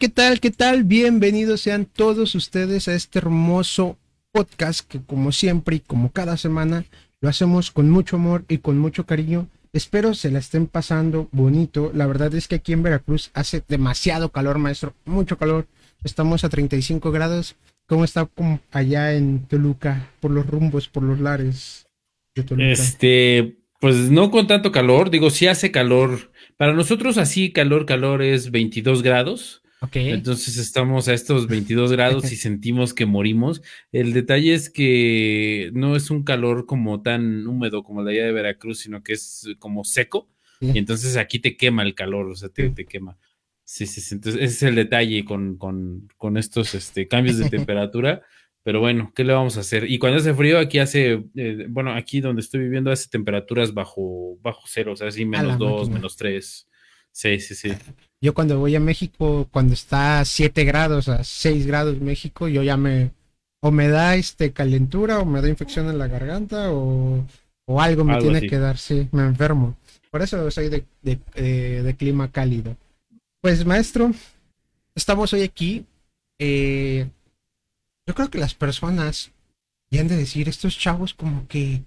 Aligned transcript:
¿Qué 0.00 0.08
tal? 0.08 0.40
¿Qué 0.40 0.50
tal? 0.50 0.84
Bienvenidos 0.84 1.60
sean 1.60 1.84
todos 1.84 2.34
ustedes 2.34 2.88
a 2.88 2.94
este 2.94 3.18
hermoso 3.18 3.98
podcast 4.32 4.80
que 4.88 5.02
como 5.02 5.30
siempre 5.30 5.76
y 5.76 5.80
como 5.80 6.10
cada 6.10 6.38
semana 6.38 6.86
lo 7.20 7.28
hacemos 7.28 7.70
con 7.70 7.90
mucho 7.90 8.16
amor 8.16 8.46
y 8.48 8.58
con 8.58 8.78
mucho 8.78 9.04
cariño. 9.04 9.46
Espero 9.74 10.14
se 10.14 10.30
la 10.30 10.38
estén 10.38 10.68
pasando 10.68 11.28
bonito. 11.32 11.92
La 11.94 12.06
verdad 12.06 12.34
es 12.34 12.48
que 12.48 12.54
aquí 12.54 12.72
en 12.72 12.82
Veracruz 12.82 13.30
hace 13.34 13.62
demasiado 13.68 14.30
calor, 14.30 14.56
maestro. 14.56 14.94
Mucho 15.04 15.36
calor. 15.36 15.66
Estamos 16.02 16.44
a 16.44 16.48
35 16.48 17.12
grados. 17.12 17.56
¿Cómo 17.86 18.04
está 18.04 18.26
allá 18.70 19.12
en 19.12 19.40
Toluca? 19.48 20.08
Por 20.20 20.30
los 20.30 20.46
rumbos, 20.46 20.88
por 20.88 21.02
los 21.02 21.20
lares 21.20 21.86
de 22.34 22.44
Toluca. 22.44 22.70
Este, 22.70 23.58
pues 23.80 23.96
no 24.10 24.30
con 24.30 24.46
tanto 24.46 24.72
calor. 24.72 25.10
Digo, 25.10 25.28
sí 25.28 25.46
hace 25.46 25.70
calor. 25.70 26.32
Para 26.56 26.72
nosotros 26.72 27.18
así 27.18 27.52
calor, 27.52 27.84
calor 27.84 28.22
es 28.22 28.50
22 28.50 29.02
grados. 29.02 29.60
Entonces 29.92 30.58
estamos 30.58 31.08
a 31.08 31.14
estos 31.14 31.46
22 31.46 31.92
grados 31.92 32.30
y 32.32 32.36
sentimos 32.36 32.92
que 32.92 33.06
morimos. 33.06 33.62
El 33.92 34.12
detalle 34.12 34.54
es 34.54 34.68
que 34.68 35.70
no 35.72 35.96
es 35.96 36.10
un 36.10 36.22
calor 36.22 36.66
como 36.66 37.00
tan 37.02 37.46
húmedo 37.46 37.82
como 37.82 38.02
la 38.02 38.10
de 38.10 38.32
Veracruz, 38.32 38.80
sino 38.80 39.02
que 39.02 39.14
es 39.14 39.48
como 39.58 39.84
seco. 39.84 40.28
Y 40.60 40.76
entonces 40.78 41.16
aquí 41.16 41.38
te 41.38 41.56
quema 41.56 41.82
el 41.82 41.94
calor, 41.94 42.28
o 42.28 42.36
sea, 42.36 42.50
te, 42.50 42.74
quema. 42.84 43.16
Sí, 43.64 43.86
sí, 43.86 44.02
sí. 44.02 44.16
Entonces 44.16 44.42
ese 44.42 44.54
es 44.54 44.62
el 44.64 44.74
detalle 44.74 45.24
con, 45.24 46.36
estos 46.36 46.74
este, 46.74 47.08
cambios 47.08 47.38
de 47.38 47.48
temperatura. 47.50 48.22
Pero 48.62 48.80
bueno, 48.80 49.10
¿qué 49.16 49.24
le 49.24 49.32
vamos 49.32 49.56
a 49.56 49.60
hacer? 49.60 49.90
Y 49.90 49.98
cuando 49.98 50.18
hace 50.18 50.34
frío, 50.34 50.58
aquí 50.58 50.78
hace, 50.78 51.24
eh, 51.34 51.66
bueno, 51.70 51.94
aquí 51.94 52.20
donde 52.20 52.42
estoy 52.42 52.60
viviendo 52.60 52.90
hace 52.90 53.08
temperaturas 53.08 53.72
bajo, 53.72 54.36
bajo 54.42 54.64
cero, 54.66 54.92
o 54.92 54.96
sea, 54.96 55.08
así 55.08 55.24
menos 55.24 55.56
dos, 55.56 55.88
menos 55.88 56.14
tres. 56.14 56.68
Sí, 57.10 57.40
sí, 57.40 57.54
sí. 57.54 57.70
Yo 58.22 58.34
cuando 58.34 58.58
voy 58.58 58.76
a 58.76 58.80
México, 58.80 59.48
cuando 59.50 59.72
está 59.72 60.20
a 60.20 60.24
7 60.24 60.64
grados, 60.64 61.08
a 61.08 61.24
6 61.24 61.66
grados 61.66 62.00
México, 62.00 62.48
yo 62.48 62.62
ya 62.62 62.76
me, 62.76 63.12
o 63.60 63.70
me 63.70 63.88
da 63.88 64.14
este 64.16 64.52
calentura, 64.52 65.20
o 65.20 65.24
me 65.24 65.40
da 65.40 65.48
infección 65.48 65.88
en 65.88 65.98
la 65.98 66.06
garganta, 66.06 66.70
o, 66.70 67.24
algo 67.78 68.04
me 68.04 68.18
tiene 68.18 68.42
que 68.42 68.58
dar, 68.58 68.76
sí, 68.76 69.08
me 69.12 69.22
enfermo. 69.22 69.76
Por 70.10 70.22
eso 70.22 70.50
soy 70.50 70.68
de, 70.68 70.84
eh, 71.02 71.82
de, 71.84 71.96
clima 71.96 72.30
cálido. 72.30 72.76
Pues 73.40 73.64
maestro, 73.64 74.12
estamos 74.94 75.32
hoy 75.32 75.42
aquí. 75.42 75.86
Eh, 76.38 77.08
yo 78.06 78.14
creo 78.14 78.28
que 78.28 78.38
las 78.38 78.54
personas, 78.54 79.30
ya 79.88 80.00
han 80.00 80.08
de 80.08 80.16
decir, 80.16 80.48
estos 80.48 80.76
chavos 80.76 81.14
como 81.14 81.46
que 81.46 81.82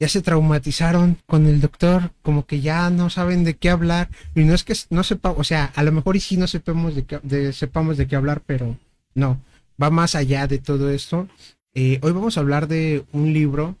ya 0.00 0.08
se 0.08 0.22
traumatizaron 0.22 1.18
con 1.26 1.46
el 1.46 1.60
doctor, 1.60 2.12
como 2.22 2.46
que 2.46 2.62
ya 2.62 2.88
no 2.88 3.10
saben 3.10 3.44
de 3.44 3.54
qué 3.54 3.68
hablar, 3.68 4.08
y 4.34 4.44
no 4.44 4.54
es 4.54 4.64
que 4.64 4.74
no 4.88 5.04
sepa, 5.04 5.30
o 5.30 5.44
sea, 5.44 5.66
a 5.76 5.82
lo 5.82 5.92
mejor 5.92 6.16
y 6.16 6.20
sí 6.20 6.38
no 6.38 6.46
sepamos 6.46 6.94
de 6.94 7.04
qué, 7.04 7.52
sepamos 7.52 7.98
de 7.98 8.06
qué 8.06 8.16
hablar, 8.16 8.42
pero 8.46 8.78
no, 9.14 9.40
va 9.80 9.90
más 9.90 10.14
allá 10.14 10.46
de 10.46 10.58
todo 10.58 10.90
esto. 10.90 11.28
Eh, 11.74 11.98
hoy 12.02 12.12
vamos 12.12 12.36
a 12.36 12.40
hablar 12.40 12.66
de 12.66 13.04
un 13.12 13.32
libro 13.34 13.76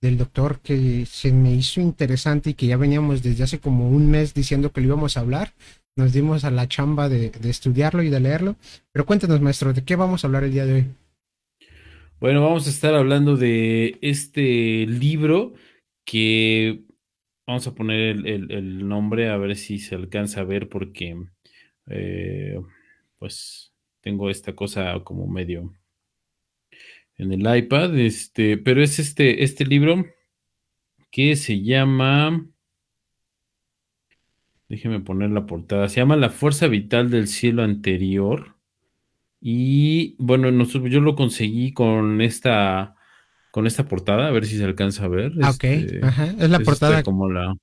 del 0.00 0.16
doctor 0.16 0.60
que 0.60 1.06
se 1.06 1.32
me 1.32 1.52
hizo 1.52 1.80
interesante 1.80 2.50
y 2.50 2.54
que 2.54 2.66
ya 2.68 2.76
veníamos 2.76 3.22
desde 3.22 3.42
hace 3.42 3.58
como 3.58 3.88
un 3.88 4.10
mes 4.10 4.32
diciendo 4.32 4.70
que 4.70 4.80
lo 4.80 4.88
íbamos 4.88 5.16
a 5.16 5.20
hablar. 5.20 5.54
Nos 5.96 6.12
dimos 6.12 6.44
a 6.44 6.50
la 6.50 6.68
chamba 6.68 7.08
de, 7.08 7.30
de 7.30 7.50
estudiarlo 7.50 8.02
y 8.02 8.10
de 8.10 8.20
leerlo. 8.20 8.56
Pero 8.92 9.06
cuéntanos, 9.06 9.40
maestro, 9.40 9.72
¿de 9.72 9.82
qué 9.82 9.96
vamos 9.96 10.22
a 10.22 10.26
hablar 10.26 10.44
el 10.44 10.52
día 10.52 10.66
de 10.66 10.74
hoy? 10.74 10.86
Bueno, 12.20 12.42
vamos 12.42 12.66
a 12.66 12.70
estar 12.70 12.94
hablando 12.94 13.36
de 13.36 13.98
este 14.00 14.86
libro 14.86 15.52
que 16.04 16.84
vamos 17.46 17.66
a 17.66 17.74
poner 17.74 18.26
el, 18.26 18.88
nombre 18.88 19.28
a 19.28 19.36
ver 19.36 19.56
si 19.56 19.78
se 19.78 19.94
alcanza 19.94 20.40
a 20.40 20.44
ver 20.44 20.68
porque 20.68 21.16
eh, 21.88 22.58
pues 23.18 23.74
tengo 24.00 24.30
esta 24.30 24.54
cosa 24.54 25.00
como 25.04 25.26
medio 25.26 25.74
en 27.16 27.32
el 27.32 27.56
iPad, 27.56 27.98
este, 27.98 28.58
pero 28.58 28.82
es 28.82 28.98
este, 28.98 29.44
este 29.44 29.66
libro 29.66 30.06
que 31.10 31.36
se 31.36 31.62
llama, 31.62 32.46
déjeme 34.68 35.00
poner 35.00 35.30
la 35.30 35.46
portada, 35.46 35.88
se 35.88 35.96
llama 36.00 36.16
La 36.16 36.30
Fuerza 36.30 36.68
Vital 36.68 37.10
del 37.10 37.28
Cielo 37.28 37.62
Anterior 37.62 38.53
y 39.46 40.16
bueno, 40.18 40.48
yo 40.86 41.00
lo 41.02 41.14
conseguí 41.14 41.74
con 41.74 42.22
esta, 42.22 42.96
con 43.50 43.66
esta 43.66 43.86
portada, 43.86 44.26
a 44.26 44.30
ver 44.30 44.46
si 44.46 44.56
se 44.56 44.64
alcanza 44.64 45.04
a 45.04 45.08
ver. 45.08 45.32
Ah, 45.42 45.50
ok, 45.50 45.64
este, 45.64 46.00
Ajá. 46.02 46.34
es 46.40 46.48
la 46.48 46.60
portada. 46.60 47.02
como 47.02 47.30
la... 47.30 47.54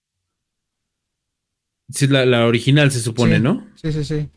Sí, 1.90 2.06
la, 2.06 2.24
la 2.28 2.46
original 2.46 2.92
se 2.92 3.00
supone, 3.00 3.40
¿no? 3.40 3.68
Sí, 3.74 3.92
sí, 3.92 4.04
sí. 4.04 4.30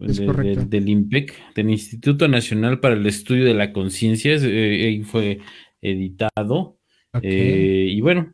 Es 0.00 0.22
correcto. 0.22 0.64
del 0.64 0.88
IMPEC, 0.88 1.54
del 1.54 1.68
Instituto 1.68 2.26
Nacional 2.28 2.80
para 2.80 2.94
el 2.94 3.06
Estudio 3.06 3.44
de 3.44 3.52
la 3.52 3.74
Conciencia, 3.74 4.34
eh, 4.40 5.02
fue 5.04 5.40
editado. 5.82 6.78
Eh, 7.20 7.88
y 7.90 8.00
bueno, 8.00 8.32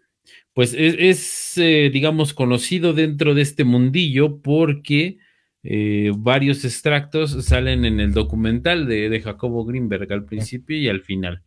pues 0.54 0.72
es, 0.72 1.58
eh, 1.58 1.90
digamos, 1.92 2.32
conocido 2.32 2.92
dentro 2.92 3.34
de 3.34 3.42
este 3.42 3.64
mundillo 3.64 4.40
porque 4.40 5.18
eh, 5.62 6.12
varios 6.16 6.64
extractos 6.64 7.44
salen 7.44 7.84
en 7.84 8.00
el 8.00 8.12
documental 8.12 8.86
de, 8.86 9.20
Jacobo 9.20 9.64
Greenberg 9.64 10.12
al 10.12 10.24
principio 10.24 10.76
y 10.76 10.88
al 10.88 11.00
final. 11.02 11.42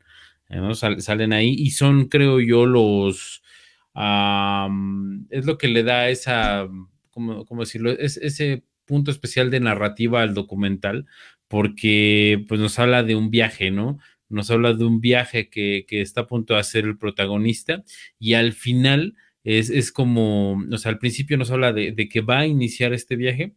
salen 1.00 1.34
ahí 1.34 1.56
y 1.58 1.72
son, 1.72 2.08
creo 2.08 2.40
yo, 2.40 2.66
los... 2.66 3.42
es 5.30 5.46
lo 5.46 5.58
que 5.58 5.68
le 5.68 5.84
da 5.84 6.10
esa, 6.10 6.68
¿cómo, 7.12 7.46
decirlo? 7.60 7.92
Es, 7.92 8.18
ese 8.18 8.64
punto 8.86 9.12
especial 9.12 9.52
de 9.52 9.60
narrativa 9.60 10.22
al 10.22 10.34
documental, 10.34 11.06
porque 11.48 12.46
pues 12.48 12.60
nos 12.60 12.80
habla 12.80 13.04
de 13.04 13.16
un 13.16 13.30
viaje, 13.32 13.72
¿no? 13.72 14.00
Nos 14.30 14.52
habla 14.52 14.74
de 14.74 14.86
un 14.86 15.02
viaje 15.02 15.50
que, 15.50 15.86
está 15.90 16.22
a 16.22 16.28
punto 16.28 16.54
de 16.54 16.60
hacer 16.62 16.86
el 16.86 16.98
protagonista 16.98 17.84
y 18.20 18.34
al 18.36 18.54
final 18.54 19.16
es, 19.44 19.92
como, 19.92 20.54
o 20.72 20.78
sea, 20.78 20.92
al 20.92 21.00
principio 21.00 21.38
nos 21.38 21.52
habla 21.52 21.74
de, 21.74 21.92
de, 21.92 22.10
que 22.10 22.22
va 22.22 22.40
a 22.40 22.48
iniciar 22.48 22.94
este 22.94 23.16
viaje 23.16 23.56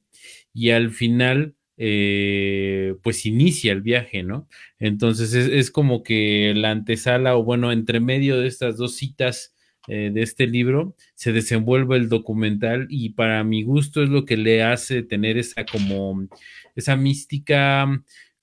y 0.54 0.70
al 0.70 0.90
final, 0.92 1.56
eh, 1.76 2.94
pues 3.02 3.26
inicia 3.26 3.72
el 3.72 3.82
viaje, 3.82 4.22
¿no? 4.22 4.48
Entonces 4.78 5.34
es, 5.34 5.70
como 5.70 6.02
que 6.04 6.52
la 6.54 6.70
antesala 6.70 7.36
o 7.36 7.42
bueno, 7.44 7.72
entre 7.72 8.00
medio 8.00 8.40
de 8.40 8.46
estas 8.46 8.76
dos 8.76 8.96
citas 8.96 9.54
eh, 9.88 10.10
de 10.14 10.22
este 10.22 10.46
libro 10.46 10.96
se 11.14 11.32
desenvuelve 11.32 11.96
el 11.96 12.08
documental 12.08 12.86
y 12.88 13.10
para 13.10 13.44
mi 13.44 13.64
gusto 13.64 14.02
es 14.02 14.08
lo 14.08 14.24
que 14.24 14.36
le 14.36 14.62
hace 14.62 15.02
tener 15.02 15.36
esa 15.36 15.66
como, 15.66 16.26
esa 16.76 16.96
mística. 16.96 17.86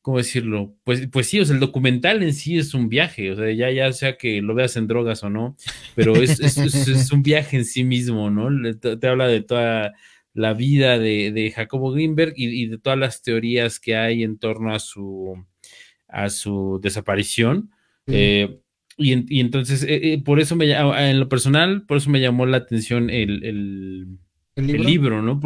¿cómo 0.01 0.17
decirlo? 0.17 0.75
Pues, 0.83 1.07
pues 1.11 1.27
sí, 1.27 1.39
o 1.39 1.45
sea, 1.45 1.53
el 1.53 1.59
documental 1.59 2.23
en 2.23 2.33
sí 2.33 2.57
es 2.57 2.73
un 2.73 2.89
viaje, 2.89 3.31
o 3.31 3.35
sea, 3.35 3.51
ya, 3.51 3.71
ya 3.71 3.91
sea 3.93 4.17
que 4.17 4.41
lo 4.41 4.55
veas 4.55 4.75
en 4.75 4.87
drogas 4.87 5.23
o 5.23 5.29
no, 5.29 5.55
pero 5.95 6.15
es, 6.15 6.39
es, 6.39 7.11
un 7.11 7.21
viaje 7.21 7.57
en 7.57 7.65
sí 7.65 7.83
mismo, 7.83 8.29
¿no? 8.31 8.49
te, 8.75 9.07
habla 9.07 9.27
de 9.27 9.41
toda 9.41 9.93
la 10.33 10.53
vida 10.53 10.97
de, 10.97 11.51
Jacobo 11.55 11.91
Greenberg 11.91 12.33
y, 12.35 12.67
de 12.67 12.77
todas 12.77 12.97
las 12.97 13.21
teorías 13.21 13.79
que 13.79 13.95
hay 13.95 14.23
en 14.23 14.37
torno 14.37 14.73
a 14.73 14.79
su, 14.79 15.45
a 16.07 16.29
su 16.29 16.79
desaparición. 16.81 17.71
Eh, 18.07 18.59
y, 18.97 19.39
entonces, 19.39 19.83
eh, 19.83 20.13
eh, 20.13 20.21
por 20.23 20.39
eso 20.39 20.55
me 20.55 20.71
en 20.71 21.19
lo 21.19 21.27
personal, 21.27 21.85
por 21.85 21.97
eso 21.97 22.09
me 22.09 22.21
llamó 22.21 22.45
la 22.45 22.57
atención 22.57 23.09
el, 23.09 23.43
el, 23.43 24.17
libro? 24.55 25.21
¿no? 25.21 25.39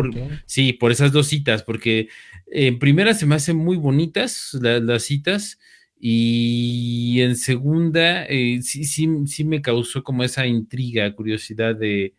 Sí, 0.45 0.73
por 0.73 0.91
esas 0.91 1.11
dos 1.11 1.27
citas, 1.27 1.63
porque 1.63 2.09
en 2.47 2.79
primera 2.79 3.13
se 3.13 3.25
me 3.25 3.35
hacen 3.35 3.57
muy 3.57 3.77
bonitas 3.77 4.57
las 4.61 5.03
citas. 5.03 5.59
Y 5.97 7.21
en 7.21 7.37
segunda, 7.37 8.27
sí, 8.27 8.83
sí, 8.83 9.07
sí 9.25 9.43
me 9.45 9.61
causó 9.61 10.03
como 10.03 10.23
esa 10.23 10.45
intriga, 10.45 11.15
curiosidad 11.15 11.73
de, 11.75 12.13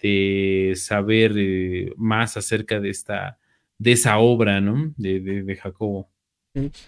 de 0.00 0.74
saber 0.76 1.32
eh, 1.36 1.92
más 1.96 2.36
acerca 2.36 2.80
de 2.80 2.90
esta, 2.90 3.38
de 3.78 3.92
esa 3.92 4.18
obra, 4.18 4.60
¿no? 4.60 4.92
De, 4.96 5.58
Jacobo. 5.60 6.08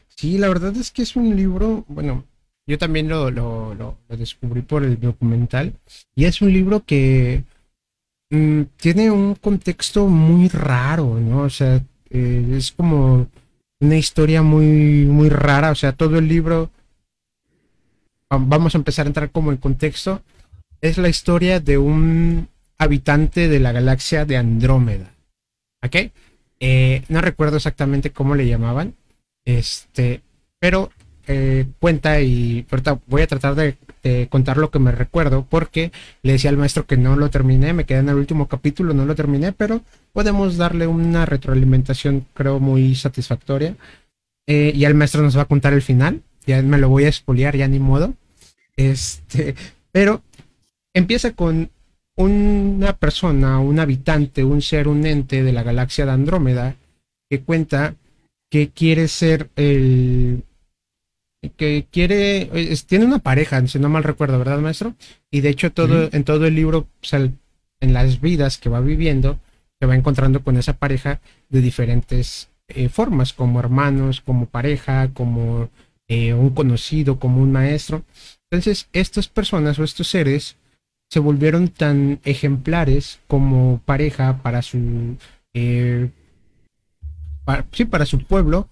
Sí, 0.08 0.38
la 0.38 0.48
verdad 0.48 0.76
es 0.76 0.90
que 0.90 1.02
es 1.02 1.16
un 1.16 1.34
libro, 1.36 1.84
bueno, 1.88 2.24
yo 2.66 2.78
también 2.78 3.08
lo, 3.08 3.30
lo, 3.30 3.98
descubrí 4.08 4.62
por 4.62 4.84
el 4.84 4.98
documental, 5.00 5.74
y 6.14 6.24
es 6.24 6.40
un 6.40 6.52
libro 6.52 6.84
que 6.84 7.44
mm, 8.30 8.62
tiene 8.76 9.10
un 9.10 9.34
contexto 9.34 10.06
muy 10.06 10.48
raro, 10.48 11.18
¿no? 11.20 11.42
O 11.42 11.50
sea, 11.50 11.82
eh, 12.10 12.54
es 12.56 12.72
como 12.72 13.28
una 13.80 13.96
historia 13.96 14.42
muy, 14.42 15.04
muy 15.06 15.28
rara, 15.28 15.70
o 15.70 15.74
sea, 15.74 15.92
todo 15.92 16.18
el 16.18 16.28
libro, 16.28 16.70
vamos 18.30 18.74
a 18.74 18.78
empezar 18.78 19.06
a 19.06 19.08
entrar 19.08 19.30
como 19.30 19.50
en 19.50 19.58
contexto, 19.58 20.22
es 20.80 20.98
la 20.98 21.08
historia 21.08 21.60
de 21.60 21.78
un 21.78 22.48
habitante 22.78 23.48
de 23.48 23.60
la 23.60 23.72
galaxia 23.72 24.24
de 24.24 24.36
Andrómeda. 24.36 25.14
¿Ok? 25.84 25.96
Eh, 26.60 27.02
no 27.08 27.20
recuerdo 27.20 27.56
exactamente 27.56 28.10
cómo 28.10 28.34
le 28.34 28.46
llamaban. 28.46 28.94
Este, 29.44 30.22
pero 30.58 30.90
eh, 31.28 31.66
cuenta 31.80 32.20
y 32.20 32.66
voy 33.06 33.22
a 33.22 33.26
tratar 33.26 33.54
de, 33.54 33.76
contar 34.28 34.56
lo 34.56 34.70
que 34.70 34.78
me 34.78 34.92
recuerdo, 34.92 35.44
porque 35.48 35.90
le 36.22 36.32
decía 36.32 36.50
al 36.50 36.56
maestro 36.56 36.86
que 36.86 36.96
no 36.96 37.16
lo 37.16 37.28
terminé, 37.28 37.72
me 37.72 37.84
quedé 37.84 37.98
en 37.98 38.08
el 38.08 38.14
último 38.14 38.46
capítulo, 38.46 38.94
no 38.94 39.04
lo 39.04 39.16
terminé, 39.16 39.50
pero 39.52 39.80
podemos 40.12 40.56
darle 40.56 40.86
una 40.86 41.26
retroalimentación, 41.26 42.24
creo, 42.32 42.60
muy 42.60 42.94
satisfactoria. 42.94 43.74
Eh, 44.46 44.70
y 44.76 44.84
el 44.84 44.94
maestro 44.94 45.22
nos 45.22 45.36
va 45.36 45.42
a 45.42 45.46
contar 45.46 45.72
el 45.72 45.82
final, 45.82 46.22
ya 46.46 46.62
me 46.62 46.78
lo 46.78 46.88
voy 46.88 47.04
a 47.04 47.08
expoliar, 47.08 47.56
ya 47.56 47.66
ni 47.66 47.80
modo. 47.80 48.14
Este, 48.76 49.56
pero 49.90 50.22
empieza 50.94 51.32
con 51.32 51.70
una 52.16 52.96
persona, 52.96 53.60
un 53.60 53.78
habitante, 53.78 54.44
un 54.44 54.62
ser, 54.62 54.88
un 54.88 55.06
ente 55.06 55.42
de 55.42 55.52
la 55.52 55.62
galaxia 55.62 56.06
de 56.06 56.12
Andrómeda, 56.12 56.76
que 57.30 57.40
cuenta 57.40 57.94
que 58.50 58.70
quiere 58.70 59.08
ser 59.08 59.50
el 59.56 60.44
que 61.56 61.86
quiere 61.92 62.50
tiene 62.86 63.04
una 63.04 63.18
pareja, 63.18 63.64
si 63.68 63.78
no 63.78 63.88
mal 63.88 64.02
recuerdo, 64.02 64.38
¿verdad, 64.38 64.58
maestro? 64.58 64.94
Y 65.30 65.42
de 65.42 65.50
hecho 65.50 65.72
todo 65.72 66.08
en 66.12 66.24
todo 66.24 66.46
el 66.46 66.54
libro 66.54 66.88
en 67.12 67.92
las 67.92 68.20
vidas 68.20 68.58
que 68.58 68.68
va 68.68 68.80
viviendo 68.80 69.38
se 69.78 69.86
va 69.86 69.94
encontrando 69.94 70.42
con 70.42 70.56
esa 70.56 70.72
pareja 70.72 71.20
de 71.50 71.60
diferentes 71.60 72.48
eh, 72.68 72.88
formas, 72.88 73.32
como 73.32 73.60
hermanos, 73.60 74.20
como 74.20 74.46
pareja, 74.46 75.10
como 75.12 75.68
eh, 76.08 76.32
un 76.32 76.50
conocido, 76.50 77.18
como 77.18 77.42
un 77.42 77.52
maestro. 77.52 78.02
Entonces, 78.50 78.88
estas 78.92 79.28
personas 79.28 79.78
o 79.78 79.84
estos 79.84 80.08
seres 80.08 80.56
se 81.08 81.20
volvieron 81.20 81.68
tan 81.68 82.20
ejemplares 82.24 83.20
como 83.26 83.80
pareja 83.84 84.42
para 84.42 84.62
su 84.62 85.16
eh, 85.54 86.10
sí, 87.72 87.84
para 87.84 88.06
su 88.06 88.24
pueblo, 88.24 88.68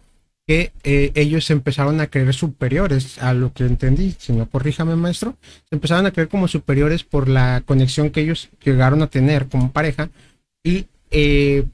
que 0.46 0.72
eh, 0.82 1.10
ellos 1.14 1.50
empezaron 1.50 2.00
a 2.00 2.08
creer 2.08 2.34
superiores 2.34 3.22
a 3.22 3.32
lo 3.32 3.52
que 3.52 3.64
entendí, 3.64 4.14
no 4.28 4.48
corríjame 4.48 4.94
maestro, 4.96 5.36
se 5.68 5.74
empezaron 5.74 6.06
a 6.06 6.10
creer 6.10 6.28
como 6.28 6.48
superiores 6.48 7.02
por 7.02 7.28
la 7.28 7.62
conexión 7.64 8.10
que 8.10 8.20
ellos 8.20 8.50
llegaron 8.62 9.00
a 9.02 9.06
tener 9.06 9.48
como 9.48 9.72
pareja 9.72 10.10
y 10.62 10.86
eh, 11.10 11.64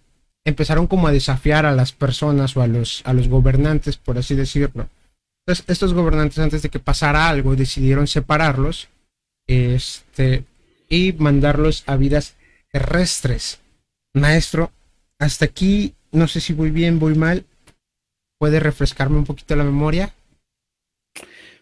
empezaron 0.44 0.86
como 0.86 1.08
a 1.08 1.12
desafiar 1.12 1.66
a 1.66 1.72
las 1.72 1.92
personas 1.92 2.56
o 2.56 2.62
a 2.62 2.68
los, 2.68 3.02
a 3.04 3.12
los 3.12 3.28
gobernantes, 3.28 3.96
por 3.96 4.18
así 4.18 4.36
decirlo. 4.36 4.88
Entonces, 5.44 5.64
estos 5.68 5.92
gobernantes 5.92 6.38
antes 6.38 6.62
de 6.62 6.68
que 6.68 6.78
pasara 6.78 7.28
algo 7.28 7.56
decidieron 7.56 8.06
separarlos 8.06 8.88
este, 9.48 10.44
y 10.90 11.14
mandarlos 11.14 11.84
a 11.86 11.96
vidas 11.96 12.36
terrestres. 12.70 13.60
Maestro, 14.12 14.70
hasta 15.18 15.46
aquí 15.46 15.94
no 16.12 16.28
sé 16.28 16.40
si 16.40 16.52
voy 16.52 16.70
bien, 16.70 16.98
voy 16.98 17.14
mal. 17.14 17.44
¿Puede 18.38 18.60
refrescarme 18.60 19.16
un 19.16 19.24
poquito 19.24 19.54
la 19.56 19.64
memoria? 19.64 20.12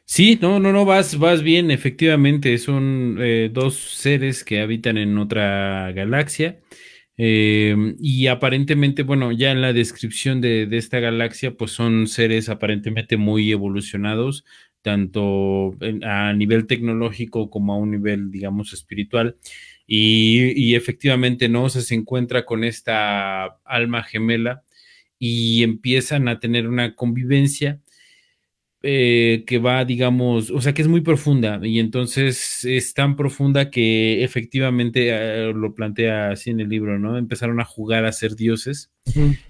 Sí, 0.04 0.38
no, 0.40 0.58
no, 0.58 0.72
no, 0.72 0.86
vas, 0.86 1.18
vas 1.18 1.42
bien, 1.42 1.70
efectivamente, 1.70 2.56
son 2.56 3.18
eh, 3.20 3.50
dos 3.52 3.74
seres 3.76 4.42
que 4.42 4.60
habitan 4.60 4.96
en 4.96 5.18
otra 5.18 5.92
galaxia 5.92 6.60
em, 7.18 7.94
y 8.00 8.28
aparentemente, 8.28 9.02
bueno, 9.02 9.32
ya 9.32 9.50
en 9.50 9.60
la 9.60 9.74
descripción 9.74 10.40
de, 10.40 10.66
esta 10.72 10.98
galaxia, 11.00 11.54
pues 11.54 11.72
son 11.72 12.06
seres 12.06 12.48
aparentemente 12.48 13.18
muy 13.18 13.52
evolucionados, 13.52 14.46
tanto 14.82 15.74
a 16.02 16.32
nivel 16.32 16.66
tecnológico 16.66 17.50
como 17.50 17.72
a 17.72 17.76
un 17.78 17.90
nivel, 17.90 18.30
digamos, 18.30 18.72
espiritual. 18.72 19.36
Y, 19.86 20.74
efectivamente, 20.74 21.48
¿no? 21.48 21.68
se 21.70 21.94
encuentra 21.94 22.44
con 22.44 22.62
esta 22.62 23.58
alma 23.64 24.02
gemela 24.02 24.62
y 25.18 25.62
empiezan 25.62 26.28
a 26.28 26.38
tener 26.40 26.68
una 26.68 26.94
convivencia 26.94 27.80
eh, 28.82 29.42
que 29.46 29.58
va, 29.58 29.84
digamos, 29.84 30.50
o 30.50 30.60
sea, 30.60 30.72
que 30.72 30.82
es 30.82 30.88
muy 30.88 31.00
profunda 31.00 31.58
y 31.62 31.80
entonces 31.80 32.64
es 32.64 32.94
tan 32.94 33.16
profunda 33.16 33.70
que 33.70 34.22
efectivamente 34.22 35.08
eh, 35.10 35.52
lo 35.52 35.74
plantea 35.74 36.30
así 36.30 36.50
en 36.50 36.60
el 36.60 36.68
libro, 36.68 36.98
¿no? 36.98 37.18
Empezaron 37.18 37.58
a 37.60 37.64
jugar 37.64 38.04
a 38.04 38.12
ser 38.12 38.36
dioses 38.36 38.92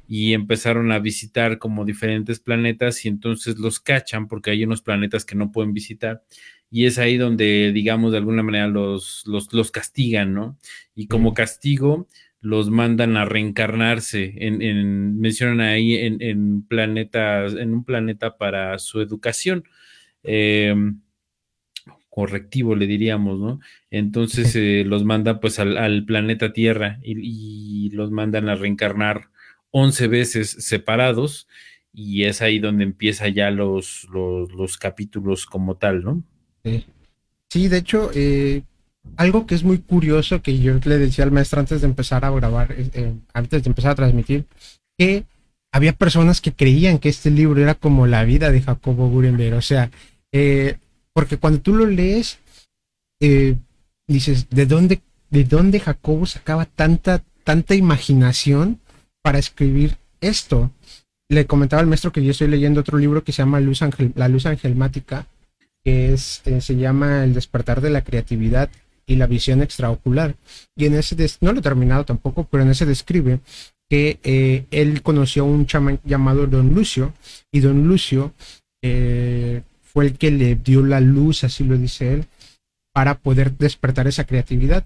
y 0.06 0.32
empezaron 0.32 0.92
a 0.92 0.98
visitar 0.98 1.58
como 1.58 1.84
diferentes 1.84 2.40
planetas 2.40 3.04
y 3.04 3.08
entonces 3.08 3.58
los 3.58 3.80
cachan 3.80 4.28
porque 4.28 4.50
hay 4.50 4.64
unos 4.64 4.80
planetas 4.80 5.26
que 5.26 5.34
no 5.34 5.52
pueden 5.52 5.74
visitar 5.74 6.22
y 6.70 6.86
es 6.86 6.98
ahí 6.98 7.16
donde, 7.16 7.72
digamos, 7.72 8.12
de 8.12 8.18
alguna 8.18 8.42
manera 8.42 8.68
los, 8.68 9.24
los, 9.26 9.70
castigan, 9.70 10.34
¿no? 10.34 10.58
Y 10.94 11.06
como 11.06 11.34
castigo 11.34 12.08
los 12.40 12.70
mandan 12.70 13.16
a 13.16 13.24
reencarnarse 13.24 14.34
en, 14.36 15.18
mencionan 15.18 15.60
ahí 15.60 15.94
en, 15.94 16.22
en, 16.22 16.62
planetas, 16.62 17.54
en 17.54 17.74
un 17.74 17.84
planeta 17.84 18.36
para 18.36 18.78
su 18.78 19.00
educación. 19.00 19.64
Em, 20.22 21.00
correctivo, 22.18 22.74
le 22.74 22.88
diríamos, 22.88 23.38
¿no? 23.38 23.60
Entonces 23.90 24.56
eh, 24.56 24.82
los 24.84 25.04
mandan 25.04 25.38
pues 25.38 25.60
al, 25.60 26.04
planeta 26.04 26.52
Tierra 26.52 26.98
y, 27.02 27.90
los 27.90 28.10
mandan 28.10 28.48
a 28.48 28.56
reencarnar 28.56 29.30
11 29.70 30.08
veces 30.08 30.50
separados 30.50 31.46
y 31.92 32.24
es 32.24 32.42
ahí 32.42 32.58
donde 32.58 32.82
empieza 32.82 33.28
ya 33.28 33.52
los, 33.52 34.08
los, 34.12 34.50
los 34.52 34.78
capítulos 34.78 35.46
como 35.46 35.76
tal, 35.76 36.02
¿no? 36.02 36.24
Sí, 37.48 37.68
de 37.68 37.78
hecho, 37.78 38.10
eh, 38.14 38.62
algo 39.16 39.46
que 39.46 39.54
es 39.54 39.64
muy 39.64 39.78
curioso 39.78 40.42
que 40.42 40.58
yo 40.58 40.74
le 40.84 40.98
decía 40.98 41.24
al 41.24 41.32
maestro 41.32 41.60
antes 41.60 41.80
de 41.80 41.86
empezar 41.86 42.24
a 42.24 42.30
grabar, 42.30 42.72
eh, 42.72 42.90
eh, 42.92 43.14
antes 43.32 43.62
de 43.62 43.68
empezar 43.68 43.92
a 43.92 43.96
transmitir, 43.96 44.46
que 44.96 45.24
había 45.72 45.92
personas 45.92 46.40
que 46.40 46.52
creían 46.52 46.98
que 46.98 47.08
este 47.08 47.30
libro 47.30 47.60
era 47.60 47.74
como 47.74 48.06
la 48.06 48.24
vida 48.24 48.50
de 48.50 48.62
Jacobo 48.62 49.08
Gurenberg. 49.08 49.56
O 49.56 49.62
sea, 49.62 49.90
porque 51.12 51.36
cuando 51.38 51.60
tú 51.60 51.74
lo 51.74 51.86
lees, 51.86 52.38
dices, 54.06 54.48
¿de 54.50 54.66
dónde, 54.66 55.00
¿de 55.30 55.44
dónde 55.44 55.80
Jacobo 55.80 56.26
sacaba 56.26 56.64
tanta, 56.64 57.22
tanta 57.44 57.74
imaginación 57.74 58.80
para 59.22 59.38
escribir 59.38 59.96
esto? 60.20 60.70
Le 61.28 61.46
comentaba 61.46 61.80
al 61.80 61.86
maestro 61.86 62.12
que 62.12 62.24
yo 62.24 62.30
estoy 62.30 62.48
leyendo 62.48 62.80
otro 62.80 62.98
libro 62.98 63.22
que 63.22 63.32
se 63.32 63.42
llama 63.42 63.60
Luz 63.60 63.80
La 64.14 64.28
Luz 64.28 64.46
Angelmática 64.46 65.26
que 65.84 66.12
es, 66.12 66.42
eh, 66.44 66.60
se 66.60 66.76
llama 66.76 67.24
El 67.24 67.34
despertar 67.34 67.80
de 67.80 67.90
la 67.90 68.02
creatividad 68.02 68.70
y 69.08 69.16
la 69.16 69.26
visión 69.26 69.62
extraocular. 69.62 70.36
Y 70.76 70.86
en 70.86 70.94
ese, 70.94 71.16
no 71.40 71.52
lo 71.52 71.58
he 71.58 71.62
terminado 71.62 72.04
tampoco, 72.04 72.44
pero 72.44 72.62
en 72.62 72.70
ese 72.70 72.86
describe 72.86 73.40
que 73.90 74.20
eh, 74.22 74.66
él 74.70 75.02
conoció 75.02 75.42
a 75.42 75.46
un 75.46 75.66
chamán 75.66 75.98
llamado 76.04 76.46
Don 76.46 76.74
Lucio, 76.74 77.14
y 77.50 77.60
Don 77.60 77.88
Lucio 77.88 78.34
eh, 78.82 79.62
fue 79.82 80.04
el 80.04 80.18
que 80.18 80.30
le 80.30 80.54
dio 80.54 80.84
la 80.84 81.00
luz, 81.00 81.42
así 81.42 81.64
lo 81.64 81.76
dice 81.76 82.12
él, 82.12 82.26
para 82.92 83.18
poder 83.18 83.56
despertar 83.56 84.06
esa 84.06 84.24
creatividad. 84.24 84.84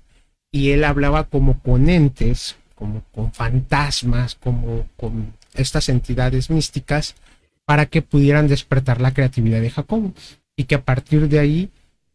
Y 0.53 0.71
él 0.71 0.85
hablaba 0.85 1.25
como 1.25 1.61
con 1.61 1.91
entes, 1.91 2.57
como 2.77 3.03
con 3.13 3.33
fantasmas, 3.33 4.37
como 4.37 4.87
con 4.97 5.33
estas 5.55 5.89
entidades 5.89 6.49
místicas, 6.49 7.17
para 7.65 7.87
que 7.87 8.03
pudieran 8.03 8.47
despertar 8.47 9.01
la 9.01 9.13
creatividad 9.13 9.61
de 9.61 9.71
Jacobo 9.71 10.13
y 10.57 10.65
que 10.65 10.75
a 10.77 10.85
partir 10.85 11.29
de 11.29 11.39
ahí 11.39 11.71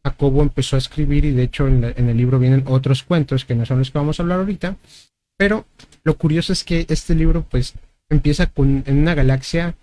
Jacobo 0.08 0.42
empezó 0.42 0.76
a 0.76 0.80
escribir 0.80 1.26
y 1.26 1.32
de 1.32 1.44
hecho 1.44 1.68
en, 1.68 1.84
el 1.84 2.18
libro 2.18 2.40
vienen 2.40 2.64
otros 2.68 3.04
cuentos 3.04 3.46
que 3.46 3.56
no 3.56 3.66
son 3.66 3.80
los 3.80 3.92
que 3.92 3.98
vamos 3.98 4.20
a 4.20 4.24
hablar 4.24 4.40
ahorita, 4.40 4.78
pero 5.38 5.66
lo 6.04 6.18
curioso 6.18 6.54
es 6.54 6.64
que 6.64 6.86
este 6.88 7.14
libro 7.14 7.46
pues 7.50 7.74
empieza 8.10 8.48
con, 8.48 8.84
en 8.86 9.00
una 9.00 9.16
galaxia, 9.16 9.76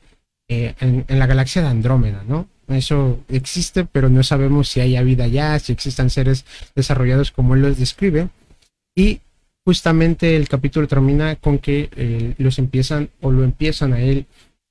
eh, 0.49 0.75
en, 0.81 1.05
la 1.09 1.27
galaxia 1.27 1.63
de 1.63 1.69
Andrómeda, 1.69 2.25
¿no? 2.27 2.49
Eso 2.69 3.21
existe, 3.29 3.85
pero 3.85 4.09
no 4.09 4.23
sabemos 4.23 4.69
si 4.69 4.81
haya 4.81 5.03
vida 5.03 5.25
allá, 5.25 5.59
si 5.59 5.73
existan 5.73 6.09
seres 6.09 6.47
desarrollados 6.75 7.31
como 7.31 7.55
él 7.55 7.61
los 7.61 7.79
describe. 7.79 8.29
Y 8.97 9.21
justamente 9.67 10.37
el 10.37 10.49
capítulo 10.49 10.89
termina 10.89 11.37
con 11.37 11.59
que 11.59 11.91
eh, 11.95 12.35
los 12.39 12.59
empiezan 12.59 13.11
o 13.21 13.31
lo 13.31 13.45
empiezan 13.45 13.93
a 13.93 14.01
él 14.01 14.25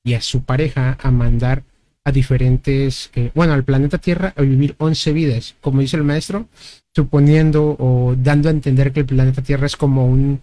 y 0.04 0.16
a 0.16 0.22
su 0.22 0.44
pareja 0.44 0.98
a 1.00 1.12
mandar 1.12 1.64
a 2.06 2.12
diferentes, 2.12 3.10
eh, 3.16 3.32
bueno, 3.34 3.54
al 3.54 3.64
planeta 3.64 3.98
Tierra 3.98 4.34
a 4.36 4.42
vivir 4.42 4.76
11 4.78 5.14
vidas, 5.14 5.56
como 5.62 5.82
dice 5.82 5.98
el 5.98 6.04
maestro, 6.04 6.48
suponiendo 6.94 7.76
o 7.80 8.16
dando 8.18 8.50
a 8.50 8.52
entender 8.52 8.92
que 8.92 9.02
el 9.02 9.06
planeta 9.06 9.42
Tierra 9.42 9.66
es 9.66 9.78
como 9.78 10.06
un, 10.06 10.42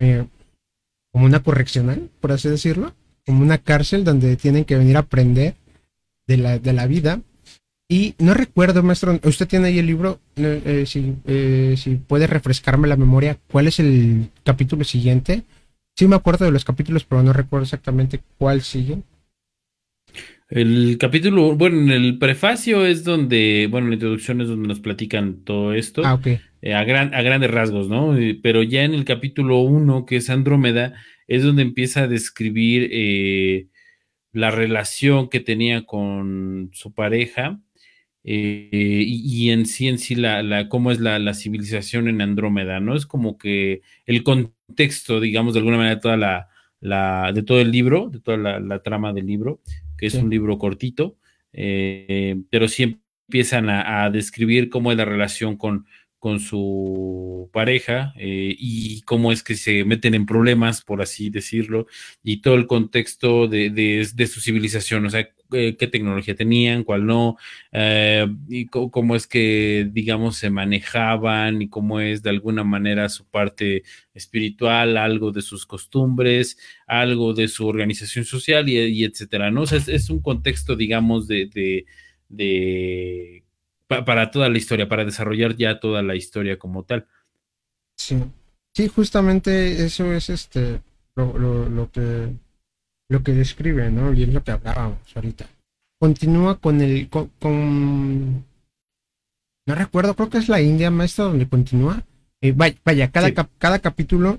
eh, 0.00 0.26
como 1.12 1.24
una 1.24 1.42
correccional, 1.42 2.10
por 2.20 2.32
así 2.32 2.48
decirlo, 2.48 2.94
como 3.24 3.40
una 3.40 3.58
cárcel 3.58 4.04
donde 4.04 4.36
tienen 4.36 4.64
que 4.64 4.76
venir 4.76 4.96
a 4.96 5.00
aprender 5.00 5.54
de 6.26 6.36
la, 6.36 6.58
de 6.58 6.72
la 6.74 6.86
vida. 6.86 7.20
Y 7.90 8.14
no 8.18 8.34
recuerdo, 8.34 8.82
maestro, 8.82 9.18
usted 9.24 9.48
tiene 9.48 9.68
ahí 9.68 9.78
el 9.78 9.86
libro, 9.86 10.20
eh, 10.36 10.84
si, 10.86 11.16
si 11.82 11.94
puede 11.94 12.26
refrescarme 12.26 12.86
la 12.86 12.96
memoria, 12.96 13.38
¿cuál 13.50 13.66
es 13.66 13.80
el 13.80 14.30
capítulo 14.44 14.84
siguiente? 14.84 15.44
Sí 15.96 16.06
me 16.06 16.16
acuerdo 16.16 16.44
de 16.44 16.50
los 16.50 16.66
capítulos, 16.66 17.04
pero 17.04 17.22
no 17.22 17.32
recuerdo 17.32 17.64
exactamente 17.64 18.20
cuál 18.36 18.60
sigue. 18.60 18.98
El 20.50 20.96
capítulo, 20.98 21.56
bueno, 21.56 21.80
en 21.80 21.90
el 21.90 22.18
prefacio 22.18 22.86
es 22.86 23.04
donde, 23.04 23.68
bueno, 23.70 23.88
la 23.88 23.94
introducción 23.94 24.40
es 24.40 24.48
donde 24.48 24.68
nos 24.68 24.80
platican 24.80 25.44
todo 25.44 25.74
esto. 25.74 26.02
Ah. 26.04 26.20
Eh, 26.62 26.74
a, 26.74 26.84
gran, 26.84 27.14
a 27.14 27.22
grandes 27.22 27.50
rasgos, 27.50 27.88
¿no? 27.88 28.16
Eh, 28.16 28.38
pero 28.42 28.62
ya 28.62 28.84
en 28.84 28.94
el 28.94 29.04
capítulo 29.04 29.58
1, 29.58 30.06
que 30.06 30.16
es 30.16 30.30
Andrómeda, 30.30 30.94
es 31.26 31.42
donde 31.42 31.62
empieza 31.62 32.04
a 32.04 32.08
describir 32.08 32.88
eh, 32.90 33.66
la 34.32 34.50
relación 34.50 35.28
que 35.28 35.40
tenía 35.40 35.84
con 35.84 36.70
su 36.72 36.94
pareja 36.94 37.60
eh, 38.24 39.04
y, 39.06 39.50
en 39.50 39.64
sí, 39.64 39.88
en 39.88 39.98
sí, 39.98 40.14
la, 40.14 40.42
la 40.42 40.68
cómo 40.68 40.90
es 40.90 41.00
la, 41.00 41.32
civilización 41.32 42.08
en 42.08 42.20
Andrómeda, 42.20 42.78
¿no? 42.78 42.94
Es 42.94 43.06
como 43.06 43.38
que 43.38 43.80
el 44.04 44.22
contexto, 44.22 45.20
digamos, 45.20 45.54
de 45.54 45.60
alguna 45.60 45.78
manera, 45.78 46.00
toda 46.00 46.16
la, 46.16 46.48
la 46.80 47.32
de 47.32 47.42
todo 47.42 47.60
el 47.60 47.70
libro, 47.70 48.10
de 48.10 48.20
toda 48.20 48.36
la, 48.36 48.82
trama 48.82 49.12
del 49.12 49.26
libro, 49.26 49.60
que 49.98 50.06
es 50.06 50.14
un 50.14 50.30
libro 50.30 50.56
cortito, 50.56 51.18
eh, 51.52 52.40
pero 52.50 52.68
siempre 52.68 53.02
empiezan 53.28 53.68
a, 53.68 54.08
describir 54.08 54.70
cómo 54.70 54.90
es 54.90 54.96
la 54.96 55.04
relación 55.04 55.58
con, 55.58 55.84
con 56.18 56.40
su 56.40 57.48
pareja 57.52 58.12
eh, 58.16 58.54
y 58.58 59.02
cómo 59.02 59.32
es 59.32 59.42
que 59.42 59.54
se 59.54 59.84
meten 59.84 60.14
en 60.14 60.26
problemas, 60.26 60.82
por 60.82 61.00
así 61.00 61.30
decirlo, 61.30 61.86
y 62.22 62.40
todo 62.40 62.54
el 62.54 62.66
contexto 62.66 63.46
de, 63.46 63.70
de, 63.70 64.26
su 64.26 64.40
civilización, 64.40 65.06
o 65.06 65.10
sea, 65.10 65.28
qué 65.50 65.88
tecnología 65.90 66.34
tenían, 66.34 66.84
cuál 66.84 67.06
no, 67.06 67.36
eh, 67.72 68.26
y 68.48 68.66
cómo 68.66 69.16
es 69.16 69.26
que, 69.26 69.88
digamos, 69.92 70.36
se 70.36 70.50
manejaban 70.50 71.62
y 71.62 71.68
cómo 71.68 72.00
es 72.00 72.22
de 72.22 72.30
alguna 72.30 72.64
manera 72.64 73.08
su 73.08 73.24
parte 73.24 73.82
espiritual, 74.12 74.96
algo 74.96 75.32
de 75.32 75.42
sus 75.42 75.66
costumbres, 75.66 76.58
algo 76.86 77.32
de 77.32 77.48
su 77.48 77.66
organización 77.66 78.24
social 78.24 78.68
y, 78.68 79.04
etcétera, 79.04 79.50
¿no? 79.50 79.62
O 79.62 79.66
sea, 79.66 79.78
es, 79.86 80.10
un 80.10 80.20
contexto, 80.20 80.76
digamos, 80.76 81.28
de, 81.28 81.48
de, 82.28 83.44
de 83.88 84.02
para 84.02 84.30
toda 84.30 84.48
la 84.48 84.58
historia, 84.58 84.88
para 84.88 85.04
desarrollar 85.04 85.56
ya 85.56 85.80
toda 85.80 86.02
la 86.02 86.14
historia 86.14 86.58
como 86.58 86.84
tal. 86.84 87.06
Sí, 87.96 88.22
sí, 88.74 88.88
justamente 88.88 89.84
eso 89.84 90.12
es 90.12 90.30
este 90.30 90.80
lo, 91.16 91.90
que 91.90 92.32
lo 93.08 93.22
que 93.22 93.32
describe, 93.32 93.90
¿no? 93.90 94.12
Y 94.12 94.22
es 94.22 94.32
lo 94.32 94.42
que 94.44 94.52
hablábamos 94.52 94.98
ahorita. 95.14 95.46
Continúa 96.00 96.58
con 96.58 96.80
el 96.80 97.08
con, 97.08 98.44
no 99.66 99.74
recuerdo, 99.74 100.14
creo 100.14 100.30
que 100.30 100.38
es 100.38 100.48
la 100.48 100.60
India 100.60 100.90
maestra 100.90 101.24
donde 101.24 101.48
continúa. 101.48 102.02
Eh, 102.40 102.52
vaya, 102.52 103.10
cada, 103.10 103.32
cada 103.32 103.80
capítulo 103.80 104.38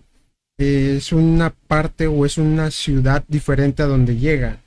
es 0.58 1.12
una 1.12 1.50
parte 1.50 2.08
o 2.08 2.26
es 2.26 2.38
una 2.38 2.72
ciudad 2.72 3.24
diferente 3.28 3.84
a 3.84 3.88
donde 3.88 4.18
llega. 4.18 4.60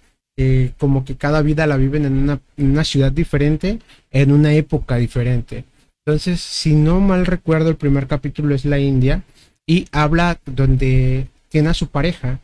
Como 0.78 1.04
que 1.04 1.16
cada 1.16 1.42
vida 1.42 1.66
la 1.66 1.76
viven 1.76 2.04
en 2.04 2.40
una, 2.56 2.84
ciudad 2.84 3.12
diferente, 3.12 3.78
en 4.10 4.32
una 4.32 4.54
época 4.54 4.96
diferente. 4.96 5.64
Entonces, 6.04 6.40
si 6.40 6.74
no 6.74 7.00
mal 7.00 7.26
recuerdo, 7.26 7.68
el 7.68 7.76
primer 7.76 8.06
capítulo 8.06 8.54
es 8.54 8.64
la 8.64 8.78
India 8.78 9.22
y 9.66 9.86
habla 9.92 10.38
donde 10.46 11.28
tiene 11.48 11.68
a 11.68 11.74
su 11.74 11.88
pareja 11.88 12.40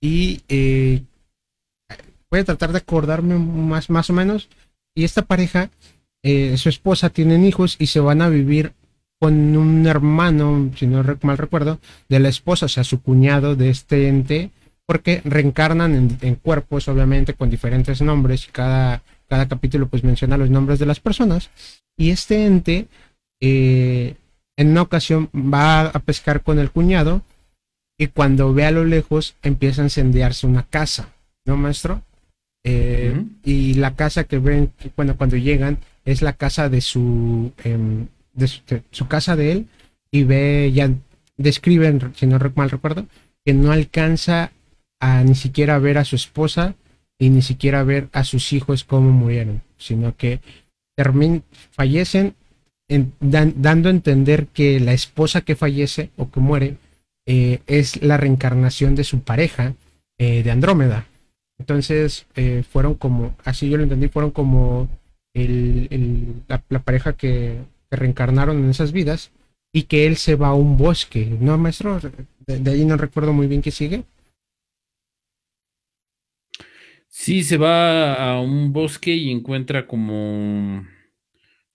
y 0.00 0.40
eh, 0.48 1.02
voy 2.30 2.40
a 2.40 2.44
tratar 2.44 2.72
de 2.72 2.78
acordarme 2.78 3.36
más, 3.36 3.90
más 3.90 4.08
o 4.08 4.12
menos. 4.12 4.48
Y 4.94 5.04
esta 5.04 5.22
pareja, 5.22 5.70
eh, 6.22 6.56
su 6.56 6.68
esposa, 6.68 7.10
tienen 7.10 7.44
hijos 7.44 7.76
y 7.78 7.88
se 7.88 8.00
van 8.00 8.22
a 8.22 8.28
vivir 8.28 8.72
con 9.18 9.56
un 9.56 9.86
hermano, 9.86 10.70
si 10.76 10.86
no 10.86 11.02
mal 11.22 11.38
recuerdo, 11.38 11.80
de 12.08 12.20
la 12.20 12.28
esposa, 12.28 12.66
o 12.66 12.68
sea, 12.68 12.84
su 12.84 13.00
cuñado 13.00 13.56
de 13.56 13.70
este 13.70 14.08
ente 14.08 14.50
porque 14.86 15.20
reencarnan 15.24 16.16
en, 16.20 16.34
cuerpos, 16.36 16.88
obviamente, 16.88 17.34
con 17.34 17.50
diferentes 17.50 18.00
nombres 18.00 18.46
y 18.46 18.52
cada, 18.52 19.02
cada 19.28 19.48
capítulo 19.48 19.88
pues 19.88 20.04
menciona 20.04 20.36
los 20.36 20.48
nombres 20.48 20.78
de 20.78 20.86
las 20.86 21.00
personas. 21.00 21.50
Y 21.96 22.10
este 22.10 22.46
ente, 22.46 22.86
eh, 23.40 24.14
en 24.56 24.70
una 24.70 24.82
ocasión, 24.82 25.28
va 25.34 25.80
a 25.82 25.98
pescar 25.98 26.42
con 26.42 26.58
el 26.60 26.70
cuñado 26.70 27.22
y 27.98 28.08
cuando 28.08 28.54
ve 28.54 28.64
a 28.64 28.70
lo 28.70 28.84
lejos 28.84 29.34
empieza 29.42 29.82
a 29.82 29.86
incendiarse 29.86 30.46
una 30.46 30.62
casa, 30.62 31.08
¿no, 31.44 31.56
maestro? 31.56 32.02
Eh, 32.62 33.24
y 33.44 33.74
la 33.74 33.94
casa 33.94 34.24
que 34.24 34.38
ven, 34.38 34.72
bueno, 34.96 35.16
cuando 35.16 35.36
llegan, 35.36 35.78
es 36.04 36.22
la 36.22 36.34
casa 36.34 36.68
de 36.68 36.80
su, 36.80 37.52
em, 37.64 38.06
de 38.34 38.48
su, 38.90 39.08
casa 39.08 39.36
de 39.36 39.52
él 39.52 39.68
y 40.10 40.24
ve, 40.24 40.72
ya 40.74 40.90
describen, 41.36 42.12
si 42.14 42.26
no 42.26 42.38
mal 42.54 42.70
recuerdo, 42.70 43.06
que 43.44 43.54
no 43.54 43.72
alcanza 43.72 44.52
a 45.00 45.22
ni 45.22 45.34
siquiera 45.34 45.78
ver 45.78 45.98
a 45.98 46.04
su 46.04 46.16
esposa 46.16 46.74
y 47.18 47.30
ni 47.30 47.42
siquiera 47.42 47.82
ver 47.82 48.08
a 48.12 48.24
sus 48.24 48.52
hijos 48.52 48.84
cómo 48.84 49.10
murieron, 49.10 49.62
sino 49.76 50.16
que 50.16 50.40
fallecen 51.70 52.34
dando 53.20 53.88
a 53.88 53.92
entender 53.92 54.46
que 54.46 54.80
la 54.80 54.92
esposa 54.92 55.40
que 55.40 55.56
fallece 55.56 56.10
o 56.16 56.30
que 56.30 56.40
muere 56.40 56.76
eh, 57.26 57.60
es 57.66 58.02
la 58.02 58.16
reencarnación 58.16 58.94
de 58.94 59.04
su 59.04 59.20
pareja 59.20 59.74
eh, 60.18 60.42
de 60.42 60.50
Andrómeda. 60.50 61.06
Entonces 61.58 62.26
eh, 62.36 62.62
fueron 62.70 62.94
como, 62.94 63.34
así 63.44 63.68
yo 63.68 63.76
lo 63.76 63.82
entendí, 63.82 64.08
fueron 64.08 64.30
como 64.30 64.88
la, 65.34 66.78
pareja 66.82 67.14
que, 67.14 67.58
reencarnaron 67.90 68.58
en 68.58 68.70
esas 68.70 68.92
vidas 68.92 69.30
y 69.72 69.84
que 69.84 70.06
él 70.06 70.16
se 70.16 70.34
va 70.34 70.48
a 70.48 70.54
un 70.54 70.76
bosque, 70.76 71.36
¿no, 71.40 71.56
maestro? 71.56 72.00
de 72.46 72.70
ahí 72.70 72.84
no 72.84 72.96
recuerdo 72.96 73.32
muy 73.32 73.46
bien 73.46 73.62
qué 73.62 73.70
sigue. 73.70 74.04
Sí, 77.18 77.42
se 77.44 77.56
va 77.56 78.14
a 78.14 78.40
un 78.40 78.72
bosque 78.74 79.14
y 79.14 79.30
encuentra 79.30 79.86
como, 79.86 80.86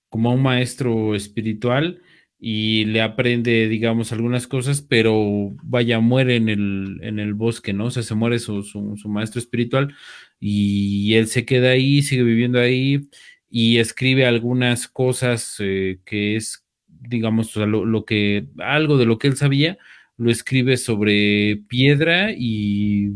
como 0.10 0.29
a 0.29 0.33
un 0.36 0.43
maestro 0.43 1.15
espiritual 1.15 2.01
y 2.39 2.86
le 2.86 3.01
aprende, 3.01 3.67
digamos, 3.67 4.12
algunas 4.12 4.48
cosas, 4.48 4.81
pero 4.83 5.55
vaya, 5.63 6.00
muere 6.00 6.36
en 6.36 6.48
el, 6.48 7.00
en 7.01 7.19
el 7.19 7.33
bosque, 7.33 7.74
¿no? 7.74 7.86
O 7.86 7.91
sea, 7.91 8.03
se 8.03 8.13
muere 8.15 8.38
su, 8.39 8.62
su, 8.63 9.10
maestro 9.10 9.39
espiritual 9.39 9.95
y 10.39 11.15
él 11.15 11.27
se 11.27 11.43
queda 11.45 11.71
ahí, 11.71 12.03
sigue 12.03 12.24
viviendo 12.24 12.60
ahí 12.60 13.10
y 13.50 13.79
escribe 13.79 14.27
algunas 14.27 14.88
cosas 14.88 15.55
eh, 15.60 16.00
que 16.05 16.36
es, 16.36 16.65
digamos, 16.88 17.55
lo, 17.55 17.83
lo, 17.86 18.05
que, 18.05 18.48
algo 18.60 18.98
de 18.98 19.07
lo 19.07 19.17
que 19.17 19.27
él 19.27 19.38
sabía, 19.38 19.77
lo 20.17 20.31
escribe 20.31 20.77
sobre 20.77 21.63
piedra 21.67 22.31
y 22.31 23.13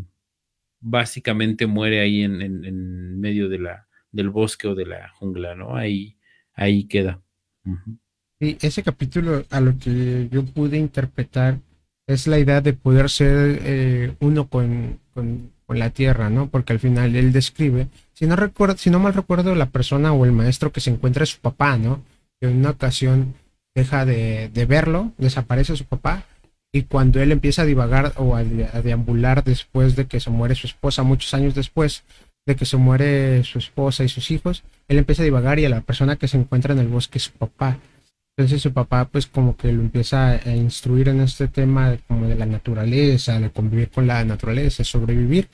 básicamente 0.85 1.65
muere 1.65 1.99
ahí 1.99 2.21
en, 2.21 3.19
medio 3.19 3.49
de 3.49 3.57
la, 3.57 3.87
del 4.11 4.29
bosque 4.29 4.67
o 4.67 4.75
de 4.75 4.85
la 4.85 5.09
jungla, 5.09 5.55
¿no? 5.55 5.75
Ahí, 5.75 6.17
ahí 6.53 6.85
queda. 6.85 7.21
Y 8.39 8.57
ese 8.61 8.83
capítulo 8.83 9.43
a 9.49 9.59
lo 9.61 9.77
que 9.79 10.29
yo 10.31 10.45
pude 10.45 10.77
interpretar 10.77 11.59
es 12.05 12.27
la 12.27 12.37
idea 12.37 12.61
de 12.61 12.73
poder 12.73 13.09
ser 13.09 13.59
eh, 13.63 14.15
uno 14.19 14.47
con, 14.47 14.99
la 15.67 15.89
tierra, 15.89 16.29
¿no? 16.29 16.47
Porque 16.49 16.73
al 16.73 16.79
final 16.79 17.15
él 17.15 17.31
describe, 17.31 17.87
si 18.13 18.27
no 18.27 18.35
recuerdo, 18.35 18.77
si 18.77 18.91
no 18.91 18.99
mal 18.99 19.15
recuerdo, 19.15 19.55
la 19.55 19.71
persona 19.71 20.13
o 20.13 20.23
el 20.23 20.31
maestro 20.31 20.71
que 20.71 20.81
se 20.81 20.91
encuentra 20.91 21.25
su 21.25 21.39
papá, 21.39 21.79
¿no? 21.79 22.03
Que 22.39 22.47
en 22.47 22.57
una 22.57 22.69
ocasión 22.69 23.33
deja 23.73 24.05
de, 24.05 24.49
de 24.53 24.65
verlo, 24.65 25.11
desaparece 25.17 25.75
su 25.75 25.85
papá 25.85 26.23
y 26.75 26.83
cuando 26.83 27.21
él 27.21 27.31
empieza 27.31 27.61
a 27.61 27.65
divagar 27.65 28.11
o 28.17 28.35
a, 28.35 28.43
deambular 28.43 29.45
después 29.45 29.95
de 29.95 30.07
que 30.07 30.19
se 30.19 30.29
muere 30.29 30.55
su 30.55 30.67
esposa, 30.67 31.03
muchos 31.03 31.33
años 31.33 31.55
después 31.55 32.03
de 32.45 32.57
que 32.57 32.65
se 32.65 32.75
muere 32.75 33.45
su 33.45 33.59
esposa 33.59 34.03
y 34.03 34.09
sus 34.09 34.29
hijos, 34.29 34.65
él 34.89 34.97
empieza 34.97 35.21
a 35.21 35.23
divagar 35.23 35.57
y 35.57 35.63
a 35.63 35.69
la 35.69 35.79
persona 35.79 36.17
que 36.17 36.27
se 36.27 36.35
encuentra 36.35 36.73
en 36.73 36.79
el 36.79 36.89
bosque 36.89 37.17
es 37.17 37.23
su 37.23 37.31
papá. 37.31 37.79
Entonces 38.35 38.61
su 38.61 38.73
papá 38.73 39.07
pues 39.07 39.25
como 39.25 39.55
que 39.55 39.71
lo 39.71 39.83
empieza 39.83 40.31
a 40.31 40.53
instruir 40.53 41.07
en 41.07 41.21
este 41.21 41.47
tema 41.47 41.97
como 42.09 42.27
de 42.27 42.35
la 42.35 42.45
naturaleza, 42.45 43.39
de 43.39 43.51
convivir 43.51 43.89
con 43.89 44.05
la 44.05 44.25
naturaleza, 44.25 44.83
sobrevivir. 44.83 45.47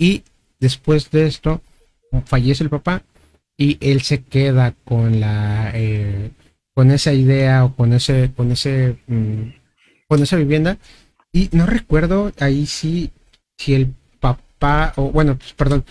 Y 0.00 0.24
después 0.58 1.12
de 1.12 1.28
esto 1.28 1.62
fallece 2.24 2.64
el 2.64 2.70
papá 2.70 3.04
y 3.56 3.78
él 3.80 4.00
se 4.00 4.24
queda 4.24 4.74
con 4.84 5.20
la 5.20 5.70
eh, 5.74 6.32
con 6.74 6.90
esa 6.90 7.12
idea 7.12 7.64
o 7.64 7.76
con 7.76 7.92
ese 7.92 8.32
con 8.34 8.50
ese 8.50 8.96
mm, 9.06 9.59
con 10.10 10.20
esa 10.24 10.36
vivienda. 10.36 10.76
Y 11.32 11.48
no 11.52 11.66
recuerdo 11.66 12.32
ahí 12.40 12.66
si, 12.66 13.12
si 13.56 13.74
el 13.74 13.94
papá, 14.18 14.92
o 14.96 15.12
bueno, 15.12 15.38
pues, 15.38 15.52
perdón, 15.52 15.84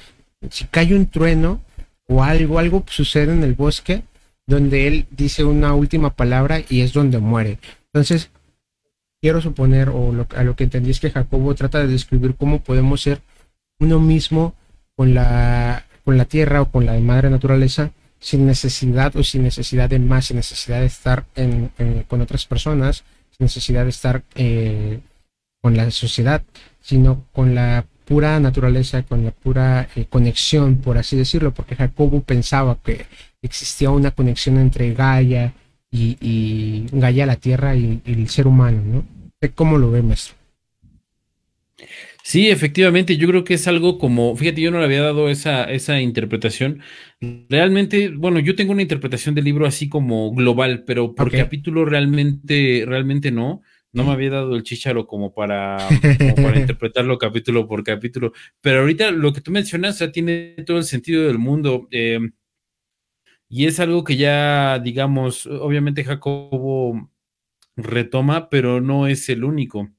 si 0.50 0.66
cae 0.66 0.94
un 0.94 1.08
trueno 1.08 1.62
o 2.06 2.22
algo, 2.22 2.60
algo 2.60 2.84
sucede 2.90 3.32
en 3.32 3.44
el 3.44 3.54
bosque 3.54 4.04
donde 4.46 4.88
él 4.88 5.06
dice 5.10 5.46
una 5.46 5.74
última 5.74 6.10
palabra 6.10 6.60
y 6.68 6.82
es 6.82 6.92
donde 6.92 7.20
muere. 7.20 7.60
Entonces, 7.94 8.30
quiero 9.22 9.40
suponer, 9.40 9.88
o 9.88 10.28
a 10.36 10.44
lo 10.44 10.56
que 10.58 10.66
entendí 10.66 10.92
es 10.92 11.00
que 11.00 11.12
Jacobo 11.12 11.56
trata 11.56 11.80
de 11.80 11.88
describir 11.88 12.36
cómo 12.36 12.62
podemos 12.62 13.02
ser 13.02 13.22
uno 13.80 14.02
mismo 14.02 14.54
con 14.98 15.14
la, 15.14 15.86
con 16.04 16.18
la 16.18 16.26
tierra 16.26 16.62
o 16.62 16.70
con 16.70 16.86
la 16.86 17.00
madre 17.00 17.30
naturaleza 17.30 17.92
sin 18.20 18.46
necesidad 18.46 19.16
o 19.16 19.24
sin 19.24 19.44
necesidad 19.44 19.90
de 19.90 20.00
más, 20.00 20.26
sin 20.26 20.36
necesidad 20.36 20.82
de 20.82 20.88
estar 20.88 21.26
con 22.10 22.20
otras 22.20 22.46
personas, 22.46 23.06
necesidad 23.40 23.84
de 23.84 23.90
estar 23.90 24.24
eh, 24.36 25.00
con 25.62 25.76
la 25.76 25.90
sociedad, 25.92 26.44
sino 26.82 27.26
con 27.32 27.56
la 27.56 27.86
pura 28.06 28.40
naturaleza, 28.40 29.04
con 29.04 29.26
la 29.26 29.32
pura 29.32 29.88
eh, 29.96 30.06
conexión, 30.06 30.78
por 30.78 30.98
así 30.98 31.16
decirlo, 31.16 31.54
porque 31.54 31.76
Jacobo 31.76 32.22
pensaba 32.22 32.78
que 32.84 33.06
existía 33.42 33.90
una 33.92 34.12
conexión 34.12 34.58
entre 34.58 34.94
Gaia 34.94 35.54
y, 35.92 36.86
Gaia, 36.92 37.26
la 37.26 37.36
Tierra, 37.36 37.76
y, 37.76 38.02
el 38.06 38.30
ser 38.30 38.48
humano, 38.48 38.82
¿no? 38.84 39.04
¿Cómo 39.56 39.78
lo 39.78 39.90
ve, 39.92 40.02
maestro? 40.04 40.36
Sí, 42.30 42.48
efectivamente, 42.52 43.18
yo 43.18 43.28
creo 43.28 43.44
que 43.44 43.56
es 43.56 43.68
algo 43.68 43.98
como, 43.98 44.36
fíjate, 44.36 44.62
yo 44.62 44.70
no 44.70 44.78
le 44.78 44.86
había 44.86 45.02
dado 45.02 45.30
esa, 45.30 45.64
esa 45.64 46.00
interpretación. 46.00 46.80
Realmente, 47.50 48.10
bueno, 48.10 48.38
yo 48.40 48.56
tengo 48.56 48.72
una 48.72 48.84
interpretación 48.84 49.34
del 49.34 49.46
libro 49.46 49.66
así 49.66 49.90
como 49.90 50.32
global, 50.36 50.84
pero 50.86 51.16
por 51.16 51.32
capítulo 51.32 51.86
realmente, 51.86 52.84
realmente 52.86 53.32
no. 53.32 53.64
No 53.94 54.04
me 54.04 54.12
había 54.12 54.30
dado 54.30 54.56
el 54.56 54.62
chicharo 54.62 55.08
como 55.08 55.34
para, 55.34 55.80
para 56.36 56.60
interpretarlo 56.60 57.18
capítulo 57.18 57.68
por 57.68 57.84
capítulo. 57.84 58.32
Pero 58.62 58.82
ahorita 58.82 59.10
lo 59.10 59.34
que 59.34 59.42
tú 59.42 59.50
mencionas, 59.50 59.96
o 59.96 59.98
sea, 59.98 60.12
tiene 60.12 60.54
todo 60.68 60.78
el 60.78 60.84
sentido 60.84 61.26
del 61.26 61.40
mundo. 61.40 61.88
Eh, 61.90 62.20
y 63.50 63.66
es 63.66 63.80
algo 63.80 64.04
que 64.04 64.18
ya, 64.18 64.78
digamos, 64.78 65.48
obviamente 65.48 66.04
Jacobo 66.04 67.10
retoma, 67.76 68.52
pero 68.52 68.82
no 68.82 69.08
es 69.08 69.30
el 69.30 69.44
único. 69.44 69.90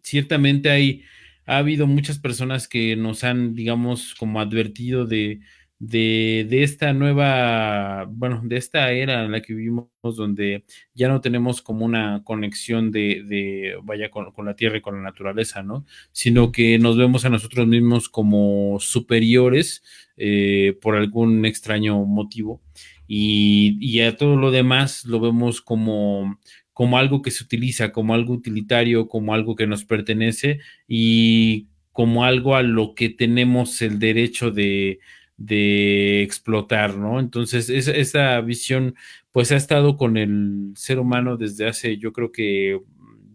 Ciertamente 0.00 0.70
hay 0.70 1.02
ha 1.46 1.58
habido 1.58 1.86
muchas 1.86 2.18
personas 2.18 2.68
que 2.68 2.96
nos 2.96 3.24
han, 3.24 3.54
digamos, 3.54 4.14
como 4.14 4.40
advertido 4.40 5.06
de, 5.06 5.40
de, 5.78 6.62
esta 6.62 6.92
nueva, 6.92 8.06
bueno, 8.08 8.40
de 8.44 8.56
esta 8.56 8.90
era 8.92 9.24
en 9.24 9.32
la 9.32 9.42
que 9.42 9.54
vivimos, 9.54 9.88
donde 10.02 10.64
ya 10.94 11.08
no 11.08 11.20
tenemos 11.20 11.62
como 11.62 11.84
una 11.84 12.22
conexión 12.24 12.90
de, 12.90 13.76
vaya, 13.84 14.10
con, 14.10 14.32
la 14.44 14.56
tierra 14.56 14.78
y 14.78 14.80
con 14.80 14.96
la 14.96 15.02
naturaleza, 15.02 15.62
¿no? 15.62 15.84
Sino 16.12 16.52
que 16.52 16.78
nos 16.78 16.96
vemos 16.96 17.24
a 17.24 17.30
nosotros 17.30 17.66
mismos 17.66 18.08
como 18.08 18.78
superiores 18.80 19.82
eh, 20.16 20.76
por 20.80 20.96
algún 20.96 21.44
extraño 21.44 22.04
motivo. 22.04 22.62
Y, 23.08 23.78
y 23.80 24.00
a 24.00 24.16
todo 24.16 24.36
lo 24.36 24.50
demás 24.50 25.04
lo 25.04 25.20
vemos 25.20 25.60
como 25.60 26.40
como 26.76 26.98
algo 26.98 27.22
que 27.22 27.30
se 27.30 27.42
utiliza, 27.42 27.90
como 27.90 28.12
algo 28.12 28.34
utilitario, 28.34 29.08
como 29.08 29.32
algo 29.32 29.56
que 29.56 29.66
nos 29.66 29.86
pertenece 29.86 30.60
y 30.86 31.68
como 31.90 32.22
algo 32.22 32.54
a 32.54 32.62
lo 32.62 32.94
que 32.94 33.08
tenemos 33.08 33.80
el 33.80 33.98
derecho 33.98 34.50
de, 34.50 34.98
explotar, 36.22 36.98
¿no? 36.98 37.18
Entonces, 37.18 37.70
esa, 37.70 38.38
visión, 38.42 38.94
pues 39.32 39.52
ha 39.52 39.56
estado 39.56 39.96
con 39.96 40.18
el 40.18 40.72
ser 40.76 40.98
humano 40.98 41.38
desde 41.38 41.66
hace, 41.66 41.96
yo 41.96 42.12
creo 42.12 42.30
que 42.30 42.78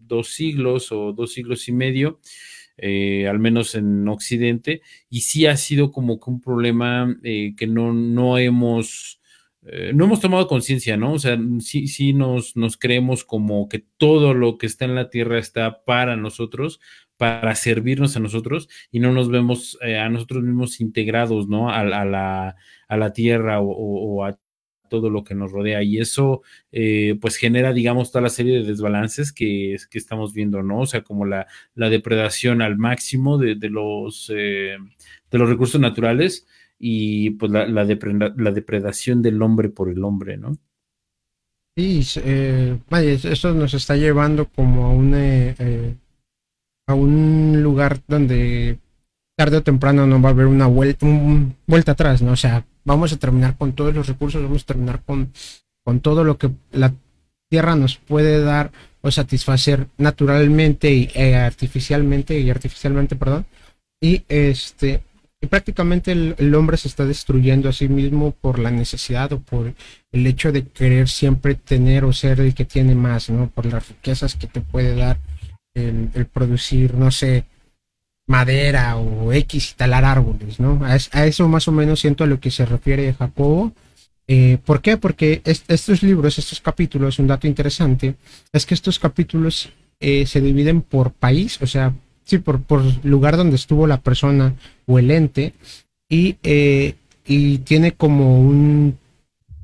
dos 0.05 0.27
siglos 0.33 0.91
o 0.91 1.11
dos 1.11 1.33
siglos 1.33 1.67
y 1.67 1.71
medio, 1.71 2.19
eh, 2.77 3.27
al 3.27 3.39
menos 3.39 3.73
en 3.73 4.07
Occidente, 4.07 4.83
y 5.09 5.21
sí 5.21 5.47
ha 5.47 5.57
sido 5.57 5.91
como 5.91 6.19
que 6.19 6.29
un 6.29 6.41
problema 6.41 7.17
eh, 7.23 7.55
que 7.57 7.65
no, 7.65 7.91
no 7.91 8.37
hemos 8.37 9.19
eh, 9.63 9.91
no 9.93 10.05
hemos 10.05 10.19
tomado 10.19 10.47
conciencia, 10.47 10.97
¿no? 10.97 11.13
O 11.13 11.19
sea, 11.19 11.37
sí, 11.59 11.87
sí 11.87 12.13
nos, 12.13 12.55
nos 12.57 12.77
creemos 12.77 13.23
como 13.23 13.69
que 13.69 13.85
todo 13.97 14.33
lo 14.33 14.57
que 14.57 14.65
está 14.65 14.85
en 14.85 14.95
la 14.95 15.09
tierra 15.09 15.37
está 15.37 15.83
para 15.83 16.15
nosotros, 16.15 16.79
para 17.17 17.53
servirnos 17.53 18.17
a 18.17 18.19
nosotros, 18.19 18.69
y 18.91 18.99
no 18.99 19.11
nos 19.11 19.29
vemos 19.29 19.77
eh, 19.81 19.99
a 19.99 20.09
nosotros 20.09 20.43
mismos 20.43 20.81
integrados, 20.81 21.47
¿no? 21.47 21.69
A, 21.69 21.83
la, 21.83 22.55
a 22.87 22.97
la, 22.97 23.13
tierra 23.13 23.59
o, 23.61 24.25
a 24.25 24.39
todo 24.89 25.11
lo 25.11 25.23
que 25.23 25.35
nos 25.35 25.51
rodea. 25.51 25.83
Y 25.83 25.99
eso, 25.99 26.41
eh, 26.71 27.17
pues, 27.21 27.37
genera, 27.37 27.71
digamos, 27.71 28.11
toda 28.11 28.23
la 28.23 28.29
serie 28.29 28.59
de 28.59 28.63
desbalances 28.63 29.31
que, 29.31 29.77
que 29.91 29.97
estamos 29.99 30.33
viendo, 30.33 30.63
¿no? 30.63 30.79
O 30.81 30.85
sea, 30.87 31.03
como 31.03 31.25
la, 31.25 31.45
la 31.75 31.89
depredación 31.89 32.63
al 32.63 32.77
máximo 32.77 33.37
de, 33.37 33.53
de 33.55 33.69
los, 33.69 34.27
de 34.27 34.79
los 35.31 35.49
recursos 35.49 35.79
naturales 35.79 36.47
y 36.83 37.29
pues 37.31 37.51
la, 37.51 37.67
la, 37.67 37.85
depredación 37.85 39.21
del 39.21 39.39
hombre 39.43 39.69
por 39.69 39.87
el 39.87 40.03
hombre, 40.03 40.35
¿no? 40.35 40.57
Sí, 41.77 42.01
eh, 42.25 42.79
vaya, 42.89 43.11
eso 43.11 43.53
nos 43.53 43.75
está 43.75 43.95
llevando 43.95 44.47
como 44.47 44.85
a 44.85 44.89
un, 44.89 45.13
eh, 45.13 45.55
eh, 45.59 45.95
a 46.87 46.95
un 46.95 47.61
lugar 47.61 47.99
donde 48.07 48.79
tarde 49.37 49.57
o 49.57 49.63
temprano 49.63 50.07
no 50.07 50.19
va 50.19 50.29
a 50.29 50.31
haber 50.31 50.47
una 50.47 50.65
vuelta, 50.65 51.05
vuelta 51.67 51.91
atrás, 51.91 52.23
¿no? 52.23 52.31
O 52.31 52.35
sea, 52.35 52.65
vamos 52.83 53.13
a 53.13 53.17
terminar 53.17 53.57
con 53.57 53.73
todos 53.73 53.93
los 53.93 54.07
recursos, 54.07 54.41
vamos 54.41 54.63
a 54.63 54.65
terminar 54.65 55.03
con, 55.03 55.31
con 55.83 55.99
todo 55.99 56.23
lo 56.23 56.39
que 56.39 56.49
la 56.71 56.93
Tierra 57.47 57.75
nos 57.75 57.97
puede 57.97 58.41
dar 58.41 58.71
o 59.01 59.11
satisfacer 59.11 59.87
naturalmente 59.97 60.91
y 60.91 61.09
artificialmente, 61.33 62.39
y 62.39 62.49
artificialmente, 62.49 63.15
perdón. 63.15 63.45
Y 64.01 64.23
este, 64.29 65.03
y 65.41 65.47
prácticamente 65.47 66.11
el, 66.11 66.55
hombre 66.55 66.77
se 66.77 66.87
está 66.87 67.03
destruyendo 67.03 67.67
a 67.67 67.73
sí 67.73 67.89
mismo 67.89 68.31
por 68.31 68.59
la 68.59 68.69
necesidad 68.69 69.33
o 69.33 69.39
por 69.39 69.73
el 70.11 70.27
hecho 70.27 70.51
de 70.51 70.67
querer 70.67 71.09
siempre 71.09 71.55
tener 71.55 72.05
o 72.05 72.13
ser 72.13 72.39
el 72.39 72.53
que 72.53 72.65
tiene 72.65 72.93
más, 72.93 73.31
¿no? 73.31 73.49
Por 73.49 73.65
las 73.65 73.89
riquezas 73.89 74.35
que 74.35 74.45
te 74.45 74.61
puede 74.61 74.95
dar 74.95 75.17
el, 75.73 76.27
producir, 76.31 76.93
no 76.93 77.09
sé, 77.09 77.45
madera 78.27 78.97
o 78.97 79.33
X 79.33 79.71
y 79.71 79.75
talar 79.75 80.05
árboles, 80.05 80.59
¿no? 80.59 80.79
A, 80.85 80.95
eso 81.25 81.47
más 81.47 81.67
o 81.67 81.71
menos 81.71 81.99
siento 81.99 82.23
a 82.23 82.27
lo 82.27 82.39
que 82.39 82.51
se 82.51 82.65
refiere 82.67 83.13
Jacobo. 83.13 83.73
Eh, 84.27 84.59
¿Por 84.63 84.81
qué? 84.81 84.97
Porque 84.97 85.41
estos 85.43 86.03
libros, 86.03 86.37
estos 86.37 86.61
capítulos, 86.61 87.17
un 87.17 87.25
dato 87.25 87.47
interesante, 87.47 88.15
es 88.53 88.67
que 88.67 88.75
estos 88.75 88.99
capítulos 88.99 89.71
eh, 89.99 90.27
se 90.27 90.39
dividen 90.39 90.83
por 90.83 91.11
país, 91.11 91.59
o 91.63 91.67
sea, 91.67 91.95
sí, 92.31 92.37
por, 92.39 92.61
por 92.61 92.81
lugar 93.05 93.35
donde 93.35 93.57
estuvo 93.57 93.87
la 93.87 93.99
persona 93.99 94.55
o 94.87 94.99
el 94.99 95.11
ente, 95.11 95.53
y, 96.09 96.37
eh, 96.43 96.95
y 97.25 97.59
tiene 97.59 97.91
como 97.91 98.39
un, 98.41 98.97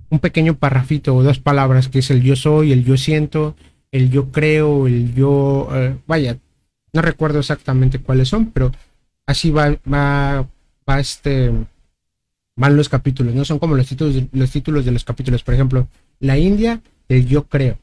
un 0.10 0.20
pequeño 0.20 0.56
parrafito 0.56 1.16
o 1.16 1.24
dos 1.24 1.40
palabras, 1.40 1.88
que 1.88 2.00
es 2.00 2.12
el 2.12 2.22
yo 2.22 2.36
soy, 2.36 2.74
el 2.74 2.84
yo 2.84 2.98
siento, 2.98 3.56
el 3.92 4.12
yo 4.12 4.32
creo, 4.32 4.88
el 4.88 5.16
yo, 5.16 5.70
eh, 5.74 5.96
vaya, 6.08 6.38
no 6.92 7.02
recuerdo 7.02 7.40
exactamente 7.40 8.00
cuáles 8.00 8.28
son, 8.28 8.48
pero 8.48 8.74
así 9.26 9.50
va, 9.50 9.78
va, 9.92 10.46
va 10.90 11.00
este, 11.00 11.52
van 12.58 12.76
los 12.76 12.90
capítulos, 12.90 13.34
no 13.34 13.46
son 13.46 13.60
como 13.60 13.76
los 13.76 13.88
títulos, 13.88 14.24
los 14.34 14.52
títulos 14.52 14.84
de 14.84 14.92
los 14.92 15.06
capítulos, 15.06 15.42
por 15.42 15.54
ejemplo, 15.54 15.88
la 16.20 16.38
India, 16.38 16.82
el 17.08 17.26
yo 17.28 17.44
creo, 17.44 17.78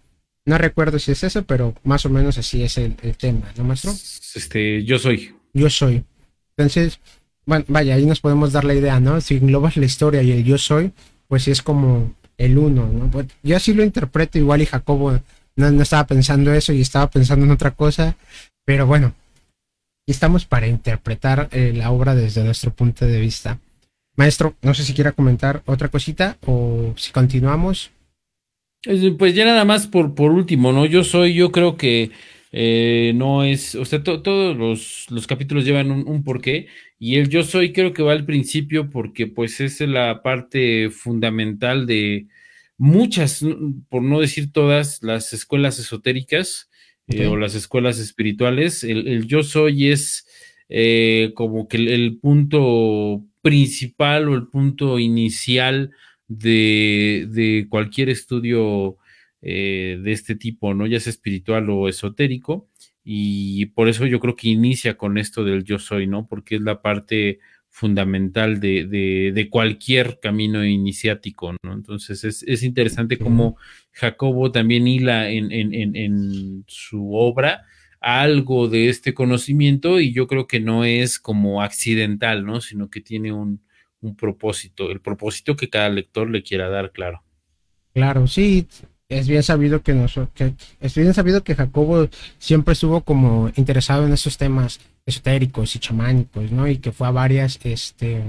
no 0.47 0.59
recuerdo 0.59 0.99
si 0.99 1.13
es 1.13 1.25
eso, 1.25 1.45
pero 1.45 1.75
más 1.85 2.05
o 2.07 2.11
menos 2.11 2.39
así 2.39 2.63
es 2.63 2.77
el, 2.79 2.97
tema, 3.17 3.53
¿no, 3.57 3.65
maestro? 3.65 3.93
Este, 3.93 4.85
yo 4.85 4.99
soy. 4.99 5.35
Yo 5.53 5.71
soy. 5.71 6.05
Entonces, 6.57 7.01
bueno, 7.47 7.65
vaya, 7.69 7.95
ahí 7.95 8.07
nos 8.07 8.21
podemos 8.21 8.53
dar 8.53 8.65
la 8.65 8.75
idea, 8.75 9.01
¿no? 9.01 9.21
Si 9.21 9.37
englobas 9.37 9.77
la 9.77 9.87
historia 9.87 10.23
y 10.23 10.33
el 10.33 10.45
yo 10.45 10.59
soy, 10.59 10.93
pues 11.29 11.49
es 11.49 11.63
como 11.63 12.15
el 12.37 12.59
uno, 12.59 12.87
¿no? 12.87 13.11
Pues 13.11 13.27
yo 13.43 13.57
así 13.57 13.73
lo 13.75 13.83
interpreto 13.83 14.39
igual 14.39 14.63
y 14.63 14.67
Jacobo 14.67 15.21
no, 15.57 15.83
estaba 15.83 16.07
pensando 16.07 16.53
eso 16.53 16.73
y 16.73 16.81
estaba 16.81 17.09
pensando 17.11 17.45
en 17.45 17.53
otra 17.53 17.71
cosa, 17.71 18.17
pero 18.65 18.87
bueno, 18.87 19.15
estamos 20.07 20.45
para 20.45 20.67
interpretar 20.67 21.49
eh, 21.53 21.73
la 21.75 21.91
obra 21.91 22.15
desde 22.15 22.45
nuestro 22.45 22.73
punto 22.73 23.07
de 23.07 23.21
vista. 23.21 23.59
Maestro, 24.17 24.55
no 24.63 24.75
sé 24.75 24.85
si 24.85 24.95
quiera 24.95 25.13
comentar 25.13 25.63
otra 25.67 25.89
cosita 25.89 26.37
o 26.47 26.95
si 26.97 27.13
continuamos. 27.13 27.91
Pues 29.19 29.35
ya 29.35 29.45
nada 29.45 29.65
más 29.65 29.87
por, 29.87 30.15
por 30.15 30.31
último, 30.31 30.73
¿no? 30.73 30.85
Yo 30.85 31.05
soy, 31.05 31.35
yo 31.35 31.51
creo 31.51 31.77
que 31.77 32.11
eh, 32.53 33.13
no 33.15 33.43
es, 33.43 33.75
o 33.75 33.85
sea, 33.85 34.03
todos 34.03 34.57
los, 34.57 35.07
los, 35.11 35.27
capítulos 35.27 35.65
llevan 35.65 35.91
un, 35.91 36.07
un, 36.07 36.23
porqué 36.23 36.69
y 36.99 37.17
el 37.17 37.29
yo 37.29 37.43
soy 37.43 37.73
creo 37.73 37.93
que 37.95 38.03
va 38.03 38.13
al 38.13 38.27
principio 38.27 38.91
porque 38.91 39.27
pues 39.27 39.61
es 39.61 39.81
la 39.81 40.23
parte 40.23 40.91
fundamental 40.91 41.87
de 41.87 42.29
muchas, 42.77 43.45
por 43.89 44.03
no 44.03 44.21
decir 44.21 44.53
todas, 44.53 45.03
las 45.03 45.33
escuelas 45.33 45.79
esotéricas 45.79 46.71
eh, 47.09 47.27
o 47.27 47.37
las 47.37 47.55
escuelas 47.55 47.99
espirituales. 47.99 48.85
El, 48.85 49.27
yo 49.27 49.43
soy 49.43 49.91
es 49.91 50.27
eh, 50.69 51.33
como 51.35 51.69
que 51.69 51.79
el 51.79 52.19
punto 52.19 53.25
principal 53.43 54.29
o 54.29 54.35
el 54.35 54.49
punto 54.49 54.99
inicial 54.99 55.91
de, 56.39 57.67
cualquier 57.69 58.09
estudio 58.09 58.97
eh, 59.43 59.99
de 60.03 60.13
este 60.13 60.37
tipo, 60.37 60.75
¿no? 60.75 60.87
Ya 60.87 61.01
sea 61.01 61.11
espiritual 61.11 61.69
o 61.71 61.89
esotérico. 61.89 62.69
Y 63.03 63.67
por 63.67 63.89
eso 63.89 64.07
yo 64.07 64.21
creo 64.21 64.37
que 64.37 64.49
inicia 64.49 64.97
con 64.97 65.19
esto 65.19 65.45
del 65.45 65.65
yo 65.65 65.79
soy, 65.79 66.07
¿no? 66.07 66.27
Porque 66.27 66.57
es 66.57 66.63
la 66.63 66.81
parte 66.81 67.41
fundamental 67.75 68.61
de, 68.61 69.49
cualquier 69.51 70.21
camino 70.21 70.65
iniciático, 70.65 71.57
¿no? 71.65 71.73
Entonces 71.73 72.23
es, 72.23 72.63
interesante 72.63 73.19
cómo 73.19 73.57
Jacobo 73.91 74.53
también 74.53 74.87
hila 74.87 75.29
en, 75.29 75.51
en, 75.51 76.65
su 76.69 77.15
obra 77.15 77.65
algo 78.01 78.69
de 78.69 78.91
este 78.91 79.13
conocimiento 79.13 79.99
y 79.99 80.13
yo 80.13 80.29
creo 80.29 80.47
que 80.47 80.61
no 80.61 80.85
es 80.85 81.19
como 81.19 81.63
accidental, 81.63 82.47
¿no? 82.47 82.61
Sino 82.61 82.91
que 82.91 83.01
tiene 83.01 83.33
un, 83.33 83.64
un 84.05 84.17
propósito, 84.17 84.91
el 84.91 85.01
propósito 85.01 85.57
que 85.57 85.71
cada 85.71 85.89
lector 85.89 86.31
le 86.31 86.43
quiera 86.43 86.69
dar, 86.69 86.93
claro. 86.93 87.23
Claro, 87.93 88.27
sí, 88.27 88.67
es 89.09 89.29
bien 89.29 89.43
sabido 89.43 89.83
que, 89.83 89.95
que 90.35 90.55
es 90.81 90.95
bien 90.95 91.15
sabido 91.15 91.45
que 91.45 91.55
Jacobo 91.55 92.09
siempre 92.39 92.73
estuvo 92.73 93.03
como 93.03 93.51
interesado 93.57 94.07
en 94.07 94.13
esos 94.13 94.37
temas 94.37 94.81
esotéricos 95.07 95.77
y 95.77 95.79
chamánicos, 95.79 96.51
¿no? 96.51 96.67
Y 96.67 96.79
que 96.79 96.93
fue 96.93 97.07
a 97.07 97.11
varias, 97.11 97.59
este, 97.65 98.23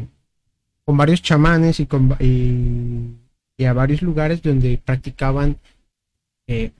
con 0.83 0.97
varios 0.97 1.21
chamanes 1.21 1.79
y 1.79 1.85
con 1.85 2.15
y, 2.19 3.65
a 3.65 3.73
varios 3.73 4.01
lugares 4.01 4.41
donde 4.41 4.77
practicaban 4.77 5.57
eh, 6.47 6.71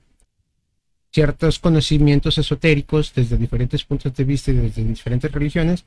ciertos 1.12 1.58
conocimientos 1.60 2.38
esotéricos 2.38 3.14
desde 3.16 3.38
diferentes 3.38 3.84
puntos 3.86 4.14
de 4.14 4.24
vista 4.26 4.52
y 4.52 4.56
desde 4.56 4.84
diferentes 4.84 5.32
religiones. 5.32 5.86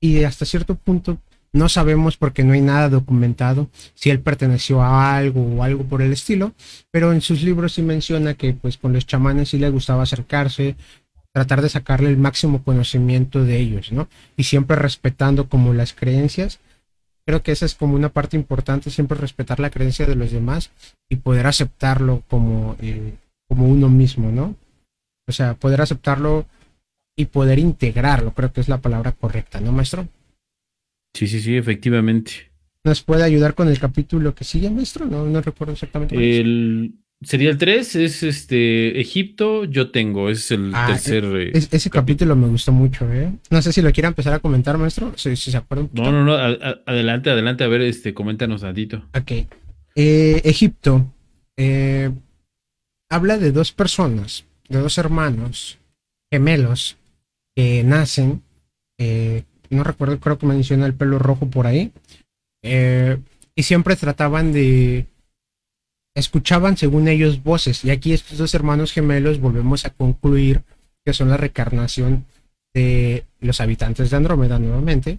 Y 0.00 0.24
hasta 0.24 0.44
cierto 0.44 0.74
punto 0.74 1.18
no 1.52 1.68
sabemos 1.68 2.16
porque 2.16 2.44
no 2.44 2.52
hay 2.52 2.60
nada 2.60 2.88
documentado 2.88 3.68
si 3.94 4.10
él 4.10 4.20
perteneció 4.20 4.82
a 4.82 5.16
algo 5.16 5.42
o 5.42 5.62
algo 5.62 5.84
por 5.84 6.02
el 6.02 6.12
estilo, 6.12 6.52
pero 6.90 7.12
en 7.12 7.20
sus 7.20 7.42
libros 7.42 7.74
sí 7.74 7.82
menciona 7.82 8.34
que 8.34 8.52
pues 8.52 8.76
con 8.76 8.92
los 8.92 9.06
chamanes 9.06 9.50
sí 9.50 9.58
le 9.58 9.70
gustaba 9.70 10.02
acercarse, 10.02 10.76
tratar 11.32 11.60
de 11.60 11.68
sacarle 11.68 12.08
el 12.08 12.16
máximo 12.16 12.62
conocimiento 12.62 13.44
de 13.44 13.58
ellos, 13.58 13.92
¿no? 13.92 14.08
Y 14.36 14.44
siempre 14.44 14.76
respetando 14.76 15.48
como 15.48 15.74
las 15.74 15.92
creencias. 15.92 16.60
Creo 17.26 17.42
que 17.42 17.52
esa 17.52 17.66
es 17.66 17.74
como 17.74 17.94
una 17.94 18.08
parte 18.08 18.36
importante, 18.36 18.88
siempre 18.88 19.18
respetar 19.18 19.60
la 19.60 19.70
creencia 19.70 20.06
de 20.06 20.14
los 20.14 20.30
demás 20.30 20.70
y 21.10 21.16
poder 21.16 21.46
aceptarlo 21.46 22.22
como, 22.28 22.76
eh, 22.80 23.14
como 23.48 23.66
uno 23.66 23.88
mismo, 23.88 24.30
¿no? 24.30 24.54
O 25.28 25.32
sea, 25.32 25.54
poder 25.54 25.80
aceptarlo 25.80 26.46
y 27.16 27.26
poder 27.26 27.58
integrarlo, 27.58 28.32
creo 28.32 28.52
que 28.52 28.60
es 28.60 28.68
la 28.68 28.78
palabra 28.78 29.12
correcta, 29.12 29.60
¿no, 29.60 29.72
maestro? 29.72 30.06
Sí, 31.16 31.26
sí, 31.26 31.40
sí, 31.40 31.56
efectivamente. 31.56 32.52
¿Nos 32.84 33.02
puede 33.02 33.24
ayudar 33.24 33.54
con 33.54 33.68
el 33.68 33.78
capítulo 33.78 34.34
que 34.34 34.44
sigue, 34.44 34.68
maestro? 34.68 35.06
No, 35.06 35.24
no 35.24 35.40
recuerdo 35.40 35.72
exactamente. 35.72 36.14
El, 36.14 36.96
sería 37.22 37.48
el 37.48 37.56
3, 37.56 37.96
es 37.96 38.22
este 38.22 39.00
Egipto, 39.00 39.64
yo 39.64 39.90
tengo, 39.90 40.28
es 40.28 40.50
el 40.50 40.72
ah, 40.74 40.88
tercer. 40.88 41.24
Eh, 41.24 41.52
ese 41.54 41.88
capítulo. 41.88 42.36
me 42.36 42.48
gustó 42.48 42.70
mucho, 42.70 43.10
¿eh? 43.10 43.32
No 43.48 43.62
sé 43.62 43.72
si 43.72 43.80
lo 43.80 43.90
quiera 43.92 44.08
empezar 44.08 44.34
a 44.34 44.40
comentar, 44.40 44.76
maestro, 44.76 45.14
si, 45.16 45.34
se 45.36 45.56
acuerdan. 45.56 45.88
No, 45.94 46.12
no, 46.12 46.22
no, 46.22 46.34
adelante, 46.34 47.30
adelante, 47.30 47.64
a 47.64 47.68
ver, 47.68 47.80
este, 47.80 48.12
coméntanos 48.12 48.60
tantito. 48.60 49.08
Ok. 49.18 49.32
Eh, 49.94 50.42
Egipto 50.44 51.10
eh, 51.56 52.10
habla 53.08 53.38
de 53.38 53.52
dos 53.52 53.72
personas, 53.72 54.44
de 54.68 54.80
dos 54.80 54.98
hermanos 54.98 55.78
gemelos 56.30 56.98
que 57.54 57.82
nacen 57.84 58.42
eh, 58.98 59.44
no 59.70 59.84
recuerdo, 59.84 60.18
creo 60.18 60.38
que 60.38 60.46
menciona 60.46 60.86
el 60.86 60.94
pelo 60.94 61.18
rojo 61.18 61.48
por 61.48 61.66
ahí. 61.66 61.92
Eh, 62.62 63.18
y 63.54 63.62
siempre 63.62 63.96
trataban 63.96 64.52
de... 64.52 65.06
Escuchaban 66.14 66.76
según 66.76 67.08
ellos 67.08 67.42
voces. 67.42 67.84
Y 67.84 67.90
aquí 67.90 68.12
estos 68.12 68.38
dos 68.38 68.54
hermanos 68.54 68.92
gemelos 68.92 69.40
volvemos 69.40 69.84
a 69.84 69.90
concluir 69.90 70.62
que 71.04 71.12
son 71.12 71.28
la 71.28 71.36
reencarnación 71.36 72.24
de 72.74 73.24
los 73.40 73.60
habitantes 73.60 74.10
de 74.10 74.16
Andrómeda 74.16 74.58
nuevamente. 74.58 75.18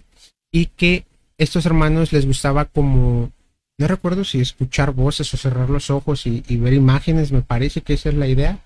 Y 0.52 0.66
que 0.66 1.04
estos 1.36 1.66
hermanos 1.66 2.12
les 2.12 2.26
gustaba 2.26 2.64
como... 2.64 3.30
No 3.78 3.86
recuerdo 3.86 4.24
si 4.24 4.40
escuchar 4.40 4.90
voces 4.90 5.32
o 5.32 5.36
cerrar 5.36 5.70
los 5.70 5.88
ojos 5.88 6.26
y, 6.26 6.42
y 6.48 6.56
ver 6.56 6.72
imágenes, 6.72 7.30
me 7.30 7.42
parece 7.42 7.80
que 7.82 7.94
esa 7.94 8.08
es 8.08 8.16
la 8.16 8.26
idea. 8.26 8.58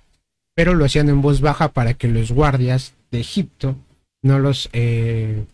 Pero 0.54 0.74
lo 0.74 0.86
hacían 0.86 1.10
en 1.10 1.20
voz 1.20 1.42
baja 1.42 1.68
para 1.68 1.94
que 1.94 2.08
los 2.08 2.32
guardias 2.32 2.94
de 3.10 3.20
Egipto 3.20 3.76
no 4.22 4.38
los 4.38 4.70
eh, 4.72 5.44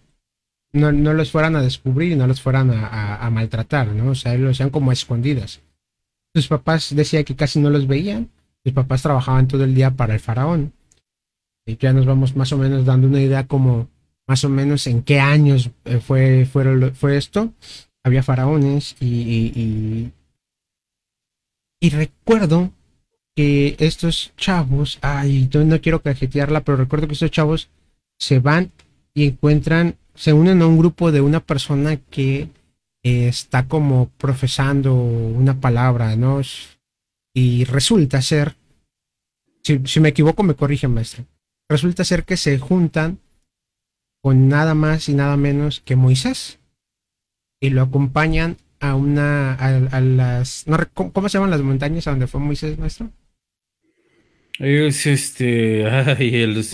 no, 0.72 0.92
no 0.92 1.14
los 1.14 1.30
fueran 1.30 1.56
a 1.56 1.62
descubrir 1.62 2.12
y 2.12 2.16
no 2.16 2.26
los 2.26 2.40
fueran 2.40 2.70
a, 2.70 3.28
maltratar, 3.30 3.88
¿no? 3.88 4.10
O 4.10 4.14
sea, 4.14 4.34
los 4.34 4.52
hacían 4.52 4.70
como 4.70 4.92
escondidas. 4.92 5.60
Sus 6.34 6.48
papás 6.48 6.94
decían 6.94 7.24
que 7.24 7.36
casi 7.36 7.58
no 7.58 7.70
los 7.70 7.86
veían. 7.86 8.30
Sus 8.64 8.72
papás 8.72 9.02
trabajaban 9.02 9.48
todo 9.48 9.64
el 9.64 9.74
día 9.74 9.90
para 9.90 10.14
el 10.14 10.20
faraón. 10.20 10.72
Y 11.66 11.76
ya 11.76 11.92
nos 11.92 12.06
vamos 12.06 12.36
más 12.36 12.52
o 12.52 12.58
menos 12.58 12.84
dando 12.84 13.08
una 13.08 13.20
idea 13.20 13.46
como 13.46 13.88
más 14.26 14.44
o 14.44 14.48
menos 14.50 14.86
en 14.86 15.02
qué 15.02 15.20
años 15.20 15.70
eh, 15.86 16.00
fue, 16.00 16.46
fue 16.46 17.16
esto. 17.16 17.52
Había 18.04 18.22
faraones 18.22 18.94
y, 19.00 19.06
y, 19.06 20.12
y, 21.80 21.90
recuerdo 21.90 22.70
que 23.34 23.76
estos 23.78 24.32
chavos, 24.36 24.98
ay, 25.02 25.48
no 25.52 25.80
quiero 25.80 26.02
cajetearla, 26.02 26.60
pero 26.62 26.76
recuerdo 26.76 27.06
que 27.06 27.14
estos 27.14 27.30
chavos 27.30 27.68
se 28.18 28.38
van 28.38 28.70
y 29.14 29.26
encuentran 29.26 29.96
se 30.18 30.32
unen 30.32 30.60
a 30.62 30.66
un 30.66 30.78
grupo 30.78 31.12
de 31.12 31.20
una 31.20 31.38
persona 31.38 31.96
que 31.96 32.48
eh, 33.04 33.28
está 33.28 33.68
como 33.68 34.08
profesando 34.18 34.92
una 34.92 35.60
palabra, 35.60 36.16
¿no? 36.16 36.40
Y 37.32 37.64
resulta 37.64 38.20
ser, 38.20 38.56
si, 39.62 40.00
me 40.00 40.08
equivoco 40.08 40.42
me 40.42 40.56
corrige 40.56 40.88
maestro, 40.88 41.24
resulta 41.70 42.04
ser 42.04 42.24
que 42.24 42.36
se 42.36 42.58
juntan 42.58 43.20
con 44.20 44.48
nada 44.48 44.74
más 44.74 45.08
y 45.08 45.14
nada 45.14 45.36
menos 45.36 45.80
que 45.80 45.94
Moisés 45.94 46.58
y 47.60 47.70
lo 47.70 47.82
acompañan 47.82 48.56
a 48.80 48.96
una, 48.96 49.54
a, 49.54 50.00
las, 50.00 50.64
¿cómo 50.94 51.28
se 51.28 51.38
llaman 51.38 51.52
las 51.52 51.62
montañas 51.62 52.08
a 52.08 52.10
donde 52.10 52.26
fue 52.26 52.40
Moisés, 52.40 52.76
maestro? 52.76 53.12
Es 54.58 55.06
este, 55.06 55.86
ay, 55.90 56.34
el, 56.42 56.64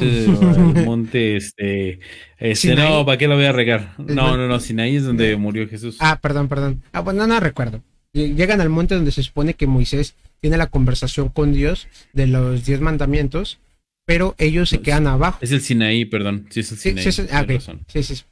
monte, 0.85 1.37
este, 1.37 2.01
este, 2.39 2.75
no, 2.75 3.05
¿para 3.05 3.19
qué 3.19 3.29
lo 3.29 3.37
voy 3.37 3.45
a 3.45 3.53
regar? 3.53 3.95
No, 3.99 4.37
no, 4.37 4.49
no, 4.49 4.61
Sinaí 4.61 4.97
es 4.97 5.05
donde 5.05 5.37
murió 5.37 5.69
Jesús. 5.69 5.97
Ah, 6.01 6.19
perdón, 6.21 6.49
perdón. 6.49 6.83
Ah, 6.93 7.01
bueno, 7.01 7.27
no, 7.27 7.39
recuerdo. 7.41 7.83
Llegan 8.13 8.61
al 8.61 8.71
monte 8.71 8.95
donde 8.95 9.11
se 9.11 9.23
supone 9.23 9.55
que 9.55 9.67
Moisés 9.67 10.15
tiene 10.41 10.57
la 10.57 10.69
conversación 10.69 11.31
con 11.31 11.53
Dios 11.53 11.89
de 12.13 12.29
los 12.29 12.65
diez 12.65 12.81
mandamientos, 12.81 13.59
pero 14.07 14.35
ellos 14.39 14.69
se 14.69 14.81
quedan 14.81 15.07
abajo. 15.07 15.39
Es 15.41 15.51
el 15.51 15.61
Sinaí, 15.61 16.05
perdón. 16.05 16.47
Sí, 16.51 16.61
es 16.61 16.73
el 16.73 16.79
Sinaí. 16.79 17.13
Sí, 17.13 17.23
ah, 17.33 17.45
sí, 17.89 18.03
sí, 18.03 18.15
sí. 18.15 18.23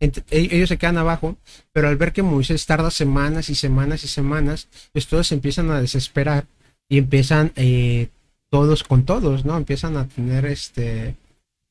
E, 0.00 0.10
ellos 0.30 0.68
se 0.68 0.78
quedan 0.78 0.98
abajo, 0.98 1.36
pero 1.72 1.88
al 1.88 1.96
ver 1.96 2.12
que 2.12 2.22
Moisés 2.22 2.66
tarda 2.66 2.90
semanas 2.90 3.50
y 3.50 3.54
semanas 3.54 4.04
y 4.04 4.08
semanas, 4.08 4.68
pues 4.92 5.06
todos 5.06 5.30
empiezan 5.32 5.70
a 5.70 5.80
desesperar 5.80 6.46
y 6.88 6.98
empiezan 6.98 7.52
eh, 7.56 8.08
todos 8.52 8.84
con 8.84 9.04
todos, 9.04 9.46
¿no? 9.46 9.56
Empiezan 9.56 9.96
a 9.96 10.06
tener 10.06 10.44
este 10.44 11.16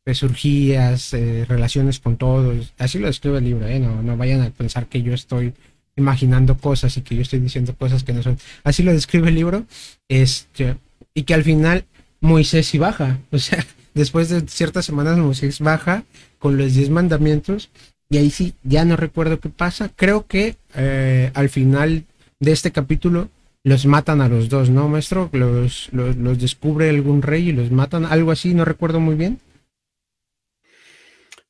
resurgías, 0.04 1.14
eh, 1.14 1.46
relaciones 1.48 2.00
con 2.00 2.18
todos. 2.18 2.74
Así 2.80 2.98
lo 2.98 3.06
describe 3.06 3.38
el 3.38 3.44
libro, 3.44 3.68
¿eh? 3.68 3.80
No, 3.80 4.02
no 4.02 4.18
vayan 4.18 4.42
a 4.42 4.50
pensar 4.50 4.88
que 4.88 5.04
yo 5.04 5.14
estoy 5.14 5.54
imaginando 5.96 6.58
cosas 6.58 6.98
y 6.98 7.02
que 7.02 7.16
yo 7.16 7.22
estoy 7.22 7.38
diciendo 7.38 7.76
cosas 7.76 8.04
que 8.04 8.14
no 8.14 8.24
son. 8.24 8.40
Así 8.64 8.82
lo 8.82 8.92
describe 8.94 9.30
el 9.30 9.36
libro. 9.36 9.66
Este, 10.10 10.76
y 11.14 11.22
que 11.22 11.36
al 11.36 11.44
final 11.44 11.86
Moisés 12.20 12.66
sí 12.66 12.80
baja. 12.80 13.20
O 13.30 13.38
sea, 13.38 13.64
después 13.94 14.30
de 14.30 14.42
ciertas 14.48 14.84
semanas 14.84 15.20
Moisés 15.20 15.60
baja 15.60 16.04
con 16.40 16.58
los 16.58 16.74
diez 16.74 16.90
mandamientos. 16.90 17.70
Y 18.10 18.18
ahí 18.18 18.32
sí, 18.32 18.56
ya 18.64 18.86
no 18.86 18.96
recuerdo 18.96 19.40
qué 19.40 19.50
pasa. 19.50 19.92
Creo 19.96 20.26
que 20.26 20.56
eh, 20.74 21.30
al 21.36 21.50
final 21.50 22.06
de 22.40 22.52
este 22.52 22.72
capítulo 22.72 23.30
los 23.64 23.86
matan 23.86 24.22
a 24.22 24.30
los 24.30 24.50
dos, 24.50 24.70
¿no, 24.70 24.88
maestro? 24.88 25.30
Los, 25.34 25.92
los, 25.94 26.40
descubre 26.40 26.90
algún 26.90 27.22
rey 27.22 27.50
y 27.50 27.52
los 27.52 27.72
matan, 27.72 28.06
algo 28.06 28.32
así, 28.32 28.54
no 28.54 28.66
recuerdo 28.66 29.00
muy 29.00 29.16
bien. 29.16 29.40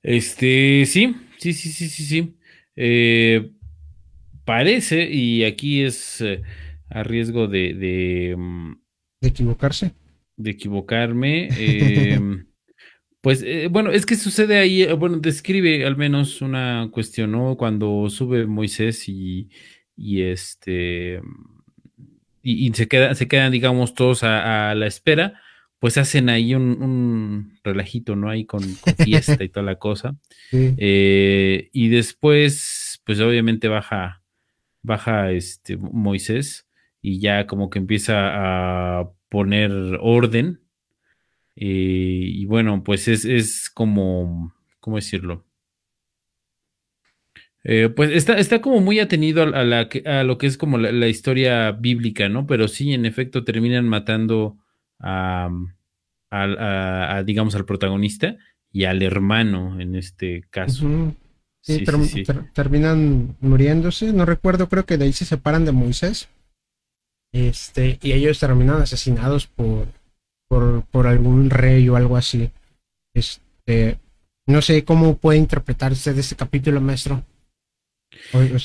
Este, 0.04 0.86
sí, 0.86 1.16
sí, 1.38 1.54
sí, 1.54 1.70
sí, 1.70 1.88
sí, 1.88 2.04
sí. 2.04 2.36
Eh, 2.76 3.52
parece, 4.44 5.10
y 5.10 5.44
aquí 5.46 5.84
es 5.84 6.22
eh, 6.22 6.42
a 6.90 7.04
riesgo 7.04 7.48
de, 7.48 7.74
de, 7.74 8.36
mm, 8.38 8.74
de, 9.22 9.28
equivocarse. 9.28 9.94
De 10.36 10.52
equivocarme. 10.52 11.50
Eh, 11.58 12.20
pues 13.22 13.46
bueno, 13.70 13.92
es 13.92 14.06
que 14.06 14.16
sucede 14.16 14.58
ahí, 14.58 14.86
bueno, 14.94 15.18
describe 15.20 15.86
al 15.86 15.96
menos 15.96 16.42
una 16.42 16.90
cuestión, 16.92 17.32
¿no? 17.32 17.56
Cuando 17.56 18.10
sube 18.10 18.48
Moisés 18.48 19.08
y, 19.08 19.50
y 19.96 20.24
este 20.24 21.22
y, 22.44 22.72
se, 22.74 22.88
queda, 22.88 23.16
se 23.16 23.28
quedan, 23.28 23.52
digamos, 23.52 23.94
todos 23.94 24.24
a, 24.24 24.74
la 24.76 24.88
espera, 24.88 25.42
pues 25.80 25.98
hacen 25.98 26.30
ahí 26.30 26.56
un, 26.56 27.60
relajito, 27.64 28.16
¿no? 28.16 28.30
Ahí 28.30 28.46
con, 28.46 28.64
fiesta 28.98 29.44
y 29.44 29.50
toda 29.50 29.66
la 29.66 29.76
cosa. 29.76 30.16
Eh, 30.54 31.70
y 31.72 31.88
después, 31.88 33.02
pues 33.06 33.22
obviamente 33.22 33.70
baja, 33.70 34.22
baja 34.82 35.32
este 35.32 35.78
Moisés 35.78 36.68
y 37.02 37.22
ya 37.22 37.48
como 37.48 37.70
que 37.70 37.80
empieza 37.80 39.00
a 39.00 39.10
poner 39.30 39.72
orden. 40.02 40.60
Eh, 41.56 41.66
y 41.66 42.46
bueno, 42.48 42.84
pues 42.84 43.08
es, 43.08 43.24
es 43.24 43.70
como, 43.70 44.54
¿cómo 44.82 44.98
decirlo? 44.98 45.46
Eh, 47.64 47.90
pues 47.90 48.12
está, 48.12 48.38
está 48.38 48.60
como 48.60 48.82
muy 48.82 49.00
atenido 49.00 49.44
a, 49.44 49.64
la, 49.64 49.88
a 50.06 50.24
lo 50.24 50.38
que 50.38 50.48
es 50.48 50.58
como 50.58 50.78
la, 50.78 51.08
historia 51.08 51.72
bíblica, 51.72 52.28
¿no? 52.28 52.48
Pero 52.48 52.68
sí, 52.68 52.94
en 52.94 53.06
efecto, 53.06 53.44
terminan 53.44 53.88
matando 53.88 54.58
a, 55.00 55.50
digamos, 57.26 57.56
al 57.56 57.66
protagonista 57.66 58.38
y 58.72 58.86
al 58.86 59.04
hermano 59.04 59.80
en 59.80 59.96
este 59.96 60.44
caso. 60.50 61.14
sí, 61.62 61.84
terminan 62.54 63.36
muriéndose. 63.42 64.12
No 64.12 64.26
recuerdo, 64.26 64.68
creo 64.68 64.86
que 64.86 64.98
de 64.98 65.06
ahí 65.06 65.14
se 65.14 65.26
separan 65.26 65.66
de 65.66 65.72
Moisés. 65.72 66.30
Este, 67.32 68.00
y 68.02 68.12
ellos 68.14 68.40
terminan 68.40 68.82
asesinados 68.82 69.48
por, 69.48 69.88
por, 70.50 70.84
por 70.86 71.08
algún 71.08 71.50
rey 71.52 71.88
o 71.90 71.96
algo 71.96 72.18
así. 72.18 72.50
Este, 73.14 74.00
no 74.48 74.62
sé 74.64 74.84
cómo 74.84 75.16
puede 75.16 75.38
interpretarse 75.38 76.14
de 76.14 76.22
este 76.22 76.36
capítulo, 76.36 76.82
maestro 76.82 77.24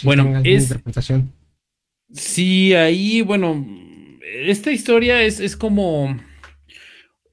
bueno, 0.04 0.40
es. 0.44 0.74
Sí, 2.12 2.74
ahí, 2.74 3.22
bueno, 3.22 3.66
esta 4.22 4.70
historia 4.70 5.22
es, 5.22 5.40
es 5.40 5.56
como. 5.56 6.16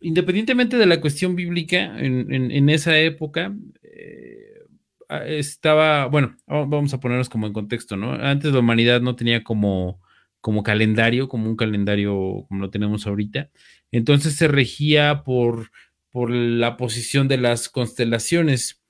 independientemente 0.02 0.78
de 0.78 0.86
la 0.86 1.02
cuestión 1.02 1.36
bíblica, 1.36 2.00
en, 2.00 2.70
esa 2.70 2.98
época 3.00 3.56
eh, 3.84 5.38
estaba, 5.38 6.08
bueno, 6.08 6.36
vamos 6.48 6.94
a 6.94 7.00
ponernos 7.00 7.30
como 7.30 7.48
en 7.48 7.54
contexto, 7.54 7.98
¿no? 7.98 8.14
Antes 8.14 8.54
la 8.54 8.60
humanidad 8.60 9.02
no 9.02 9.16
tenía 9.16 9.44
como, 9.44 10.02
como 10.42 10.64
calendario, 10.64 11.28
como 11.28 11.50
un 11.50 11.56
calendario 11.56 12.46
como 12.48 12.62
lo 12.62 12.70
tenemos 12.70 13.06
ahorita. 13.08 13.50
Entonces 13.92 14.36
se 14.36 14.48
regía 14.48 15.24
por, 15.24 15.70
por 16.10 16.32
la 16.32 16.78
posición 16.78 17.28
de 17.28 17.38
las 17.38 17.70
constelaciones. 17.70 18.82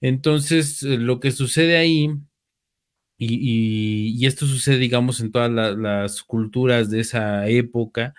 Entonces, 0.00 0.82
eh, 0.82 0.98
lo 0.98 1.20
que 1.20 1.30
sucede 1.30 1.76
ahí, 1.76 2.10
y, 3.18 4.26
esto 4.26 4.46
sucede, 4.46 4.78
digamos, 4.78 5.20
en 5.20 5.32
todas 5.32 5.50
las 5.50 6.22
culturas 6.22 6.90
de 6.90 7.00
esa 7.00 7.48
época, 7.48 8.14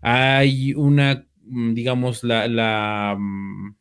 hay 0.00 0.74
una 0.74 1.24
Mm, 1.44 1.74
digamos, 1.74 2.24
la, 2.24 2.48
la, 2.48 3.16
mm, 3.18 3.74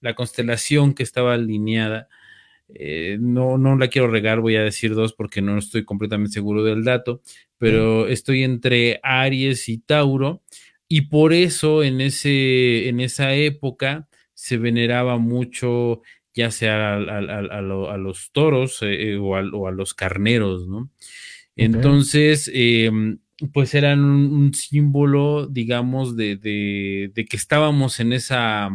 la 0.00 0.14
constelación 0.14 0.94
que 0.94 1.02
estaba 1.02 1.34
alineada. 1.34 2.08
Eh, 2.68 3.18
no, 3.20 3.58
no 3.58 3.76
la 3.78 3.88
quiero 3.88 4.08
regar, 4.08 4.40
voy 4.40 4.56
a 4.56 4.62
decir 4.62 4.94
dos 4.94 5.12
porque 5.14 5.42
no 5.42 5.58
estoy 5.58 5.84
completamente 5.84 6.34
seguro 6.34 6.64
del 6.64 6.84
dato, 6.84 7.22
pero 7.58 8.08
estoy 8.08 8.44
entre 8.44 9.00
Aries 9.02 9.68
y 9.68 9.78
Tauro 9.78 10.42
y 10.88 11.02
por 11.02 11.32
eso 11.32 11.84
en, 11.84 12.00
ese, 12.00 12.88
en 12.88 13.00
esa 13.00 13.34
época 13.34 14.08
se 14.34 14.58
veneraba 14.58 15.18
mucho 15.18 16.02
ya 16.36 16.50
sea 16.50 16.96
a, 16.96 17.96
los 17.96 18.30
toros 18.30 18.82
eh, 18.82 19.12
eh, 19.12 19.16
o, 19.16 19.34
a, 19.36 19.72
los 19.72 19.94
carneros, 19.94 20.68
¿no? 20.68 20.90
Entonces, 21.56 22.50
em, 22.52 23.18
pues 23.54 23.74
eran 23.74 24.04
un, 24.04 24.52
símbolo, 24.52 25.46
digamos, 25.46 26.14
de, 26.14 26.38
que 27.14 27.36
estábamos 27.36 28.00
en 28.00 28.12
esa 28.12 28.68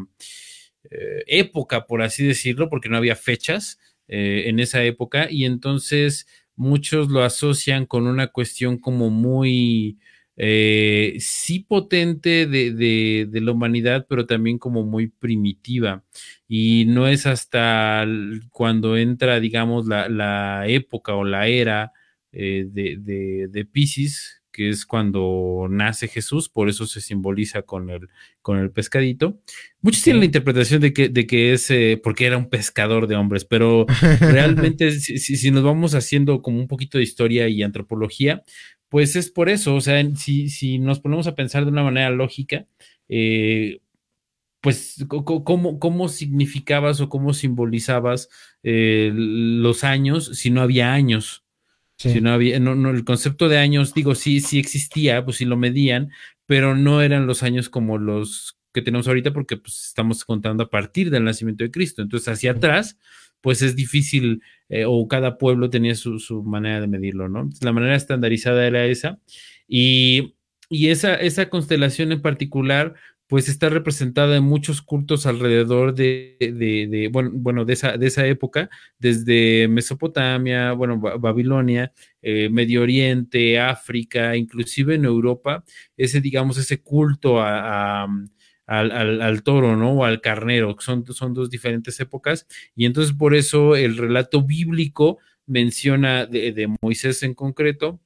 eh, 0.90 1.24
época, 1.28 1.86
por 1.86 2.02
así 2.02 2.26
decirlo, 2.26 2.68
porque 2.68 2.90
no 2.90 2.98
había 2.98 3.16
fechas 3.16 3.80
en 4.14 4.60
esa 4.60 4.84
época, 4.84 5.32
y 5.32 5.46
entonces 5.46 6.28
muchos 6.58 7.10
lo 7.10 7.24
asocian 7.24 7.86
con 7.86 8.08
una 8.08 8.28
cuestión 8.28 8.78
como 8.78 9.10
muy, 9.10 10.00
eh, 10.38 11.16
sí 11.20 11.60
potente 11.60 12.48
de, 12.48 13.30
la 13.32 13.52
humanidad, 13.52 14.06
pero 14.10 14.26
también 14.26 14.58
como 14.58 14.84
muy 14.84 15.08
primitiva. 15.08 16.04
Y 16.48 16.86
no 16.86 17.08
es 17.08 17.26
hasta 17.26 18.06
cuando 18.52 18.98
entra, 18.98 19.40
digamos, 19.40 19.88
la, 19.88 20.64
época 20.68 21.16
o 21.16 21.24
la 21.24 21.48
era 21.48 21.92
de, 22.32 23.48
de 23.50 23.66
Pisces, 23.66 24.42
que 24.52 24.70
es 24.70 24.86
cuando 24.86 25.68
nace 25.70 26.08
Jesús, 26.08 26.50
por 26.50 26.70
eso 26.70 26.86
se 26.86 27.02
simboliza 27.02 27.62
con 27.62 27.90
el, 27.90 28.10
con 28.42 28.58
el 28.58 28.72
pescadito. 28.72 29.40
Muchos 29.82 30.04
tienen 30.04 30.20
la 30.20 30.26
interpretación 30.26 30.82
de 30.82 30.94
que, 30.94 31.10
de 31.10 31.26
que 31.26 31.54
es 31.54 31.72
eh, 31.72 32.00
porque 32.02 32.26
era 32.26 32.38
un 32.38 32.50
pescador 32.50 33.08
de 33.08 33.16
hombres, 33.16 33.46
pero 33.46 33.86
realmente 34.20 34.92
si, 35.00 35.52
nos 35.52 35.64
vamos 35.64 35.96
haciendo 35.96 36.42
como 36.42 36.60
un 36.60 36.68
poquito 36.68 36.98
de 36.98 37.04
historia 37.04 37.48
y 37.48 37.64
antropología, 37.64 38.44
pues 38.92 39.16
es 39.16 39.32
por 39.32 39.48
eso, 39.48 39.74
o 39.74 39.80
sea, 39.80 40.04
si, 40.18 40.50
si 40.50 40.78
nos 40.78 41.00
ponemos 41.00 41.26
a 41.26 41.34
pensar 41.34 41.64
de 41.64 41.72
una 41.72 41.82
manera 41.82 42.10
lógica, 42.10 42.66
eh, 43.08 43.80
pues 44.60 45.06
cómo, 45.08 45.80
cómo 45.80 46.10
significabas 46.10 47.00
o 47.00 47.08
cómo 47.08 47.34
simbolizabas 47.34 48.28
eh, 48.64 49.14
los 49.16 49.86
años 49.86 50.32
si 50.34 50.50
no 50.50 50.62
había 50.62 50.92
años. 50.92 51.46
Si 51.96 52.20
no 52.20 52.34
había, 52.34 52.60
no, 52.60 52.76
no, 52.76 52.90
el 52.90 53.06
concepto 53.06 53.48
de 53.48 53.60
años, 53.60 53.94
digo, 53.94 54.14
sí, 54.16 54.42
sí 54.42 54.60
existía, 54.60 55.24
pues 55.24 55.38
sí 55.38 55.46
lo 55.46 55.56
medían, 55.56 56.10
pero 56.46 56.76
no 56.76 57.02
eran 57.02 57.28
los 57.28 57.44
años 57.44 57.70
como 57.70 57.98
los 57.98 58.58
que 58.74 58.82
tenemos 58.82 59.08
ahorita, 59.08 59.32
porque 59.32 59.56
pues 59.56 59.86
estamos 59.86 60.26
contando 60.26 60.64
a 60.64 60.70
partir 60.70 61.12
del 61.12 61.24
nacimiento 61.24 61.64
de 61.64 61.72
Cristo. 61.72 62.02
Entonces, 62.02 62.28
hacia 62.28 62.52
atrás, 62.52 62.98
pues 63.42 63.62
es 63.62 63.76
difícil, 63.76 64.42
eh, 64.70 64.86
o 64.88 65.08
cada 65.08 65.38
pueblo 65.38 65.70
tenía 65.70 65.96
su, 65.96 66.20
su, 66.20 66.44
manera 66.44 66.80
de 66.80 66.88
medirlo, 66.88 67.28
¿no? 67.28 67.50
la 67.62 67.74
manera 67.74 67.96
estandarizada 67.96 68.66
era 68.66 68.86
esa. 68.86 69.20
Y, 69.68 70.36
y 70.70 70.90
esa, 70.90 71.16
esa 71.16 71.50
constelación 71.50 72.12
en 72.12 72.22
particular, 72.22 72.96
pues 73.32 73.48
está 73.48 73.70
representada 73.70 74.36
en 74.36 74.44
muchos 74.44 74.82
cultos 74.82 75.26
alrededor 75.26 75.96
de, 75.96 77.10
bueno, 77.14 77.64
de, 77.64 77.72
esa, 77.72 77.96
de 77.98 78.08
esa 78.08 78.28
época, 78.28 78.70
desde 79.00 79.70
Mesopotamia, 79.70 80.74
bueno, 80.74 81.00
Babilonia, 81.00 81.94
eh, 82.22 82.50
Medio 82.50 82.82
Oriente, 82.82 83.58
África, 83.58 84.36
inclusive 84.36 84.96
en 84.96 85.06
Europa, 85.06 85.64
ese, 85.96 86.20
digamos, 86.20 86.58
ese 86.58 86.82
culto 86.82 87.42
al, 88.80 89.44
toro, 89.44 89.76
¿no? 89.76 89.92
O 89.94 90.06
al 90.06 90.22
carnero, 90.22 90.76
son, 90.80 91.06
son 91.14 91.34
dos 91.34 91.50
diferentes 91.50 92.00
épocas, 92.00 92.48
y 92.76 92.86
entonces 92.86 93.14
por 93.14 93.36
eso 93.36 93.76
el 93.76 93.98
relato 93.98 94.44
bíblico 94.44 95.20
menciona 95.46 96.26
de, 96.26 96.52
de 96.54 96.76
Moisés 96.82 97.24
en 97.24 97.34
concreto, 97.34 98.00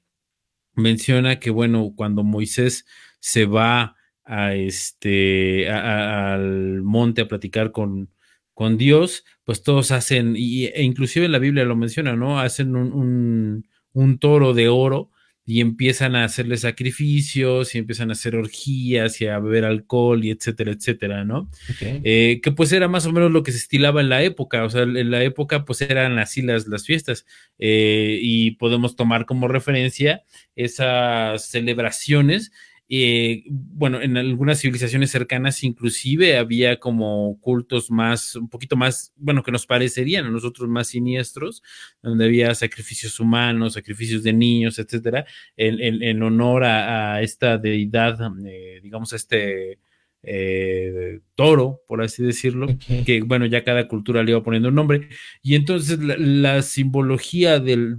menciona 0.74 1.40
que, 1.40 1.50
bueno, 1.52 1.94
cuando 1.96 2.24
Moisés 2.24 2.86
se 3.20 3.46
va 3.46 3.96
a 4.26 4.56
este, 4.56 5.70
al 5.70 6.82
monte 6.82 7.22
a 7.22 7.28
platicar 7.28 7.72
con, 7.72 8.10
con 8.54 8.78
Dios, 8.78 9.24
pues 9.44 9.64
todos 9.64 9.92
hacen, 9.92 10.36
y, 10.36 10.66
e 10.66 10.84
inclusive 10.84 11.26
en 11.26 11.32
la 11.32 11.40
Biblia 11.40 11.66
lo 11.66 11.76
menciona, 11.76 12.16
¿no? 12.16 12.40
Hacen 12.40 12.76
un, 12.76 13.68
un, 13.94 14.20
toro 14.20 14.54
de 14.54 14.68
oro 14.70 15.12
y 15.48 15.62
empiezan 15.62 16.16
a 16.16 16.24
hacerle 16.24 16.58
sacrificios 16.58 17.76
y 17.76 17.78
empiezan 17.78 18.10
a 18.10 18.14
hacer 18.14 18.36
orgías 18.36 19.22
y 19.22 19.28
a 19.28 19.38
beber 19.38 19.66
alcohol 19.66 20.26
y 20.26 20.32
etcétera, 20.32 20.72
etcétera, 20.72 21.24
¿no? 21.24 21.50
Eh, 21.82 22.40
que 22.42 22.52
pues 22.52 22.72
era 22.72 22.88
más 22.88 23.06
o 23.06 23.12
menos 23.12 23.32
lo 23.32 23.44
que 23.44 23.52
se 23.52 23.60
estilaba 23.60 24.02
en 24.02 24.10
la 24.10 24.24
época, 24.24 24.64
o 24.64 24.70
sea, 24.70 24.84
en 24.84 25.12
la 25.12 25.24
época 25.24 25.64
pues 25.64 25.82
eran 25.82 26.18
así 26.18 26.42
las, 26.42 26.68
las 26.68 26.86
fiestas 26.86 27.26
eh, 27.60 28.18
y 28.22 28.52
podemos 28.52 28.96
tomar 28.96 29.26
como 29.26 29.48
referencia 29.48 30.24
esas 30.56 31.46
celebraciones 31.46 32.52
eh, 32.88 33.44
bueno, 33.48 34.00
en 34.02 34.16
algunas 34.16 34.62
civilizaciones 34.62 35.10
cercanas 35.10 35.64
inclusive 35.64 36.38
había 36.38 36.80
como 36.80 37.40
cultos 37.40 37.90
más, 37.90 38.36
un 38.36 38.48
poquito 38.48 38.76
más, 38.76 39.12
bueno, 39.16 39.42
que 39.42 39.52
nos 39.52 39.66
parecerían 39.66 40.26
a 40.26 40.30
nosotros 40.30 40.70
más 40.70 40.90
siniestros, 40.90 41.64
donde 42.04 42.26
había 42.26 42.54
sacrificios 42.54 43.20
humanos, 43.20 43.74
sacrificios 43.74 44.22
de 44.24 44.34
niños, 44.34 44.78
etcétera, 44.78 45.26
en, 45.58 46.22
honor 46.22 46.64
a, 46.64 47.22
esta 47.22 47.58
deidad, 47.58 48.20
eh, 48.46 48.80
digamos, 48.84 49.14
a 49.14 49.16
este 49.16 49.80
eh, 50.22 51.22
toro, 51.36 51.82
por 51.88 52.02
así 52.04 52.24
decirlo, 52.24 52.68
que 53.06 53.22
bueno, 53.22 53.46
ya 53.48 53.64
cada 53.64 53.88
cultura 53.88 54.24
le 54.24 54.32
iba 54.32 54.44
poniendo 54.44 54.70
un 54.70 54.76
nombre, 54.76 55.10
y 55.42 55.56
entonces 55.56 56.00
la, 56.00 56.62
simbología 56.62 57.60
del 57.60 57.98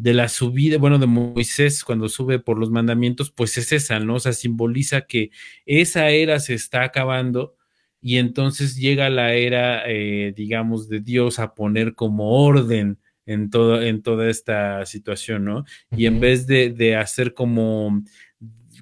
de 0.00 0.14
la 0.14 0.28
subida, 0.30 0.78
bueno, 0.78 0.98
de 0.98 1.04
Moisés 1.06 1.84
cuando 1.84 2.08
sube 2.08 2.38
por 2.38 2.58
los 2.58 2.70
mandamientos, 2.70 3.30
pues 3.30 3.58
es 3.58 3.70
esa, 3.70 4.00
¿no? 4.00 4.14
O 4.14 4.20
sea, 4.20 4.32
simboliza 4.32 5.02
que 5.02 5.30
esa 5.66 6.08
era 6.08 6.40
se 6.40 6.54
está 6.54 6.84
acabando 6.84 7.54
y 8.00 8.16
entonces 8.16 8.76
llega 8.76 9.10
la 9.10 9.34
era, 9.34 9.82
eh, 9.86 10.32
digamos, 10.34 10.88
de 10.88 11.00
Dios 11.00 11.38
a 11.38 11.54
poner 11.54 11.94
como 11.94 12.32
orden 12.46 12.98
en, 13.26 13.50
todo, 13.50 13.82
en 13.82 14.02
toda 14.02 14.30
esta 14.30 14.86
situación, 14.86 15.44
¿no? 15.44 15.66
Y 15.94 16.06
en 16.06 16.18
vez 16.18 16.46
de, 16.46 16.96
hacer 16.96 17.34
como 17.34 18.02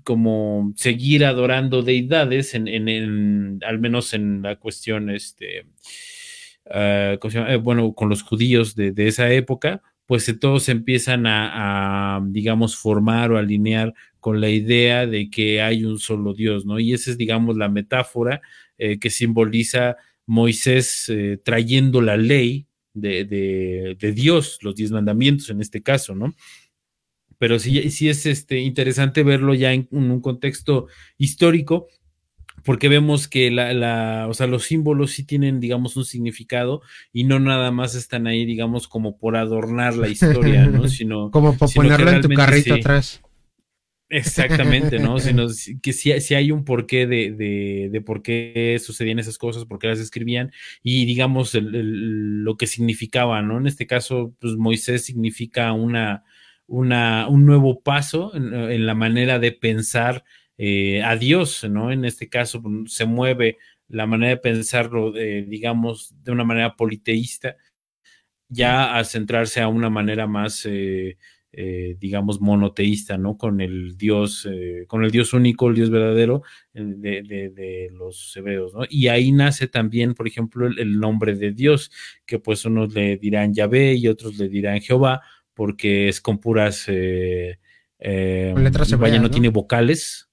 como 0.05 0.73
seguir 0.77 1.25
adorando 1.25 1.83
deidades, 1.83 2.55
en, 2.55 2.69
en, 2.69 3.59
al 3.67 3.81
menos 3.81 4.15
en 4.15 4.41
la 4.43 4.57
cuestión, 4.57 5.11
este, 5.11 5.67
eh, 6.71 7.19
bueno, 7.61 7.93
con 7.93 8.09
los 8.09 8.23
judíos 8.23 8.77
de, 8.77 8.93
de, 8.93 9.09
esa 9.09 9.31
época, 9.33 9.83
pues 10.09 10.35
todos 10.40 10.71
empiezan 10.71 11.27
a, 11.27 12.18
digamos, 12.29 12.79
formar 12.79 13.31
o 13.31 13.37
alinear 13.37 13.92
con 14.21 14.40
la 14.40 14.49
idea 14.49 15.07
de 15.07 15.29
que 15.29 15.61
hay 15.61 15.85
un 15.85 15.99
solo 15.99 16.33
Dios, 16.33 16.64
¿no? 16.64 16.81
Y 16.81 16.94
esa 16.94 17.11
es, 17.11 17.18
digamos, 17.18 17.59
la 17.59 17.68
metáfora 17.68 18.40
eh, 18.79 18.99
que 18.99 19.11
simboliza 19.11 19.99
Moisés 20.25 21.11
eh, 21.11 21.38
trayendo 21.44 22.01
la 22.01 22.16
ley 22.16 22.66
de, 22.94 23.99
Dios, 24.14 24.59
los 24.62 24.75
diez 24.75 24.90
mandamientos 24.92 25.51
en 25.51 25.61
este 25.61 25.83
caso, 25.83 26.14
¿no? 26.14 26.35
Pero 27.37 27.59
sí, 27.59 27.90
sí 27.90 28.09
es 28.09 28.25
este, 28.25 28.61
interesante 28.61 29.23
verlo 29.23 29.53
ya 29.53 29.75
en 29.75 29.88
un 29.90 30.23
contexto 30.23 30.87
histórico, 31.18 31.88
porque 32.69 32.91
vemos 32.91 33.29
que 33.29 33.51
la, 33.51 33.73
la, 33.73 34.27
o 34.29 34.35
sea, 34.35 34.47
los 34.47 34.65
símbolos 34.65 35.13
sí 35.13 35.25
tienen, 35.25 35.59
digamos, 35.59 35.97
un 35.97 36.05
significado 36.05 36.83
y 37.15 37.25
no 37.25 37.41
nada 37.41 37.71
más 37.71 37.95
están 37.95 38.27
ahí, 38.27 38.45
digamos, 38.45 38.89
como 38.89 39.17
por 39.17 39.37
adornar 39.37 39.97
la 39.97 40.07
historia, 40.07 40.67
¿no? 40.67 40.87
Sino 40.89 41.31
como 41.31 41.57
por 41.57 41.73
ponerlo 41.73 42.11
en 42.11 42.21
tu 42.21 42.29
carrito 42.29 42.75
atrás. 42.75 43.23
Exactamente, 44.11 44.99
¿no? 44.99 45.19
Sino 45.19 45.47
que 45.81 45.95
si, 45.95 46.21
si 46.21 46.35
hay 46.35 46.51
un 46.51 46.67
porqué 46.67 47.07
de, 47.07 47.33
de, 47.33 47.89
de, 47.91 48.01
por 48.03 48.21
qué 48.21 48.79
sucedían 48.85 49.19
esas 49.19 49.39
cosas, 49.39 49.65
por 49.65 49.79
qué 49.79 49.87
las 49.87 50.01
escribían 50.01 50.53
y 50.83 51.07
digamos 51.07 51.55
lo 51.55 52.59
que 52.59 52.67
significaba, 52.67 53.41
¿no? 53.41 53.57
En 53.57 53.67
este 53.67 53.87
caso, 53.87 54.35
pues 54.41 54.57
Moisés 54.57 55.07
significa 55.07 55.73
una, 55.73 56.23
una, 56.67 57.29
un 57.29 57.47
nuevo 57.47 57.81
paso 57.81 58.37
en, 58.37 58.53
en 58.53 58.85
la 58.85 58.95
manera 58.95 59.39
de 59.39 59.53
pensar 59.53 60.23
eh, 60.61 61.03
a 61.05 61.14
Dios, 61.14 61.62
¿no? 61.71 61.92
En 61.92 62.05
este 62.05 62.29
caso 62.29 62.61
pues, 62.61 62.92
se 62.92 63.07
mueve 63.07 63.59
la 63.87 64.07
manera 64.07 64.31
de 64.31 64.38
pensarlo, 64.38 65.12
digamos, 65.12 66.12
de 66.23 66.33
una 66.33 66.44
manera 66.44 66.77
politeísta, 66.77 67.57
ya 68.49 68.99
a 68.99 69.05
centrarse 69.05 69.61
a 69.61 69.68
una 69.68 69.88
manera 69.88 70.27
más, 70.27 70.66
eh, 70.66 71.16
eh, 71.53 71.97
digamos, 71.99 72.40
monoteísta, 72.40 73.16
¿no? 73.16 73.38
Con 73.38 73.61
el 73.62 73.97
Dios, 73.97 74.47
con 74.88 75.05
el 75.05 75.11
Dios 75.11 75.33
único, 75.33 75.68
el 75.68 75.77
Dios 75.77 75.88
verdadero 75.90 76.42
de, 76.75 77.90
los 77.92 78.37
hebreos, 78.37 78.75
¿no? 78.75 78.83
Y 78.90 79.09
ahí 79.09 79.33
nace 79.33 79.68
también, 79.68 80.12
por 80.14 80.27
ejemplo, 80.27 80.66
el, 80.66 80.99
nombre 80.99 81.35
de 81.35 81.53
Dios, 81.53 81.90
que 82.27 82.38
pues 82.40 82.64
unos 82.66 82.92
le 82.92 83.16
dirán 83.16 83.55
Yahvé 83.55 83.94
y 83.94 84.09
otros 84.09 84.37
le 84.37 84.49
dirán 84.49 84.81
Jehová, 84.81 85.23
porque 85.55 86.09
es 86.09 86.21
con 86.21 86.38
puras... 86.38 86.88
letras 87.99 88.99
vaya, 88.99 89.18
no 89.18 89.31
tiene 89.31 89.49
vocales, 89.49 90.28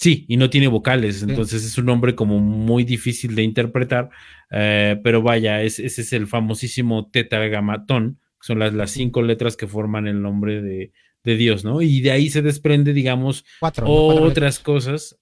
Sí, 0.00 0.24
y 0.28 0.38
no 0.38 0.48
tiene 0.48 0.66
vocales, 0.66 1.22
entonces 1.22 1.62
es 1.62 1.76
un 1.76 1.84
nombre 1.84 2.14
como 2.14 2.38
muy 2.38 2.84
difícil 2.84 3.34
de 3.34 3.42
interpretar, 3.42 4.08
eh, 4.50 4.98
pero 5.04 5.20
vaya, 5.20 5.60
ese 5.60 5.84
es 5.84 6.12
el 6.14 6.26
famosísimo 6.26 7.10
tetragramatón, 7.10 8.18
que 8.40 8.46
son 8.46 8.60
las, 8.60 8.72
las 8.72 8.92
cinco 8.92 9.20
letras 9.20 9.58
que 9.58 9.66
forman 9.66 10.06
el 10.06 10.22
nombre 10.22 10.62
de, 10.62 10.90
Dios, 11.22 11.66
¿no? 11.66 11.82
Y 11.82 12.00
de 12.00 12.12
ahí 12.12 12.30
se 12.30 12.40
desprende, 12.40 12.94
digamos, 12.94 13.44
otras 13.60 14.58
cosas. 14.58 15.18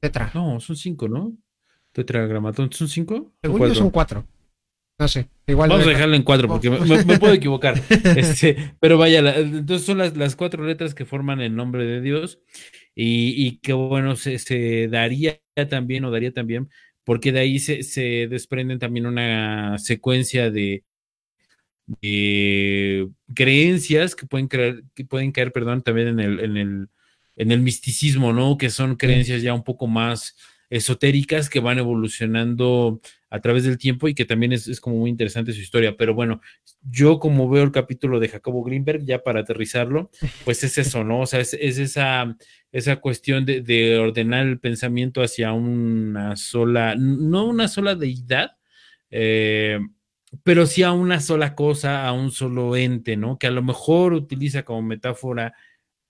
Tetra. 0.00 0.30
No, 0.32 0.58
son 0.58 0.76
cinco, 0.76 1.06
¿no? 1.06 1.36
Tetragramatón, 1.92 2.72
¿son 2.72 2.88
cinco? 2.88 3.34
Según 3.42 3.68
yo 3.68 3.74
son 3.74 3.90
cuatro. 3.90 4.24
No 4.98 5.08
sé, 5.08 5.28
igual. 5.46 5.68
Vamos 5.68 5.86
a 5.86 5.90
dejarlo 5.90 6.16
en 6.16 6.22
cuatro 6.22 6.48
porque 6.48 6.70
me, 6.70 7.18
puedo 7.18 7.34
equivocar. 7.34 7.80
Este, 8.16 8.74
pero 8.80 8.96
vaya, 8.96 9.18
entonces 9.36 9.86
son 9.86 9.98
las, 9.98 10.16
las, 10.16 10.36
cuatro 10.36 10.64
letras 10.64 10.94
que 10.94 11.04
forman 11.04 11.40
el 11.40 11.54
nombre 11.54 11.84
de 11.84 12.00
Dios 12.00 12.38
y, 12.94 13.58
que 13.58 13.74
bueno, 13.74 14.16
se, 14.16 14.88
daría 14.88 15.38
también 15.68 16.04
o 16.06 16.10
daría 16.10 16.32
también, 16.32 16.70
porque 17.04 17.30
de 17.30 17.40
ahí 17.40 17.58
se, 17.58 17.82
se 17.82 18.26
desprenden 18.26 18.78
también 18.78 19.04
una 19.04 19.76
secuencia 19.78 20.50
de, 20.50 20.82
creencias 23.34 24.16
que 24.16 24.26
pueden, 24.26 24.48
creer, 24.48 24.82
que 24.94 25.04
pueden 25.04 25.30
caer, 25.30 25.52
perdón, 25.52 25.82
también 25.82 26.08
en 26.08 26.20
el, 26.20 26.40
en 26.40 26.56
el, 26.56 26.88
en 27.36 27.52
el 27.52 27.60
misticismo, 27.60 28.32
¿no? 28.32 28.56
Que 28.56 28.70
son 28.70 28.96
creencias 28.96 29.42
ya 29.42 29.52
un 29.52 29.62
poco 29.62 29.86
más 29.86 30.36
esotéricas 30.70 31.48
que 31.48 31.60
van 31.60 31.78
evolucionando 31.78 33.00
a 33.30 33.40
través 33.40 33.64
del 33.64 33.78
tiempo 33.78 34.08
y 34.08 34.14
que 34.14 34.24
también 34.24 34.52
es, 34.52 34.80
como 34.80 34.96
muy 34.96 35.10
interesante 35.10 35.52
su 35.52 35.60
historia. 35.60 35.96
Pero 35.96 36.14
bueno, 36.14 36.40
yo 36.82 37.18
como 37.18 37.48
veo 37.48 37.64
el 37.64 37.72
capítulo 37.72 38.20
de 38.20 38.28
Jacobo 38.28 38.62
Greenberg, 38.62 39.04
ya 39.04 39.22
para 39.22 39.40
aterrizarlo, 39.40 40.10
pues 40.44 40.62
es 40.64 40.78
eso, 40.78 41.04
¿no? 41.04 41.20
O 41.20 41.26
sea, 41.26 41.40
es, 41.40 41.54
esa, 41.54 42.36
esa 42.72 42.96
cuestión 42.96 43.44
de, 43.44 43.98
ordenar 43.98 44.46
el 44.46 44.60
pensamiento 44.60 45.22
hacia 45.22 45.52
una 45.52 46.36
sola, 46.36 46.94
no 46.96 47.46
una 47.46 47.68
sola 47.68 47.94
deidad, 47.94 48.56
eh, 49.10 49.78
pero 50.44 50.66
sí 50.66 50.82
a 50.82 50.92
una 50.92 51.20
sola 51.20 51.54
cosa, 51.54 52.06
a 52.06 52.12
un 52.12 52.30
solo 52.30 52.76
ente, 52.76 53.16
¿no? 53.16 53.38
Que 53.38 53.46
a 53.46 53.52
lo 53.52 53.62
mejor 53.62 54.12
utiliza 54.12 54.64
como 54.64 54.82
metáfora 54.82 55.54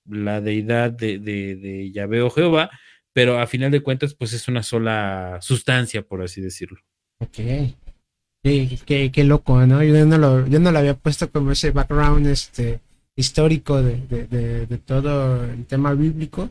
la 0.04 0.40
deidad 0.40 0.92
de, 0.92 1.18
de, 1.18 1.56
de 1.56 1.90
Yahvé 1.92 2.22
o 2.22 2.30
Jehová, 2.30 2.70
pero 3.12 3.40
a 3.40 3.46
final 3.46 3.70
de 3.70 3.82
cuentas, 3.82 4.14
pues 4.14 4.32
es 4.32 4.48
una 4.48 4.62
sola 4.62 5.38
sustancia, 5.40 6.02
por 6.02 6.22
así 6.22 6.40
decirlo. 6.40 6.80
Ok. 7.20 7.36
Qué, 8.42 9.10
qué, 9.12 9.24
loco, 9.24 9.66
¿no? 9.66 9.82
Yo 9.82 10.06
no, 10.06 10.18
lo, 10.18 10.46
yo 10.46 10.60
no 10.60 10.70
lo 10.70 10.78
había 10.78 10.94
puesto 10.94 11.30
como 11.32 11.50
ese 11.50 11.72
background 11.72 12.28
este, 12.28 12.80
histórico 13.16 13.82
de, 13.82 13.96
de, 14.06 14.66
de, 14.66 14.78
todo 14.78 15.44
el 15.44 15.66
tema 15.66 15.94
bíblico, 15.94 16.50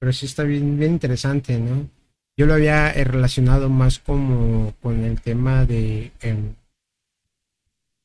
pero 0.00 0.12
sí 0.12 0.26
está 0.26 0.42
bien, 0.42 0.76
bien 0.76 0.92
interesante, 0.92 1.58
¿no? 1.60 1.88
Yo 2.36 2.46
lo 2.46 2.54
había 2.54 2.90
eh, 2.90 3.04
relacionado 3.04 3.70
más 3.70 3.98
como 4.00 4.74
con 4.82 5.04
el 5.04 5.20
tema 5.20 5.64
de... 5.64 6.10
Em, 6.20 6.54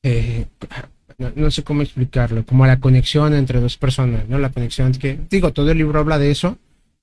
eh, 0.04 0.46
no, 1.18 1.50
sé 1.50 1.62
cómo 1.62 1.82
explicarlo, 1.82 2.44
como 2.46 2.66
la 2.66 2.80
conexión 2.80 3.34
entre 3.34 3.60
dos 3.60 3.76
personas, 3.76 4.28
¿no? 4.28 4.38
La 4.38 4.50
conexión 4.50 4.92
que, 4.92 5.18
digo, 5.30 5.52
todo 5.52 5.70
el 5.70 5.78
libro 5.78 6.00
habla 6.00 6.18
de 6.18 6.30
eso, 6.30 6.58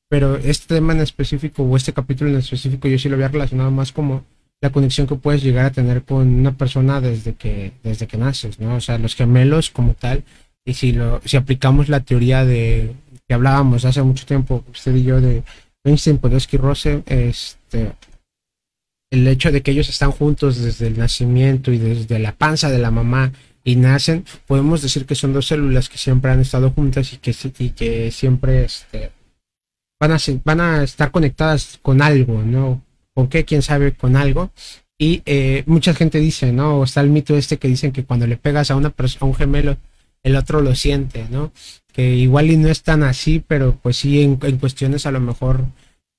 pero 0.10 0.38
este 0.38 0.76
tema 0.76 0.94
en 0.94 1.02
específico 1.02 1.64
o 1.64 1.78
este 1.78 1.94
capítulo 1.94 2.30
en 2.30 2.38
específico 2.38 2.88
yo 2.88 2.98
sí 2.98 3.10
lo 3.10 3.16
había 3.16 3.28
relacionado 3.28 3.72
más 3.72 3.92
como 3.92 4.26
la 4.62 4.72
conexión 4.72 5.08
que 5.08 5.16
puedes 5.16 5.42
llegar 5.42 5.66
a 5.66 5.72
tener 5.72 6.04
con 6.04 6.28
una 6.28 6.58
persona 6.58 7.00
desde 7.00 7.34
que, 7.34 7.74
desde 7.84 8.08
que 8.08 8.18
naces, 8.18 8.60
¿no? 8.60 8.76
O 8.76 8.82
sea, 8.82 8.98
los 8.98 9.16
gemelos 9.16 9.70
como 9.70 9.94
tal, 9.94 10.24
y 10.66 10.74
si, 10.74 10.92
lo, 10.92 11.22
si 11.26 11.38
aplicamos 11.38 11.88
la 11.90 12.02
teoría 12.02 12.46
de 12.46 12.94
que 13.28 13.34
hablábamos 13.34 13.86
hace 13.86 14.02
mucho 14.04 14.26
tiempo, 14.26 14.64
usted 14.72 14.96
y 14.96 15.04
yo, 15.04 15.22
de 15.22 15.44
Einstein, 15.84 16.18
Podolsky, 16.18 16.58
Rose, 16.58 17.04
este, 17.06 17.94
el 19.12 19.28
hecho 19.28 19.52
de 19.52 19.62
que 19.62 19.72
ellos 19.72 19.90
están 19.90 20.12
juntos 20.12 20.62
desde 20.62 20.88
el 20.88 20.98
nacimiento 20.98 21.72
y 21.72 21.78
desde 21.78 22.20
la 22.20 22.34
panza 22.34 22.70
de 22.70 22.80
la 22.80 22.92
mamá 22.92 23.32
y 23.64 23.76
nacen, 23.76 24.26
podemos 24.46 24.82
decir 24.82 25.06
que 25.06 25.16
son 25.16 25.34
dos 25.34 25.48
células 25.48 25.90
que 25.90 25.98
siempre 25.98 26.32
han 26.32 26.42
estado 26.42 26.72
juntas 26.72 27.14
y 27.14 27.18
que, 27.18 27.36
y 27.60 27.70
que 27.72 28.12
siempre 28.12 28.66
este, 28.66 29.12
van, 30.00 30.12
a, 30.12 30.18
van 30.44 30.62
a 30.62 30.84
estar 30.84 31.12
conectadas 31.12 31.80
con 31.82 32.02
algo, 32.02 32.42
¿no? 32.42 32.84
¿Con 33.14 33.28
qué? 33.28 33.46
¿Quién 33.46 33.62
sabe? 33.62 33.94
Con 33.94 34.16
algo. 34.16 34.52
Y 34.98 35.22
eh, 35.26 35.64
mucha 35.66 35.94
gente 35.94 36.20
dice, 36.20 36.52
¿no? 36.52 36.84
está 36.84 37.00
el 37.02 37.10
mito 37.10 37.38
este 37.38 37.58
que 37.58 37.70
dicen 37.70 37.94
que 37.94 38.04
cuando 38.04 38.28
le 38.28 38.36
pegas 38.36 38.70
a 38.70 38.76
una 38.76 38.94
a 39.20 39.26
un 39.26 39.34
gemelo, 39.34 39.78
el 40.24 40.36
otro 40.36 40.62
lo 40.62 40.76
siente, 40.76 41.26
¿no? 41.30 41.52
Que 41.94 42.16
igual 42.16 42.52
y 42.52 42.58
no 42.58 42.68
es 42.68 42.84
tan 42.84 43.04
así, 43.04 43.44
pero 43.46 43.76
pues 43.82 43.98
sí 43.98 44.22
en, 44.22 44.36
cuestiones 44.36 45.06
a 45.06 45.12
lo 45.12 45.22
mejor 45.22 45.64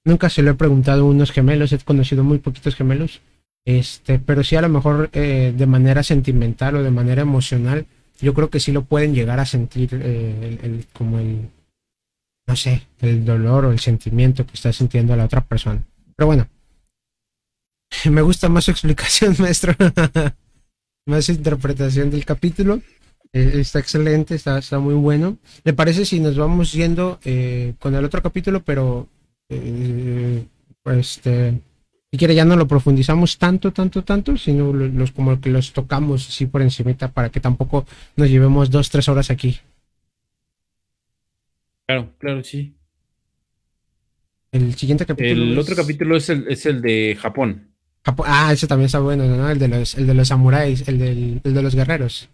nunca 0.04 0.30
se 0.30 0.42
lo 0.42 0.52
he 0.52 0.54
preguntado 0.54 1.02
a 1.02 1.08
unos 1.08 1.30
gemelos, 1.30 1.72
he 1.72 1.78
conocido 1.78 2.24
muy 2.24 2.38
poquitos 2.38 2.74
gemelos, 2.74 3.20
este, 3.66 4.18
pero 4.18 4.42
sí 4.42 4.56
a 4.56 4.62
lo 4.62 4.70
mejor 4.70 5.10
eh, 5.12 5.52
de 5.54 5.66
manera 5.66 6.02
sentimental 6.02 6.76
o 6.76 6.82
de 6.82 6.90
manera 6.90 7.22
emocional, 7.22 7.86
yo 8.20 8.34
creo 8.34 8.50
que 8.50 8.60
sí 8.60 8.72
lo 8.72 8.84
pueden 8.84 9.14
llegar 9.14 9.40
a 9.40 9.46
sentir 9.46 9.90
eh, 9.92 10.58
el, 10.62 10.86
como 10.92 11.18
el, 11.18 11.48
no 12.46 12.56
sé, 12.56 12.86
el 13.00 13.24
dolor 13.24 13.66
o 13.66 13.72
el 13.72 13.80
sentimiento 13.80 14.46
que 14.46 14.54
está 14.54 14.72
sintiendo 14.72 15.14
la 15.16 15.26
otra 15.26 15.42
persona. 15.42 15.82
Pero 16.16 16.26
bueno, 16.26 16.48
Me 18.10 18.22
gusta 18.22 18.48
más 18.48 18.64
su 18.64 18.70
explicación, 18.70 19.36
maestro. 19.38 19.74
más 21.06 21.28
interpretación 21.28 22.10
del 22.10 22.24
capítulo. 22.24 22.80
Eh, 23.32 23.52
está 23.60 23.78
excelente, 23.78 24.34
está, 24.34 24.58
está, 24.58 24.78
muy 24.78 24.94
bueno. 24.94 25.38
¿Le 25.64 25.72
parece 25.72 26.04
si 26.04 26.18
nos 26.20 26.36
vamos 26.36 26.72
yendo 26.72 27.20
eh, 27.24 27.74
con 27.78 27.94
el 27.94 28.04
otro 28.04 28.22
capítulo, 28.22 28.62
pero 28.62 29.08
eh, 29.48 30.44
pues, 30.82 31.16
este, 31.16 31.60
si 32.10 32.18
quiere 32.18 32.34
ya 32.34 32.44
no 32.44 32.56
lo 32.56 32.66
profundizamos 32.66 33.38
tanto, 33.38 33.72
tanto, 33.72 34.02
tanto, 34.02 34.36
sino 34.36 34.72
los 34.72 35.12
como 35.12 35.40
que 35.40 35.50
los 35.50 35.72
tocamos 35.72 36.28
así 36.28 36.46
por 36.46 36.62
encimita 36.62 37.12
para 37.12 37.30
que 37.30 37.38
tampoco 37.38 37.86
nos 38.16 38.28
llevemos 38.28 38.70
dos, 38.70 38.90
tres 38.90 39.08
horas 39.08 39.30
aquí. 39.30 39.58
Claro, 41.86 42.12
claro, 42.18 42.42
sí. 42.42 42.74
El 44.50 44.74
siguiente 44.74 45.06
capítulo. 45.06 45.44
El 45.44 45.58
otro 45.58 45.76
capítulo 45.76 46.16
es 46.16 46.28
el, 46.30 46.48
es 46.48 46.66
el 46.66 46.82
de 46.82 47.16
Japón. 47.20 47.69
Ah, 48.04 48.52
ese 48.52 48.66
también 48.66 48.86
está 48.86 49.00
bueno, 49.00 49.26
¿no? 49.26 49.50
El 49.50 49.58
de 49.58 49.68
los, 49.68 49.94
el 49.94 50.06
de 50.06 50.14
los 50.14 50.28
samuráis, 50.28 50.86
el, 50.88 50.98
del, 50.98 51.40
el 51.44 51.54
de 51.54 51.62
los 51.62 51.74
guerreros. 51.74 52.28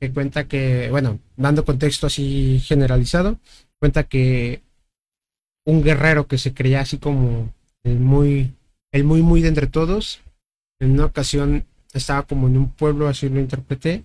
Que 0.00 0.12
cuenta 0.12 0.48
que, 0.48 0.88
bueno, 0.90 1.18
dando 1.36 1.64
contexto 1.64 2.06
así 2.06 2.60
generalizado, 2.60 3.38
cuenta 3.78 4.04
que 4.04 4.62
un 5.66 5.82
guerrero 5.82 6.26
que 6.26 6.38
se 6.38 6.54
creía 6.54 6.80
así 6.80 6.98
como 6.98 7.52
el 7.84 7.98
muy, 7.98 8.54
el 8.90 9.04
muy, 9.04 9.22
muy 9.22 9.42
de 9.42 9.48
entre 9.48 9.66
todos, 9.66 10.20
en 10.80 10.92
una 10.92 11.06
ocasión 11.06 11.64
estaba 11.92 12.22
como 12.22 12.48
en 12.48 12.56
un 12.56 12.70
pueblo, 12.70 13.06
así 13.06 13.28
lo 13.28 13.38
interpreté, 13.38 14.04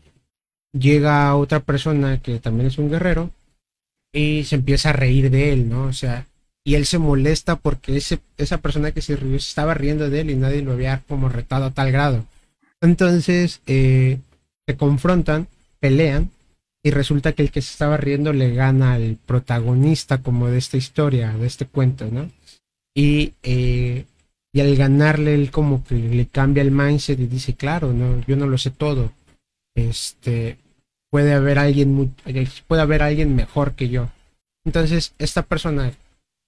llega 0.73 1.35
otra 1.35 1.61
persona 1.61 2.21
que 2.21 2.39
también 2.39 2.67
es 2.67 2.77
un 2.77 2.89
guerrero 2.89 3.31
y 4.11 4.43
se 4.43 4.55
empieza 4.55 4.89
a 4.89 4.93
reír 4.93 5.29
de 5.29 5.53
él, 5.53 5.69
¿no? 5.69 5.85
O 5.85 5.93
sea, 5.93 6.27
y 6.63 6.75
él 6.75 6.85
se 6.85 6.97
molesta 6.97 7.57
porque 7.57 7.97
ese, 7.97 8.19
esa 8.37 8.59
persona 8.59 8.91
que 8.91 9.01
se 9.01 9.15
rió 9.15 9.35
estaba 9.35 9.73
riendo 9.73 10.09
de 10.09 10.21
él 10.21 10.29
y 10.29 10.35
nadie 10.35 10.61
lo 10.61 10.73
había 10.73 11.01
como 11.07 11.29
retado 11.29 11.65
a 11.65 11.71
tal 11.71 11.91
grado. 11.91 12.25
Entonces 12.81 13.61
eh, 13.67 14.19
se 14.65 14.77
confrontan, 14.77 15.47
pelean 15.79 16.31
y 16.83 16.91
resulta 16.91 17.33
que 17.33 17.43
el 17.43 17.51
que 17.51 17.61
se 17.61 17.71
estaba 17.71 17.97
riendo 17.97 18.33
le 18.33 18.53
gana 18.53 18.93
al 18.93 19.17
protagonista 19.25 20.19
como 20.19 20.47
de 20.47 20.57
esta 20.57 20.77
historia, 20.77 21.33
de 21.33 21.47
este 21.47 21.65
cuento, 21.65 22.07
¿no? 22.11 22.29
Y, 22.95 23.33
eh, 23.43 24.05
y 24.53 24.59
al 24.59 24.75
ganarle 24.75 25.33
él 25.33 25.51
como 25.51 25.83
que 25.83 25.95
le 25.95 26.27
cambia 26.27 26.61
el 26.61 26.71
mindset 26.71 27.19
y 27.19 27.27
dice, 27.27 27.55
claro, 27.55 27.93
no, 27.93 28.21
yo 28.27 28.35
no 28.35 28.47
lo 28.47 28.57
sé 28.57 28.69
todo. 28.69 29.11
Este, 29.75 30.57
puede 31.09 31.33
haber 31.33 31.57
alguien, 31.57 32.13
puede 32.67 32.81
haber 32.81 33.01
alguien 33.01 33.35
mejor 33.35 33.73
que 33.73 33.89
yo. 33.89 34.09
Entonces, 34.65 35.13
esta 35.17 35.41
persona 35.41 35.93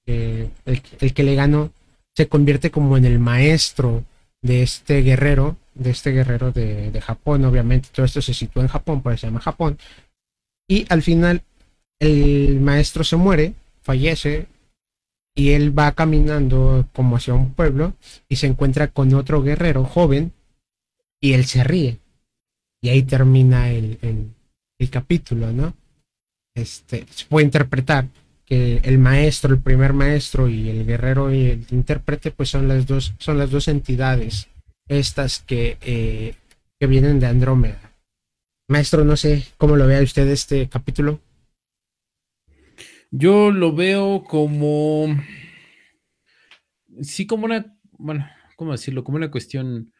el, 0.06 1.14
que 1.14 1.24
le 1.24 1.36
ganó 1.36 1.72
se 2.16 2.28
convierte 2.28 2.72
como 2.72 2.98
en 2.98 3.06
el 3.06 3.20
maestro 3.20 4.04
de 4.42 4.64
este 4.64 5.02
guerrero, 5.02 5.58
de 5.74 5.90
este 5.90 6.12
guerrero 6.12 6.52
de, 6.52 7.02
Japón, 7.02 7.44
obviamente 7.46 7.90
todo 7.92 8.06
esto 8.06 8.22
se 8.22 8.34
sitúa 8.34 8.64
en 8.64 8.70
Japón, 8.70 9.02
por 9.02 9.12
eso 9.14 9.22
se 9.22 9.28
llama 9.28 9.42
Japón. 9.42 9.78
Y 10.68 10.86
al 10.90 11.02
final 11.02 11.42
el 12.00 12.62
maestro 12.62 13.04
se 13.04 13.18
muere, 13.18 13.54
fallece, 13.82 14.48
y 15.36 15.52
él 15.52 15.78
va 15.78 15.92
caminando 15.92 16.88
como 16.94 17.18
hacia 17.18 17.34
un 17.34 17.54
pueblo 17.54 17.94
y 18.30 18.38
se 18.38 18.48
encuentra 18.48 18.88
con 18.88 19.14
otro 19.14 19.44
guerrero 19.44 19.84
joven 19.84 20.32
y 21.20 21.34
él 21.34 21.46
se 21.46 21.64
ríe. 21.64 22.00
Y 22.82 22.90
ahí 22.90 23.04
termina 23.04 23.72
el, 23.72 24.00
el, 24.02 24.90
capítulo, 24.90 25.52
¿no? 25.52 25.74
Este, 26.54 27.06
se 27.10 27.26
puede 27.26 27.46
interpretar 27.46 28.08
que 28.46 28.78
el 28.84 29.00
maestro, 29.00 29.54
el 29.54 29.62
primer 29.62 29.94
maestro 29.94 30.48
y 30.48 30.70
el 30.70 30.86
guerrero 30.86 31.34
y 31.34 31.46
el 31.46 31.66
intérprete, 31.72 32.32
pues 32.32 32.50
son 32.50 32.68
las 32.68 32.86
dos, 32.86 33.14
son 33.18 33.38
las 33.38 33.52
dos 33.52 33.68
entidades 33.68 34.48
estas 34.88 35.40
que, 35.40 35.78
eh, 35.82 36.36
que 36.80 36.88
vienen 36.88 37.20
de 37.20 37.28
Andrómeda. 37.28 37.80
Maestro, 38.68 39.04
no 39.04 39.16
sé 39.16 39.46
cómo 39.58 39.76
lo 39.76 39.88
vea 39.88 40.02
usted 40.02 40.28
este 40.28 40.68
capítulo. 40.70 41.20
Yo 43.12 43.52
lo 43.52 43.74
veo 43.74 44.24
como. 44.24 45.08
Sí, 47.02 47.28
como 47.28 47.46
una. 47.46 47.78
Bueno, 47.92 48.28
¿cómo 48.56 48.72
decirlo? 48.72 49.04
Como 49.04 49.18
una 49.18 49.32
cuestión 49.32 49.94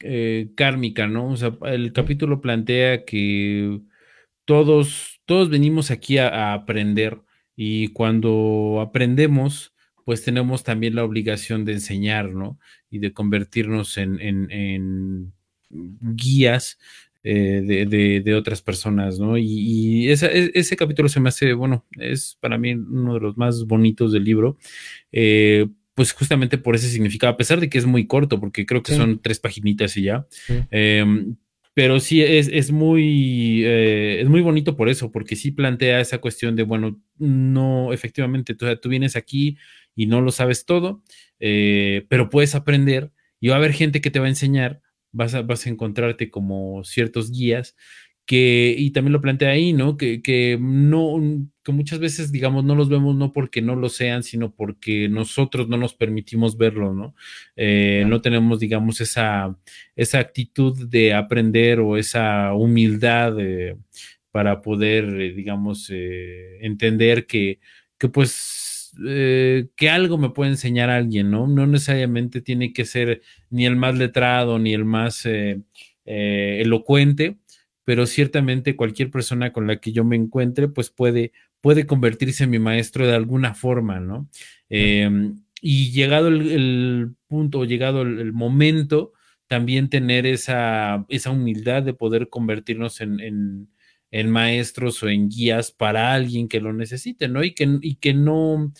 eh, 0.00 0.52
kármica, 0.56 1.06
¿no? 1.06 1.30
O 1.30 1.36
sea, 1.36 1.56
el 1.62 1.92
capítulo 1.92 2.40
plantea 2.40 3.04
que 3.04 3.80
todos, 4.44 5.20
todos 5.24 5.48
venimos 5.50 5.90
aquí 5.90 6.18
a, 6.18 6.52
aprender 6.52 7.20
y 7.56 7.88
cuando 7.88 8.80
aprendemos, 8.80 9.74
pues 10.04 10.22
tenemos 10.22 10.64
también 10.64 10.94
la 10.94 11.04
obligación 11.04 11.64
de 11.64 11.72
enseñar, 11.72 12.30
¿no? 12.30 12.58
Y 12.90 12.98
de 12.98 13.12
convertirnos 13.12 13.96
en, 13.96 14.20
en 14.20 15.32
guías 15.70 16.78
eh, 17.26 18.20
de, 18.22 18.34
otras 18.34 18.60
personas, 18.60 19.18
¿no? 19.18 19.38
Y, 19.38 20.10
e, 20.10 20.50
ese 20.52 20.76
capítulo 20.76 21.08
se 21.08 21.20
me 21.20 21.30
hace, 21.30 21.54
bueno, 21.54 21.86
es 21.98 22.36
para 22.38 22.58
mí 22.58 22.74
uno 22.74 23.14
de 23.14 23.20
los 23.20 23.38
más 23.38 23.64
bonitos 23.64 24.12
del 24.12 24.24
libro, 24.24 24.58
eh, 25.10 25.66
pues 25.94 26.12
justamente 26.12 26.58
por 26.58 26.74
ese 26.74 26.90
significado, 26.90 27.32
a 27.32 27.38
pesar 27.38 27.60
de 27.60 27.70
que 27.70 27.78
es 27.78 27.86
muy 27.86 28.06
corto, 28.06 28.38
porque 28.38 28.66
creo 28.66 28.82
que 28.82 28.94
son 28.94 29.22
tres 29.22 29.40
paginitas 29.40 29.96
y 29.96 30.02
ya. 30.02 30.26
Em, 30.70 31.36
pero 31.74 32.00
sí 32.00 32.22
es, 32.22 32.70
muy 32.72 33.64
eh, 33.64 34.20
es 34.22 34.28
muy 34.28 34.40
bonito 34.40 34.76
por 34.76 34.88
eso, 34.88 35.12
porque 35.12 35.36
sí 35.36 35.50
plantea 35.50 36.00
esa 36.00 36.18
cuestión 36.18 36.56
de, 36.56 36.62
bueno, 36.62 37.00
no, 37.18 37.92
efectivamente, 37.92 38.54
tú, 38.54 38.66
tú 38.80 38.88
vienes 38.88 39.16
aquí 39.16 39.58
y 39.94 40.06
no 40.06 40.20
lo 40.20 40.32
sabes 40.32 40.64
todo, 40.66 41.02
pero 41.38 42.30
puedes 42.30 42.54
aprender 42.54 43.12
y 43.40 43.48
va 43.48 43.54
a 43.56 43.58
haber 43.58 43.72
gente 43.72 44.00
que 44.00 44.10
te 44.10 44.20
va 44.20 44.26
a 44.26 44.30
enseñar 44.30 44.80
vas 45.14 45.34
a, 45.34 45.42
vas 45.42 45.66
a 45.66 45.70
encontrarte 45.70 46.30
como 46.30 46.84
ciertos 46.84 47.30
guías 47.30 47.76
que, 48.26 48.74
y 48.76 48.90
también 48.90 49.12
lo 49.12 49.20
plantea 49.20 49.50
ahí, 49.50 49.72
¿no? 49.72 49.96
Que, 49.96 50.22
que, 50.22 50.58
no, 50.60 51.20
que 51.64 51.72
muchas 51.72 51.98
veces, 51.98 52.30
digamos, 52.30 52.64
no 52.64 52.74
los 52.74 52.88
vemos 52.88 53.16
no 53.16 53.32
porque 53.32 53.62
no 53.62 53.74
lo 53.76 53.88
sean, 53.88 54.22
sino 54.22 54.52
porque 54.54 55.08
nosotros 55.08 55.68
no 55.68 55.76
nos 55.76 55.94
permitimos 55.94 56.56
verlo, 56.58 56.94
¿no? 56.94 57.14
Eh, 57.56 58.04
no 58.06 58.20
tenemos, 58.20 58.60
digamos, 58.60 59.00
esa, 59.00 59.56
esa 59.96 60.18
actitud 60.20 60.88
de 60.88 61.14
aprender 61.14 61.80
o 61.80 61.96
esa 61.96 62.54
humildad 62.54 63.40
eh, 63.40 63.76
para 64.30 64.60
poder, 64.62 65.04
eh, 65.20 65.32
digamos, 65.32 65.90
entender 65.90 67.26
que, 67.26 67.60
que 67.98 68.08
pues 68.08 68.64
eh, 69.06 69.68
que 69.76 69.90
algo 69.90 70.18
me 70.18 70.30
puede 70.30 70.50
enseñar 70.52 70.90
alguien, 70.90 71.30
¿no? 71.30 71.46
No 71.46 71.66
necesariamente 71.66 72.40
tiene 72.40 72.72
que 72.72 72.84
ser 72.84 73.22
ni 73.50 73.66
el 73.66 73.76
más 73.76 73.96
letrado 73.96 74.58
ni 74.58 74.72
el 74.72 74.84
más 74.84 75.26
eh, 75.26 75.62
eh, 76.04 76.60
elocuente, 76.62 77.38
pero 77.84 78.06
ciertamente 78.06 78.76
cualquier 78.76 79.10
persona 79.10 79.52
con 79.52 79.66
la 79.66 79.80
que 79.80 79.92
yo 79.92 80.04
me 80.04 80.16
encuentre, 80.16 80.68
pues 80.68 80.90
puede, 80.90 81.32
puede 81.64 81.86
convertirse 81.86 82.44
en 82.44 82.50
mi 82.50 82.60
maestro 82.60 83.06
de 83.06 83.14
alguna 83.14 83.54
forma, 83.54 83.98
¿no? 83.98 84.28
Em, 84.68 85.42
y 85.62 85.92
llegado 85.92 86.28
el, 86.28 87.14
punto, 87.26 87.64
llegado 87.64 88.02
el, 88.02 88.34
momento, 88.34 89.14
también 89.46 89.88
tener 89.88 90.26
esa, 90.26 91.06
esa 91.08 91.30
humildad 91.30 91.82
de 91.82 91.94
poder 91.94 92.28
convertirnos 92.28 93.00
en 93.00 93.68
en 94.14 94.30
maestros 94.30 95.02
o 95.02 95.08
en 95.08 95.28
guías 95.28 95.72
para 95.72 96.14
alguien 96.14 96.46
que 96.46 96.60
lo 96.60 96.72
necesite, 96.72 97.26
¿no? 97.26 97.42
Y 97.42 97.52
que, 97.52 97.78
y 97.82 97.96
que 97.96 98.14
no, 98.14 98.72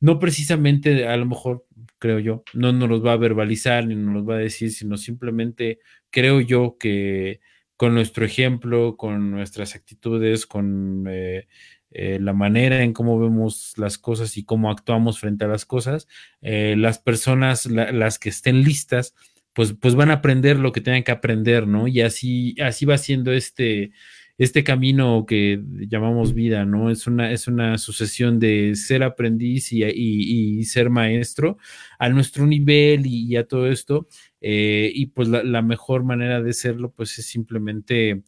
no 0.00 0.18
precisamente, 0.18 1.06
a 1.06 1.14
lo 1.18 1.26
mejor, 1.26 1.66
creo 1.98 2.18
yo, 2.20 2.42
no 2.54 2.72
nos 2.72 2.88
los 2.88 3.04
va 3.04 3.12
a 3.12 3.18
verbalizar 3.18 3.86
ni 3.86 3.94
nos 3.94 4.14
los 4.14 4.26
va 4.26 4.36
a 4.36 4.38
decir, 4.38 4.72
sino 4.72 4.96
simplemente 4.96 5.80
creo 6.08 6.40
yo 6.40 6.78
que 6.78 7.40
con 7.76 7.92
nuestro 7.92 8.24
ejemplo, 8.24 8.96
con 8.96 9.30
nuestras 9.30 9.74
actitudes, 9.74 10.46
con 10.46 11.04
eh, 11.06 11.48
eh, 11.90 12.18
la 12.20 12.32
manera 12.32 12.82
en 12.82 12.92
cómo 12.92 13.18
vemos 13.18 13.72
las 13.76 13.98
cosas 13.98 14.36
y 14.36 14.44
cómo 14.44 14.70
actuamos 14.70 15.18
frente 15.18 15.44
a 15.44 15.48
las 15.48 15.64
cosas, 15.64 16.06
eh, 16.42 16.74
las 16.76 16.98
personas, 16.98 17.66
las 17.66 18.18
que 18.18 18.28
estén 18.28 18.62
listas, 18.62 19.14
pues, 19.54 19.72
pues 19.72 19.94
van 19.94 20.10
a 20.10 20.14
aprender 20.14 20.58
lo 20.58 20.72
que 20.72 20.80
tengan 20.80 21.02
que 21.02 21.12
aprender, 21.12 21.66
¿no? 21.66 21.88
Y 21.88 22.02
así, 22.02 22.54
así 22.60 22.84
va 22.84 22.98
siendo 22.98 23.32
este, 23.32 23.90
este 24.38 24.62
camino 24.62 25.26
que 25.26 25.60
llamamos 25.88 26.32
vida, 26.32 26.64
¿no? 26.64 26.90
Es 26.90 27.08
una, 27.08 27.32
es 27.32 27.48
una 27.48 27.76
sucesión 27.76 28.38
de 28.38 28.76
ser 28.76 29.02
aprendiz 29.02 29.72
y, 29.72 30.64
ser 30.64 30.90
maestro 30.90 31.58
a 31.98 32.08
nuestro 32.08 32.46
nivel 32.46 33.04
y, 33.06 33.34
a 33.36 33.46
todo 33.48 33.68
esto. 33.68 34.06
Eh, 34.40 34.92
y 34.94 35.06
pues 35.06 35.28
la, 35.28 35.62
mejor 35.62 36.04
manera 36.04 36.40
de 36.40 36.52
serlo, 36.52 36.92
pues 36.92 37.18
es 37.18 37.26
simplemente 37.26 38.22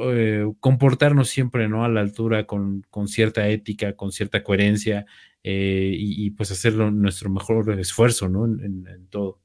eh, 0.00 0.50
comportarnos 0.60 1.28
siempre, 1.28 1.68
¿no? 1.68 1.84
A 1.84 1.88
la 1.88 2.00
altura, 2.00 2.46
con, 2.46 2.84
cierta 3.06 3.48
ética, 3.48 3.94
con 3.94 4.12
cierta 4.12 4.42
coherencia 4.42 5.06
eh, 5.42 5.94
y, 5.96 6.30
pues 6.30 6.50
hacerlo 6.50 6.90
nuestro 6.90 7.30
mejor 7.30 7.78
esfuerzo, 7.78 8.28
¿no? 8.28 8.44
En, 8.46 9.06
todo. 9.10 9.40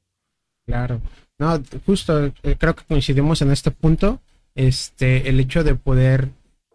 Claro. 0.66 1.00
No, 1.38 1.62
justo 1.86 2.32
creo 2.58 2.74
que 2.74 2.84
coincidimos 2.84 3.42
en 3.42 3.52
este 3.52 3.70
punto 3.70 4.20
este, 4.54 5.28
el 5.28 5.38
hecho 5.38 5.62
de 5.62 5.76
poder 5.76 6.30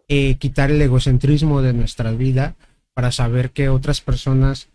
eh, 0.08 0.36
quitar 0.36 0.70
el 0.70 0.80
egocentrismo 0.80 1.60
de 1.60 1.74
nuestra 1.74 2.12
vida 2.12 2.56
para 2.94 3.12
saber 3.12 3.50
que 3.50 3.68
otras 3.68 4.00
personas, 4.00 4.68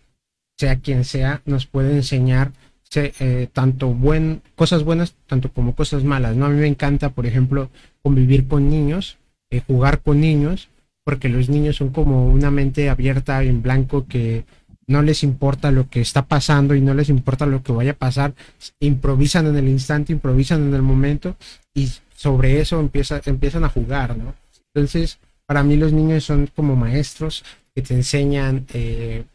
sea 0.57 0.79
quien 0.79 1.05
sea, 1.05 1.41
nos 1.45 1.65
pueden 1.65 1.97
enseñar 1.97 2.51
eh, 2.95 3.47
tanto 3.53 3.89
buen, 3.89 4.41
cosas 4.55 4.83
buenas 4.83 5.15
tanto 5.27 5.51
como 5.51 5.75
cosas 5.75 6.03
malas. 6.03 6.35
¿no? 6.35 6.45
A 6.45 6.49
mí 6.49 6.59
me 6.59 6.67
encanta, 6.67 7.09
por 7.09 7.25
ejemplo, 7.25 7.69
convivir 8.01 8.47
con 8.47 8.69
niños, 8.69 9.17
eh, 9.49 9.61
jugar 9.65 10.01
con 10.01 10.19
niños, 10.19 10.69
porque 11.03 11.29
los 11.29 11.49
niños 11.49 11.75
son 11.75 11.89
como 11.89 12.27
una 12.27 12.51
mente 12.51 12.89
abierta 12.89 13.43
en 13.43 13.61
blanco 13.61 14.07
que 14.07 14.45
no 14.87 15.03
les 15.03 15.23
importa 15.23 15.71
lo 15.71 15.87
que 15.87 16.01
está 16.01 16.25
pasando 16.25 16.73
y 16.73 16.81
no 16.81 16.95
les 16.95 17.09
importa 17.09 17.45
lo 17.45 17.61
que 17.61 17.71
vaya 17.71 17.91
a 17.91 17.95
pasar, 17.95 18.33
improvisan 18.79 19.45
en 19.45 19.57
el 19.57 19.67
instante, 19.67 20.11
improvisan 20.13 20.63
en 20.67 20.73
el 20.73 20.81
momento 20.81 21.35
y 21.75 21.89
sobre 22.15 22.59
eso 22.59 22.79
empieza, 22.79 23.21
empiezan 23.25 23.63
a 23.63 23.69
jugar, 23.69 24.17
¿no? 24.17 24.33
Entonces, 24.73 25.19
para 25.45 25.63
mí 25.63 25.77
los 25.77 25.93
niños 25.93 26.23
son 26.23 26.47
como 26.55 26.75
maestros 26.75 27.43
que 27.75 27.83
te 27.83 27.93
enseñan 27.93 28.65
eh, 28.73 29.25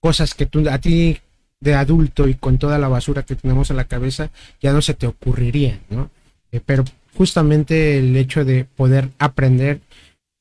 cosas 0.00 0.34
que 0.34 0.46
tú, 0.46 0.68
a 0.68 0.78
ti 0.78 1.18
de 1.60 1.74
adulto 1.74 2.26
y 2.26 2.34
con 2.34 2.58
toda 2.58 2.78
la 2.78 2.88
basura 2.88 3.22
que 3.22 3.36
tenemos 3.36 3.70
en 3.70 3.76
la 3.76 3.84
cabeza 3.84 4.30
ya 4.60 4.72
no 4.72 4.80
se 4.82 4.94
te 4.94 5.06
ocurriría, 5.06 5.78
¿no? 5.90 6.10
Eh, 6.52 6.60
pero 6.64 6.84
justamente 7.14 7.98
el 7.98 8.16
hecho 8.16 8.44
de 8.44 8.64
poder 8.64 9.10
aprender 9.18 9.80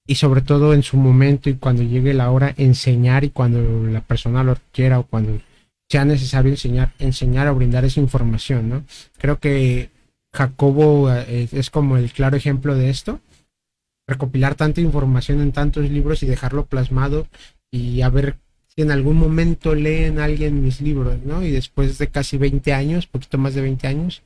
y 0.07 0.15
sobre 0.15 0.41
todo 0.41 0.73
en 0.73 0.81
su 0.81 0.97
momento 0.97 1.49
y 1.49 1.55
cuando 1.55 1.83
llegue 1.83 2.13
la 2.13 2.31
hora 2.31 2.53
enseñar 2.57 3.23
y 3.23 3.29
cuando 3.29 3.83
la 3.87 4.01
persona 4.01 4.43
lo 4.43 4.57
quiera 4.71 4.99
o 4.99 5.03
cuando 5.03 5.39
sea 5.89 6.05
necesario 6.05 6.51
enseñar, 6.51 6.93
enseñar 6.99 7.47
o 7.47 7.55
brindar 7.55 7.85
esa 7.85 7.99
información, 7.99 8.69
¿no? 8.69 8.83
Creo 9.17 9.39
que 9.39 9.89
Jacobo 10.33 11.11
eh, 11.11 11.47
es 11.51 11.69
como 11.69 11.97
el 11.97 12.11
claro 12.11 12.37
ejemplo 12.37 12.75
de 12.75 12.89
esto. 12.89 13.19
Recopilar 14.07 14.55
tanta 14.55 14.81
información 14.81 15.41
en 15.41 15.51
tantos 15.51 15.89
libros 15.89 16.23
y 16.23 16.27
dejarlo 16.27 16.65
plasmado 16.65 17.27
y 17.71 18.01
a 18.01 18.09
en 18.81 18.91
algún 18.91 19.17
momento 19.17 19.75
leen 19.75 20.19
alguien 20.19 20.63
mis 20.63 20.81
libros, 20.81 21.19
¿no? 21.23 21.43
Y 21.43 21.51
después 21.51 21.97
de 21.97 22.07
casi 22.07 22.37
20 22.37 22.73
años, 22.73 23.07
poquito 23.07 23.37
más 23.37 23.53
de 23.55 23.61
20 23.61 23.87
años, 23.87 24.21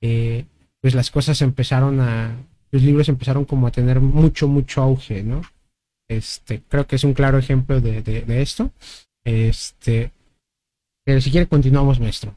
eh, 0.00 0.44
pues 0.80 0.94
las 0.94 1.10
cosas 1.10 1.40
empezaron 1.42 2.00
a, 2.00 2.36
los 2.70 2.82
libros 2.82 3.08
empezaron 3.08 3.44
como 3.44 3.66
a 3.66 3.72
tener 3.72 4.00
mucho, 4.00 4.48
mucho 4.48 4.82
auge, 4.82 5.22
¿no? 5.22 5.42
Este, 6.08 6.62
creo 6.68 6.86
que 6.86 6.96
es 6.96 7.04
un 7.04 7.14
claro 7.14 7.38
ejemplo 7.38 7.80
de, 7.80 8.02
de 8.02 8.42
esto. 8.42 8.72
Este, 9.24 10.12
pero 11.04 11.20
si 11.20 11.30
quiere 11.30 11.46
continuamos, 11.46 12.00
maestro. 12.00 12.34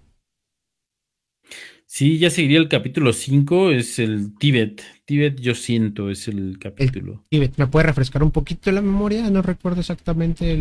Sí, 1.94 2.20
ya 2.20 2.30
seguiría 2.30 2.60
el 2.60 2.70
capítulo 2.70 3.12
5, 3.12 3.72
es 3.72 4.00
el 4.00 4.34
Tíbet. 4.38 4.82
Tíbet 5.04 5.42
yo 5.42 5.54
siento, 5.54 6.10
es 6.10 6.30
el 6.30 6.58
capítulo. 6.58 7.26
Tíbet, 7.28 7.58
¿me 7.58 7.68
puede 7.68 7.88
refrescar 7.88 8.24
un 8.24 8.32
poquito 8.32 8.72
la 8.72 8.82
memoria? 8.82 9.30
No 9.30 9.42
recuerdo 9.42 9.82
exactamente 9.82 10.56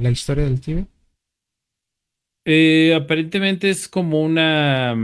la 0.00 0.10
historia 0.10 0.44
del 0.44 0.62
Tíbet. 0.62 0.86
Eh, 2.46 2.94
aparentemente 2.96 3.68
es 3.68 3.88
como 3.88 4.22
una 4.22 4.94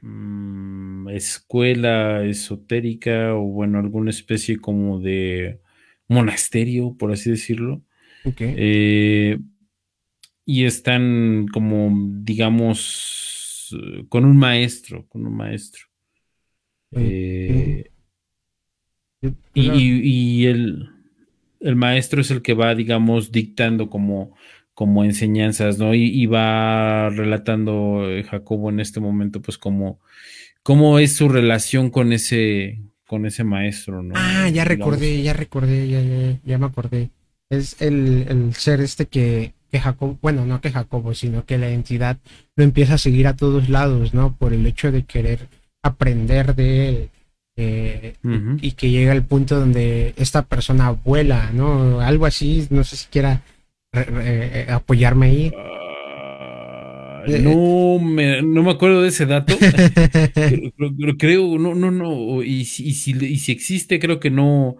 mm, 0.00 1.08
escuela 1.08 2.22
esotérica 2.24 3.34
o 3.34 3.40
bueno, 3.40 3.80
alguna 3.80 4.10
especie 4.10 4.60
como 4.60 5.00
de 5.00 5.60
monasterio, 6.06 6.94
por 6.96 7.10
así 7.10 7.30
decirlo. 7.30 7.82
Eh, 8.38 9.40
y 10.44 10.64
están 10.66 11.48
como, 11.52 11.90
digamos, 12.22 13.37
con 14.08 14.24
un 14.24 14.36
maestro, 14.36 15.06
con 15.08 15.26
un 15.26 15.36
maestro. 15.36 15.86
Eh, 16.92 17.90
y, 19.54 20.46
el, 20.46 20.88
el, 21.60 21.76
maestro 21.76 22.20
es 22.20 22.30
el 22.30 22.42
que 22.42 22.54
va, 22.54 22.74
digamos, 22.74 23.32
dictando 23.32 23.90
como, 23.90 24.34
como 24.74 25.04
enseñanzas, 25.04 25.78
¿no? 25.78 25.94
Y, 25.94 26.26
va 26.26 27.10
relatando 27.10 28.08
eh, 28.08 28.22
Jacobo 28.22 28.70
en 28.70 28.80
este 28.80 29.00
momento, 29.00 29.42
pues, 29.42 29.58
como 29.58 30.00
cómo 30.62 30.98
es 30.98 31.16
su 31.16 31.28
relación 31.28 31.90
con 31.90 32.12
ese, 32.12 32.82
con 33.06 33.26
ese 33.26 33.42
maestro, 33.42 34.02
¿no? 34.02 34.14
Ah, 34.16 34.48
ya 34.50 34.64
recordé, 34.64 35.22
ya 35.22 35.32
recordé, 35.32 35.88
ya, 35.88 36.02
ya, 36.02 36.40
ya 36.44 36.58
me 36.58 36.66
acordé. 36.66 37.10
Es 37.50 37.80
el, 37.80 38.26
el 38.28 38.54
ser 38.54 38.80
este 38.80 39.06
que, 39.06 39.54
que 39.70 39.80
Jacobo, 39.80 40.18
bueno, 40.20 40.46
no 40.46 40.60
que 40.60 40.70
Jacobo, 40.70 41.14
sino 41.14 41.44
que 41.44 41.58
la 41.58 41.68
entidad 41.68 42.18
lo 42.56 42.64
empieza 42.64 42.94
a 42.94 42.98
seguir 42.98 43.26
a 43.26 43.36
todos 43.36 43.68
lados, 43.68 44.14
¿no? 44.14 44.34
Por 44.36 44.52
el 44.52 44.66
hecho 44.66 44.90
de 44.90 45.04
querer 45.04 45.48
aprender 45.82 46.54
de 46.54 46.88
él. 46.88 47.10
Eh, 47.60 48.14
y 48.60 48.72
que 48.72 48.90
llega 48.90 49.12
el 49.12 49.24
punto 49.24 49.58
donde 49.58 50.14
esta 50.16 50.42
persona 50.42 50.90
vuela, 50.90 51.50
¿no? 51.52 52.00
Algo 52.00 52.26
así, 52.26 52.68
no 52.70 52.84
sé 52.84 52.96
si 52.96 53.08
quiera 53.08 53.42
eh, 53.92 54.66
apoyarme 54.70 55.26
ahí. 55.26 55.52
Ah, 55.56 57.24
no, 57.26 57.98
me, 57.98 58.42
no 58.42 58.62
me 58.62 58.70
acuerdo 58.70 59.02
de 59.02 59.08
ese 59.08 59.26
dato. 59.26 59.56
creo, 61.18 61.58
no, 61.58 61.74
no, 61.74 61.90
no. 61.90 62.42
Y, 62.44 62.64
si, 62.64 62.88
y 62.88 62.92
si 63.38 63.52
existe, 63.52 63.98
creo 63.98 64.20
que 64.20 64.30
no, 64.30 64.76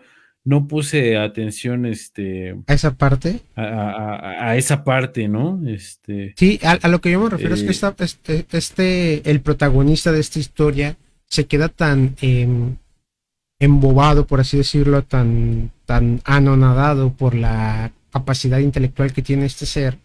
no 0.48 0.66
puse 0.66 1.18
atención 1.18 1.84
este 1.84 2.56
a 2.66 2.72
esa 2.72 2.94
parte 2.94 3.40
a, 3.54 4.56
esa 4.56 4.82
parte 4.82 5.28
no 5.28 5.60
este 5.66 6.32
sí 6.38 6.58
a, 6.62 6.88
lo 6.88 7.02
que 7.02 7.10
yo 7.10 7.20
me 7.20 7.28
refiero 7.28 7.54
es 7.54 7.62
que 7.62 7.86
eh, 7.86 7.94
este, 7.98 8.46
este, 8.56 9.30
el 9.30 9.42
protagonista 9.42 10.10
de 10.10 10.20
esta 10.20 10.38
historia 10.38 10.96
se 11.26 11.44
queda 11.44 11.68
tan 11.68 12.16
em, 12.22 12.76
embobado 13.60 14.26
por 14.26 14.40
así 14.40 14.56
decirlo 14.56 15.02
tan 15.02 15.70
tan 15.84 16.22
anonadado 16.24 17.12
por 17.12 17.34
la 17.34 17.92
capacidad 18.10 18.58
intelectual 18.60 19.12
que 19.12 19.20
tiene 19.20 19.44
este 19.44 19.66
ser 19.66 19.98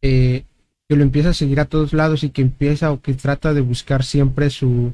eh, 0.00 0.44
que 0.88 0.94
lo 0.94 1.02
empieza 1.02 1.30
a 1.30 1.34
seguir 1.34 1.58
a 1.58 1.64
todos 1.64 1.92
lados 1.92 2.22
y 2.22 2.30
que 2.30 2.42
empieza 2.42 2.92
o 2.92 3.00
que 3.00 3.14
trata 3.14 3.52
de 3.52 3.62
buscar 3.62 4.04
siempre 4.04 4.48
su 4.48 4.92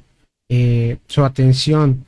eh, 0.49 0.97
su 1.09 1.27
atención. 1.27 2.07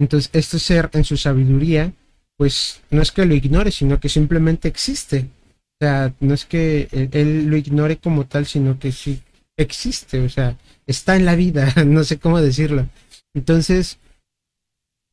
Entonces 0.00 0.28
este 0.32 0.58
ser 0.58 0.90
en 0.92 1.04
su 1.04 1.16
sabiduría 1.16 1.92
pues 2.36 2.82
no 2.90 3.02
es 3.02 3.12
que 3.12 3.24
lo 3.24 3.34
ignore, 3.34 3.70
sino 3.70 3.98
que 3.98 4.08
simplemente 4.08 4.68
existe. 4.68 5.28
O 5.74 5.84
sea, 5.84 6.12
no 6.20 6.34
es 6.34 6.44
que 6.44 6.88
él, 7.12 7.46
lo 7.46 7.56
ignore 7.56 7.98
como 7.98 8.26
tal, 8.26 8.46
sino 8.46 8.78
que 8.78 8.92
sí 8.92 9.20
existe, 9.56 10.20
o 10.20 10.28
sea, 10.28 10.56
está 10.86 11.16
en 11.16 11.24
la 11.24 11.34
vida, 11.34 11.72
no 11.86 12.04
sé 12.04 12.18
cómo 12.18 12.40
decirlo. 12.40 12.88
Entonces, 13.34 13.98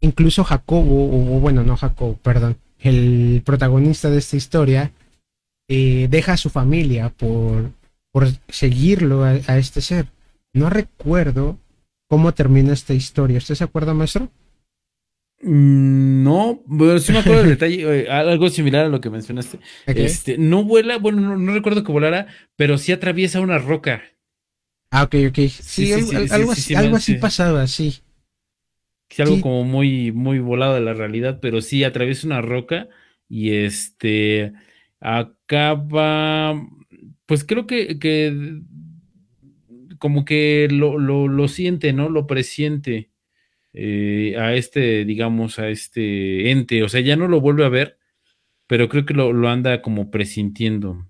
incluso 0.01 0.43
Jacobo, 0.43 1.35
o 1.35 1.39
bueno, 1.39 1.63
no 1.63 1.75
Jacobo, 1.75 2.17
perdón, 2.17 2.57
el 2.79 3.41
protagonista 3.45 4.09
de 4.09 4.17
esta 4.19 4.35
historia, 4.37 4.91
eh, 5.69 6.07
deja 6.09 6.33
a 6.33 6.37
su 6.37 6.49
familia 6.49 7.09
por, 7.09 7.71
por 8.11 8.27
seguirlo 8.49 9.23
a, 9.23 9.31
a, 9.47 9.57
este 9.57 9.81
ser. 9.81 10.07
No 10.53 10.69
recuerdo 10.69 11.57
cómo 12.09 12.33
termina 12.33 12.73
esta 12.73 12.93
historia. 12.93 13.37
¿Usted 13.37 13.55
se 13.55 13.63
acuerda, 13.63 13.93
maestro? 13.93 14.29
Mm, 15.43 16.23
no, 16.23 16.63
pero 16.77 16.99
sí 16.99 17.11
me 17.11 17.19
acuerdo 17.19 17.41
del 17.41 17.49
detalle, 17.57 18.03
eh, 18.03 18.09
algo 18.09 18.49
similar 18.49 18.85
a 18.85 18.89
lo 18.89 19.01
que 19.01 19.09
mencionaste. 19.09 19.59
Este, 19.87 20.37
no 20.37 20.63
vuela, 20.63 20.97
bueno, 20.97 21.37
no, 21.37 21.53
recuerdo 21.53 21.83
que 21.83 21.91
volara, 21.91 22.27
pero 22.55 22.77
sí 22.77 22.93
atraviesa 22.93 23.41
una 23.41 23.57
roca. 23.57 24.03
Ah, 24.89 25.03
ok, 25.03 25.15
ok. 25.29 25.39
Sí, 25.49 25.91
algo, 25.91 26.51
así, 26.51 26.75
algo 26.75 26.95
así 26.95 27.15
pasaba, 27.15 27.67
sí. 27.67 28.01
algo 29.17 29.41
como 29.41 29.63
muy, 29.65 30.11
muy 30.13 30.39
volado 30.39 30.75
de 30.75 30.81
la 30.81 30.93
realidad, 30.93 31.39
pero 31.41 31.61
sí 31.61 31.83
atraviesa 31.83 32.27
una 32.27 32.41
roca 32.41 32.87
y 33.27 33.51
este 33.51 34.53
acaba, 35.01 36.53
pues 37.25 37.43
creo 37.43 37.67
que, 37.67 37.99
que 37.99 38.61
como 39.99 40.23
que 40.23 40.69
lo, 40.71 40.97
lo, 40.97 41.27
lo 41.27 41.47
siente, 41.49 41.91
¿no? 41.91 42.07
Lo 42.09 42.27
presiente 42.27 43.12
eh, 43.73 44.35
a 44.37 44.53
este, 44.53 45.03
digamos, 45.05 45.59
a 45.59 45.69
este 45.69 46.51
ente. 46.51 46.83
O 46.83 46.89
sea, 46.89 47.01
ya 47.01 47.15
no 47.15 47.27
lo 47.27 47.41
vuelve 47.41 47.65
a 47.65 47.69
ver, 47.69 47.97
pero 48.67 48.87
creo 48.89 49.05
que 49.05 49.13
lo, 49.13 49.49
anda 49.49 49.81
como 49.81 50.11
presintiendo. 50.11 51.07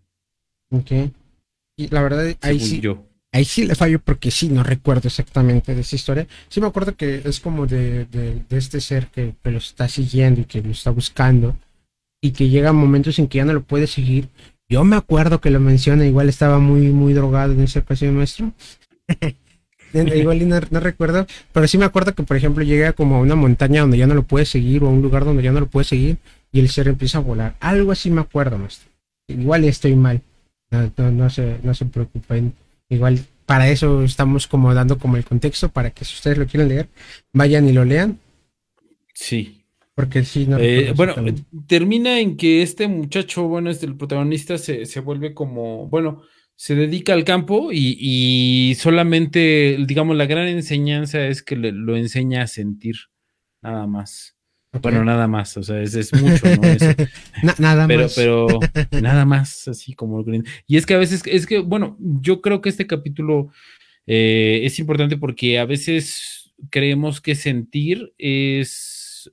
Ok. 0.70 0.92
Y 1.78 1.88
la 1.90 2.02
verdad, 2.02 2.36
ahí 2.42 2.60
sí. 2.60 2.82
Ahí 3.34 3.46
sí 3.46 3.66
le 3.66 3.74
fallo 3.74 4.00
porque 4.00 4.30
sí, 4.30 4.48
no 4.50 4.62
recuerdo 4.62 5.08
exactamente 5.08 5.74
de 5.74 5.82
esa 5.82 5.96
historia. 5.96 6.28
Sí 6.50 6.62
me 6.62 6.68
acuerdo 6.68 6.96
que 6.96 7.24
es 7.26 7.40
como 7.40 7.66
de, 7.66 8.06
de, 8.06 8.44
este 8.52 8.80
ser 8.80 9.08
que, 9.08 9.34
lo 9.44 9.58
está 9.58 9.88
siguiendo 9.88 10.42
y 10.42 10.46
que 10.46 10.62
lo 10.62 10.70
está 10.70 10.92
buscando. 10.92 11.58
Y 12.22 12.32
que 12.32 12.50
llega 12.50 12.72
momentos 12.74 13.18
en 13.18 13.28
que 13.28 13.40
ya 13.40 13.46
no 13.46 13.54
lo 13.54 13.64
puede 13.64 13.88
seguir. 13.88 14.30
Yo 14.70 14.84
me 14.84 14.96
acuerdo 14.96 15.42
que 15.42 15.50
lo 15.50 15.60
menciona, 15.60 16.06
igual 16.06 16.30
estaba 16.30 16.60
muy, 16.60 16.90
muy 16.90 17.14
drogado 17.14 17.54
en 17.54 17.62
esa 17.62 17.80
ocasión, 17.80 18.16
maestro. 18.16 18.54
igual 20.16 20.48
no, 20.48 20.80
recuerdo, 20.80 21.28
pero 21.52 21.68
sí 21.68 21.78
me 21.78 21.86
acuerdo 21.86 22.14
que, 22.14 22.24
por 22.24 22.38
ejemplo, 22.38 22.64
llega 22.64 22.94
como 22.94 23.18
a 23.18 23.20
una 23.20 23.36
montaña 23.36 23.82
donde 23.82 23.98
ya 23.98 24.08
no 24.08 24.16
lo 24.16 24.24
puede 24.24 24.46
seguir 24.46 24.84
o 24.84 24.88
a 24.88 24.90
un 24.90 25.02
lugar 25.02 25.26
donde 25.26 25.44
ya 25.44 25.52
no 25.52 25.60
lo 25.60 25.68
puede 25.68 25.86
seguir 25.86 26.18
y 26.52 26.60
el 26.60 26.70
ser 26.70 26.88
empieza 26.88 27.20
a 27.20 27.22
volar. 27.22 27.56
Algo 27.60 27.92
así 27.92 28.10
me 28.10 28.22
acuerdo, 28.22 28.58
maestro. 28.58 28.90
Igual 29.28 29.64
estoy 29.66 29.96
mal. 29.96 30.22
No, 30.72 31.12
no, 31.12 31.30
se, 31.30 31.60
no 31.64 31.74
se 31.74 31.86
preocupen. 31.86 32.54
Igual 32.90 33.20
para 33.46 33.70
eso 33.70 34.04
estamos 34.04 34.48
como 34.48 34.74
dando 34.74 34.98
como 34.98 35.18
el 35.18 35.26
contexto 35.26 35.70
para 35.70 35.92
que 35.92 36.06
si 36.06 36.16
ustedes 36.16 36.38
lo 36.38 36.48
quieren 36.48 36.70
leer, 36.70 36.90
vayan 37.32 37.68
y 37.68 37.74
lo 37.74 37.86
lean. 37.86 38.20
Sí. 39.14 39.64
Porque 39.96 40.24
sí, 40.24 40.48
no. 40.48 40.58
Eh, 40.58 40.92
bueno, 40.96 41.16
termina 41.68 42.20
en 42.20 42.36
que 42.36 42.64
este 42.64 42.88
muchacho, 42.88 43.44
bueno, 43.44 43.70
este, 43.70 43.86
el 43.86 43.96
protagonista 43.96 44.58
se, 44.58 44.88
se 44.88 45.00
vuelve 45.02 45.36
como, 45.36 45.88
bueno, 45.88 46.24
se 46.56 46.76
dedica 46.76 47.14
al 47.14 47.24
campo 47.24 47.70
y, 47.72 48.76
solamente, 48.80 49.78
digamos, 49.86 50.16
la 50.16 50.26
gran 50.26 50.48
enseñanza 50.48 51.26
es 51.28 51.44
que 51.44 51.56
le, 51.56 51.72
lo 51.72 51.96
enseña 51.98 52.44
a 52.44 52.48
sentir, 52.48 52.96
nada 53.62 53.88
más. 53.88 54.36
Bueno, 54.82 55.04
nada 55.04 55.28
más, 55.28 55.56
o 55.58 55.62
sea, 55.62 55.82
es, 55.82 56.14
mucho, 56.14 56.48
¿no? 56.48 56.62
nada 57.60 57.88
pero, 57.88 58.04
más. 58.04 58.16
Pero 58.16 58.48
nada 59.02 59.24
más, 59.24 59.68
así 59.68 59.94
como... 59.94 60.26
Y 60.66 60.78
es 60.78 60.86
que 60.86 60.96
a 60.96 60.98
veces, 60.98 61.22
es 61.28 61.46
que, 61.46 61.60
bueno, 61.60 61.96
yo 62.00 62.42
creo 62.42 62.60
que 62.62 62.70
este 62.70 62.88
capítulo 62.88 63.52
eh, 64.08 64.62
es 64.64 64.80
importante 64.80 65.18
porque 65.18 65.60
a 65.60 65.66
veces 65.66 66.54
creemos 66.70 67.22
que 67.22 67.36
sentir 67.36 68.14
es... 68.18 69.32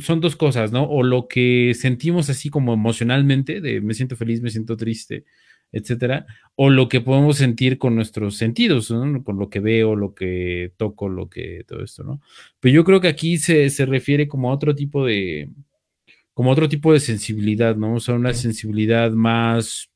Son 0.00 0.20
dos 0.20 0.36
cosas, 0.36 0.72
¿no? 0.72 0.84
O 0.84 1.02
lo 1.02 1.28
que 1.28 1.72
sentimos 1.74 2.30
así 2.30 2.48
como 2.48 2.72
emocionalmente, 2.72 3.60
de 3.60 3.80
me 3.80 3.94
siento 3.94 4.16
feliz, 4.16 4.40
me 4.40 4.50
siento 4.50 4.76
triste, 4.76 5.24
etcétera, 5.72 6.26
o 6.54 6.70
lo 6.70 6.88
que 6.88 7.00
podemos 7.00 7.36
sentir 7.36 7.78
con 7.78 7.94
nuestros 7.94 8.36
sentidos, 8.36 8.90
¿no? 8.90 9.22
con 9.22 9.38
lo 9.38 9.50
que 9.50 9.60
veo, 9.60 9.94
lo 9.94 10.14
que 10.14 10.72
toco, 10.76 11.08
lo 11.08 11.28
que 11.28 11.64
todo 11.66 11.84
esto, 11.84 12.02
¿no? 12.02 12.20
Pero 12.60 12.74
yo 12.74 12.84
creo 12.84 13.00
que 13.00 13.08
aquí 13.08 13.38
se, 13.38 13.68
refiere 13.86 14.28
como 14.28 14.50
a 14.50 14.54
otro 14.54 14.74
tipo 14.74 15.04
de, 15.04 15.50
como 16.34 16.50
otro 16.50 16.68
tipo 16.68 16.92
de 16.92 17.00
sensibilidad, 17.00 17.76
¿no? 17.76 17.94
O 17.94 18.00
sea, 18.00 18.14
una 18.14 18.32
sensibilidad 18.32 19.10
más, 19.12 19.90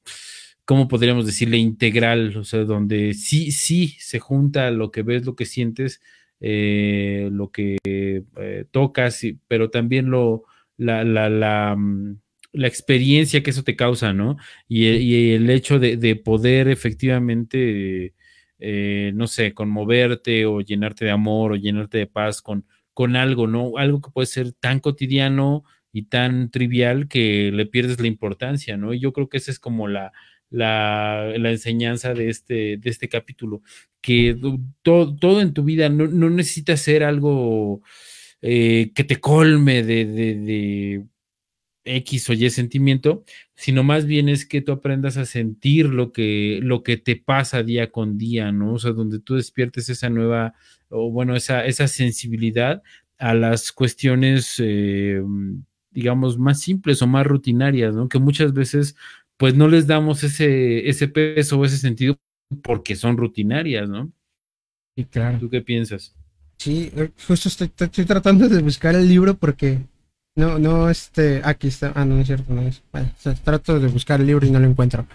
¿cómo 0.64 0.88
podríamos 0.88 1.26
decirle? 1.26 1.56
Integral, 1.56 2.36
o 2.36 2.44
sea, 2.44 2.64
donde 2.64 3.14
sí, 3.14 3.52
sí 3.52 3.96
se 3.98 4.18
junta 4.18 4.70
lo 4.70 4.90
que 4.90 5.02
ves, 5.02 5.24
lo 5.24 5.34
que 5.36 5.46
sientes, 5.46 6.00
eh, 6.40 7.28
lo 7.32 7.50
que 7.50 7.78
eh, 7.84 8.64
tocas, 8.70 9.22
pero 9.48 9.70
también 9.70 10.10
lo, 10.10 10.44
la, 10.76 11.04
la, 11.04 11.28
la 11.30 11.76
mm, 11.76 12.18
la 12.53 12.68
experiencia 12.68 13.42
que 13.42 13.51
eso 13.51 13.64
te 13.64 13.76
causa, 13.76 14.12
¿no? 14.12 14.36
Y, 14.68 15.32
el 15.32 15.51
hecho 15.51 15.78
de, 15.78 16.16
poder 16.16 16.68
efectivamente, 16.68 18.14
eh, 18.59 19.12
no 19.14 19.26
sé, 19.26 19.55
conmoverte 19.55 20.46
o 20.46 20.61
llenarte 20.61 21.05
de 21.05 21.11
amor 21.12 21.53
o 21.53 21.57
llenarte 21.57 21.98
de 21.98 22.07
paz 22.07 22.42
con, 22.42 22.66
con 22.94 23.16
algo, 23.16 23.46
¿no? 23.46 23.76
Algo 23.76 24.01
que 24.01 24.11
puede 24.11 24.26
ser 24.26 24.53
tan 24.53 24.80
cotidiano 24.80 25.64
y 25.92 26.05
tan 26.05 26.51
trivial 26.51 27.09
que 27.09 27.51
le 27.53 27.66
pierdes 27.66 28.01
la 28.01 28.09
importancia, 28.09 28.76
¿no? 28.76 28.94
Y 28.94 29.01
yo 29.01 29.12
creo 29.12 29.28
que 29.28 29.38
esa 29.38 29.51
es 29.51 29.59
como 29.59 29.88
la, 29.88 30.12
la, 30.51 31.32
enseñanza 31.34 32.14
de 32.14 32.28
este, 32.30 32.76
de 32.78 32.90
este 32.90 33.09
capítulo, 33.09 33.62
que 34.01 34.36
todo, 34.82 35.16
todo 35.16 35.40
en 35.40 35.55
tu 35.55 35.64
vida 35.64 35.88
no, 35.88 36.07
no 36.09 36.30
necesita 36.30 36.76
ser 36.76 37.05
algo 37.05 37.82
eh, 38.42 38.92
que 38.94 39.05
te 39.05 39.20
colme 39.20 39.82
de 39.82 41.05
X 41.85 42.28
o 42.31 42.33
Y 42.33 42.51
sentimiento, 42.51 43.24
sino 43.55 43.83
más 43.83 44.07
bien 44.07 44.28
es 44.28 44.47
que 44.47 44.61
tú 44.61 44.72
aprendas 44.72 45.16
a 45.16 45.24
sentir 45.24 45.87
lo 45.87 46.12
que, 46.12 46.61
lo 46.62 46.83
que 46.83 46.97
te 46.97 47.16
pasa 47.16 47.62
día 47.62 47.91
con 47.91 48.18
día, 48.18 48.53
¿no? 48.53 48.74
O 48.74 48.78
sea, 48.78 48.93
donde 48.93 49.20
tú 49.20 49.37
despiertes 49.37 49.89
esa 49.89 50.11
nueva, 50.11 50.55
o 50.89 51.11
bueno, 51.11 51.37
esa, 51.37 51.64
esa 51.66 51.89
sensibilidad 51.89 52.83
a 53.18 53.35
las 53.35 53.72
cuestiones, 53.72 54.57
eh, 54.59 55.22
digamos, 55.91 56.39
más 56.39 56.61
simples 56.61 57.03
o 57.03 57.07
más 57.07 57.26
rutinarias, 57.26 57.95
¿no? 57.95 58.09
Que 58.09 58.18
muchas 58.18 58.53
veces, 58.53 58.97
pues 59.37 59.55
no 59.55 59.68
les 59.68 59.87
damos 59.87 60.22
ese, 60.24 60.89
ese 60.89 61.09
peso 61.09 61.59
o 61.59 61.64
ese 61.64 61.78
sentido 61.78 62.18
porque 62.62 62.97
son 62.97 63.16
rutinarias, 63.16 63.89
¿no? 63.89 64.12
Y 64.97 65.05
claro. 65.05 65.39
¿Tú 65.39 65.49
qué 65.49 65.61
piensas? 65.61 66.14
Sí, 66.59 66.91
eh, 66.95 67.11
justo 67.26 67.49
estoy, 67.49 67.70
estoy 67.78 68.05
tratando 68.05 68.49
de 68.49 68.61
buscar 68.61 68.95
el 68.95 69.09
libro 69.09 69.35
porque 69.35 69.78
no, 70.37 70.59
no, 70.59 70.89
este, 70.89 71.41
aquí 71.45 71.68
está, 71.68 71.93
ah, 71.95 72.05
no, 72.05 72.20
es 72.20 72.26
cierto, 72.26 72.53
no 72.53 72.62
es. 72.62 72.83
Bueno, 72.93 73.11
trato 73.45 73.78
de 73.78 73.89
buscar 73.89 74.20
el 74.20 74.26
libro 74.26 74.47
y 74.47 74.51
no 74.51 74.61
lo 74.61 74.66
encuentro. 74.66 75.07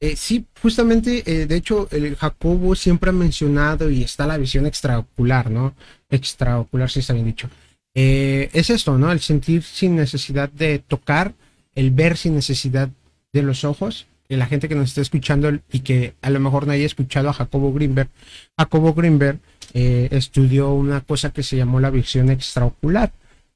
Eh, 0.00 0.14
sí, 0.14 0.46
justamente, 0.62 1.24
eh, 1.26 1.46
de 1.46 1.56
hecho, 1.56 1.88
el 1.90 2.14
Jacobo 2.14 2.76
siempre 2.76 3.10
ha 3.10 3.12
mencionado 3.12 3.90
y 3.90 4.04
está 4.04 4.26
la 4.26 4.38
visión 4.38 4.64
extraocular, 4.66 5.50
¿no? 5.50 5.74
Extraocular, 6.08 6.88
si 6.88 7.00
está 7.00 7.14
bien 7.14 7.26
dicho. 7.26 7.50
Eh, 7.94 8.48
es 8.52 8.70
esto, 8.70 8.96
¿no? 8.96 9.10
El 9.10 9.20
sentir 9.20 9.64
sin 9.64 9.96
necesidad 9.96 10.50
de 10.50 10.78
tocar, 10.78 11.34
el 11.74 11.90
ver 11.90 12.16
sin 12.16 12.34
necesidad 12.34 12.90
de 13.32 13.42
los 13.42 13.64
ojos. 13.64 14.06
La 14.28 14.46
gente 14.46 14.68
que 14.68 14.74
nos 14.74 14.90
está 14.90 15.00
escuchando 15.00 15.50
y 15.72 15.80
que 15.80 16.14
a 16.20 16.30
lo 16.30 16.38
mejor 16.38 16.66
no 16.66 16.72
haya 16.72 16.84
escuchado 16.84 17.30
a 17.30 17.32
Jacobo 17.32 17.72
Greenberg, 17.72 18.10
Jacobo 18.58 18.92
Greenberg 18.92 19.40
estudió 19.72 20.72
una 20.72 21.00
cosa 21.00 21.30
que 21.30 21.42
se 21.42 21.56
llamó 21.56 21.80
la 21.80 21.88
visión 21.88 22.30
extraocular, 22.30 23.10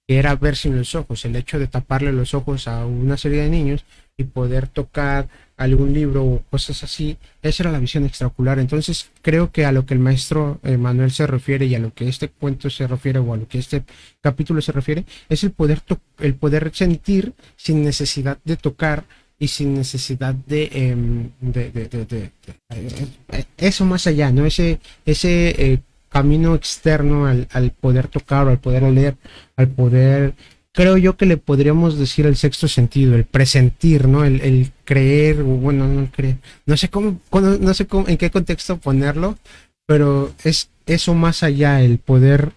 era 0.09 0.35
ver 0.37 0.57
sin 0.57 0.77
los 0.77 0.95
ojos, 0.95 1.25
el 1.25 1.37
hecho 1.37 1.59
de 1.59 1.67
taparle 1.67 2.13
los 2.13 2.35
ojos 2.35 2.69
a 2.69 2.87
una 2.87 3.17
serie 3.17 3.43
de 3.43 3.49
niños 3.49 3.85
y 4.17 4.25
poder 4.25 4.69
tocar 4.69 5.29
algún 5.57 5.95
libro 5.95 6.25
o 6.25 6.43
cosas 6.51 6.83
así, 6.83 7.17
esa 7.41 7.63
era 7.63 7.73
la 7.73 7.79
visión 7.79 8.05
extraocular. 8.05 8.59
Entonces 8.59 9.11
creo 9.23 9.53
que 9.53 9.65
a 9.65 9.73
lo 9.73 9.87
que 9.87 9.95
el 9.95 10.01
maestro 10.01 10.61
eh, 10.65 10.77
Manuel 10.77 11.13
se 11.13 11.27
refiere 11.27 11.67
y 11.67 11.75
a 11.75 11.79
lo 11.79 11.95
que 11.95 12.09
este 12.09 12.29
cuento 12.29 12.69
se 12.69 12.87
refiere 12.87 13.21
o 13.21 13.33
a 13.33 13.37
lo 13.37 13.49
que 13.49 13.59
este 13.59 13.85
capítulo 14.21 14.61
se 14.61 14.73
refiere, 14.73 15.05
es 15.29 15.45
el 15.45 15.53
poder, 15.53 15.81
el 16.19 16.35
poder 16.35 16.71
sentir 16.75 17.33
sin 17.57 17.85
necesidad 17.85 18.39
de 18.45 18.57
tocar 18.57 19.05
y 19.39 19.49
sin 19.49 19.75
necesidad 19.75 20.35
de, 20.35 20.69
em, 20.73 21.31
de, 21.41 22.31
eh, 22.71 23.45
eso 23.57 23.85
más 23.85 24.07
allá, 24.07 24.31
¿no? 24.31 24.47
Ese, 24.47 24.79
ese 25.05 25.49
eh, 25.59 25.81
camino 26.13 26.55
externo 26.55 27.27
al, 27.27 27.49
al 27.53 27.71
poder 27.71 28.09
tocar 28.09 28.49
al 28.49 28.59
poder 28.59 28.83
leer, 28.85 29.17
al 29.57 29.69
poder 29.69 30.35
creo 30.73 30.97
yo 30.97 31.17
que 31.17 31.27
le 31.27 31.37
podríamos 31.37 31.99
decir 31.99 32.27
el 32.27 32.37
sexto 32.37 32.67
sentido, 32.67 33.15
el 33.15 33.25
presentir, 33.25 34.09
¿no? 34.09 34.25
El, 34.25 34.73
creer, 34.85 35.43
bueno, 35.43 35.87
no 35.87 36.11
creer, 36.11 36.39
no 36.67 36.77
sé 36.77 36.89
cómo, 36.89 37.21
no 37.31 37.75
sé 37.75 37.87
cómo, 37.87 38.09
en 38.09 38.17
qué 38.17 38.31
contexto 38.31 38.79
ponerlo, 38.79 39.39
pero 39.87 40.33
es 40.45 40.71
eso 40.87 41.15
más 41.15 41.43
allá, 41.43 41.81
el 41.83 41.99
poder 41.99 42.53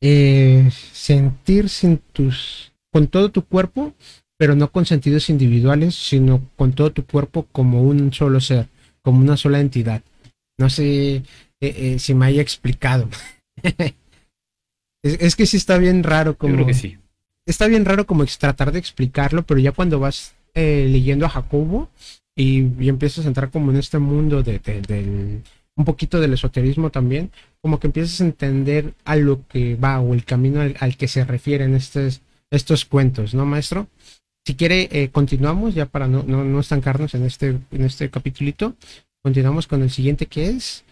eh, 0.00 0.70
sentir 0.92 1.68
sin 1.68 1.98
tus, 2.12 2.72
con 2.92 3.06
todo 3.06 3.30
tu 3.30 3.42
cuerpo, 3.44 3.94
pero 4.36 4.54
no 4.54 4.70
con 4.70 4.86
sentidos 4.86 5.30
individuales, 5.30 5.94
sino 5.94 6.42
con 6.56 6.72
todo 6.72 6.90
tu 6.92 7.04
cuerpo 7.04 7.46
como 7.52 7.82
un 7.82 8.12
solo 8.12 8.40
ser, 8.40 8.66
como 9.02 9.20
una 9.20 9.36
sola 9.36 9.60
entidad. 9.60 10.02
No 10.58 10.68
sé 10.68 11.22
eh, 11.62 11.94
eh, 11.94 11.98
si 11.98 12.12
me 12.14 12.26
haya 12.26 12.42
explicado. 12.42 13.08
es, 15.02 15.36
que 15.36 15.46
sí 15.46 15.56
está 15.56 15.78
bien 15.78 16.02
raro 16.02 16.36
como... 16.36 16.54
creo 16.54 16.66
que 16.66 16.74
sí 16.74 16.98
está 17.46 17.66
bien 17.66 17.84
raro 17.84 18.06
como 18.06 18.24
tratar 18.26 18.72
de 18.72 18.78
explicarlo, 18.78 19.42
pero 19.44 19.60
ya 19.60 19.72
cuando 19.72 19.98
vas 19.98 20.34
eh, 20.54 20.86
leyendo 20.90 21.26
a 21.26 21.30
Jacobo 21.30 21.88
y, 22.34 22.88
empiezas 22.88 23.24
a 23.24 23.28
entrar 23.28 23.50
como 23.50 23.70
en 23.70 23.78
este 23.78 23.98
mundo 23.98 24.42
de, 24.42 24.60
un 25.76 25.84
poquito 25.84 26.20
del 26.20 26.34
esoterismo 26.34 26.90
también, 26.90 27.30
como 27.60 27.78
que 27.78 27.88
empiezas 27.88 28.20
a 28.20 28.24
entender 28.24 28.94
a 29.04 29.16
lo 29.16 29.46
que 29.48 29.76
va 29.76 30.00
o 30.00 30.14
el 30.14 30.24
camino 30.24 30.60
al, 30.60 30.96
que 30.96 31.08
se 31.08 31.24
refieren 31.24 31.74
estos, 31.74 32.22
estos 32.50 32.84
cuentos, 32.84 33.34
¿no, 33.34 33.44
maestro? 33.44 33.86
Si 34.44 34.54
quiere, 34.54 34.88
eh, 34.90 35.08
continuamos 35.10 35.74
ya 35.74 35.86
para 35.86 36.08
no, 36.08 36.24
no, 36.24 36.60
estancarnos 36.60 37.14
en 37.14 37.24
este, 37.24 37.58
en 37.70 37.84
este 37.84 38.10
capítulito. 38.10 38.74
Continuamos 39.22 39.68
con 39.68 39.82
el 39.82 39.90
siguiente 39.90 40.26
que 40.26 40.48
es. 40.48 40.82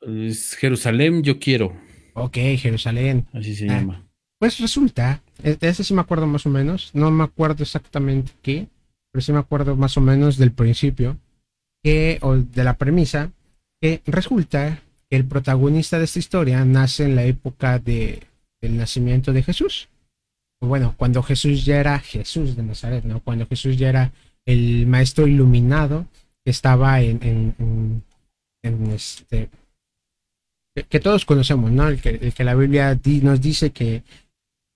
Es 0.00 0.54
Jerusalén, 0.54 1.22
yo 1.22 1.38
quiero. 1.38 1.74
Ok, 2.14 2.36
Jerusalén. 2.58 3.26
Así 3.32 3.54
se 3.54 3.66
llama. 3.66 4.08
Pues 4.38 4.58
resulta, 4.58 5.22
e-, 5.42 5.56
de 5.56 5.68
ese 5.68 5.84
sí 5.84 5.94
me 5.94 6.00
acuerdo 6.00 6.26
más 6.26 6.46
o 6.46 6.50
menos, 6.50 6.90
no 6.94 7.10
me 7.10 7.24
acuerdo 7.24 7.62
exactamente 7.62 8.32
qué, 8.42 8.68
pero 9.12 9.22
sí 9.22 9.32
me 9.32 9.38
acuerdo 9.38 9.76
más 9.76 9.96
o 9.96 10.00
menos 10.00 10.36
del 10.36 10.52
principio, 10.52 11.16
que, 11.82 12.18
o 12.22 12.36
de 12.36 12.64
la 12.64 12.76
premisa, 12.76 13.32
que 13.80 14.02
resulta 14.06 14.82
que 15.10 15.16
el 15.16 15.24
protagonista 15.24 15.98
de 15.98 16.04
esta 16.04 16.18
historia 16.18 16.64
nace 16.64 17.04
en 17.04 17.16
la 17.16 17.24
época 17.24 17.78
de, 17.78 18.22
del 18.60 18.76
nacimiento 18.76 19.32
de 19.32 19.42
Jesús. 19.42 19.88
Bueno, 20.60 20.94
cuando 20.96 21.22
Jesús 21.22 21.64
ya 21.64 21.78
era 21.78 21.98
Jesús 22.00 22.56
de 22.56 22.62
Nazaret, 22.62 23.04
¿no? 23.04 23.20
Cuando 23.20 23.46
Jesús 23.46 23.76
ya 23.76 23.88
era 23.88 24.12
el 24.44 24.86
maestro 24.86 25.26
iluminado 25.26 26.06
que 26.44 26.50
estaba 26.50 27.00
en, 27.00 27.20
en, 27.22 28.02
en, 28.62 28.90
este 28.90 29.50
que, 30.84 31.00
todos 31.00 31.24
conocemos, 31.24 31.70
¿no? 31.70 31.88
El 31.88 32.00
que, 32.00 32.44
la 32.44 32.54
Biblia 32.54 32.98
nos 33.22 33.40
dice 33.40 33.70
que 33.70 34.02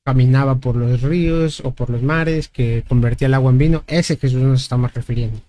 caminaba 0.05 0.57
por 0.57 0.77
los 0.77 1.03
ríos 1.03 1.61
o 1.61 1.73
por 1.73 1.91
los 1.91 2.03
mares, 2.03 2.49
que 2.49 2.85
convertía 2.89 3.27
el 3.27 3.35
agua 3.35 3.53
en 3.53 3.59
vino, 3.59 3.85
ese 3.87 4.17
Jesús 4.17 4.41
nos 4.41 4.63
estamos 4.63 4.93
refiriendo. 4.95 5.41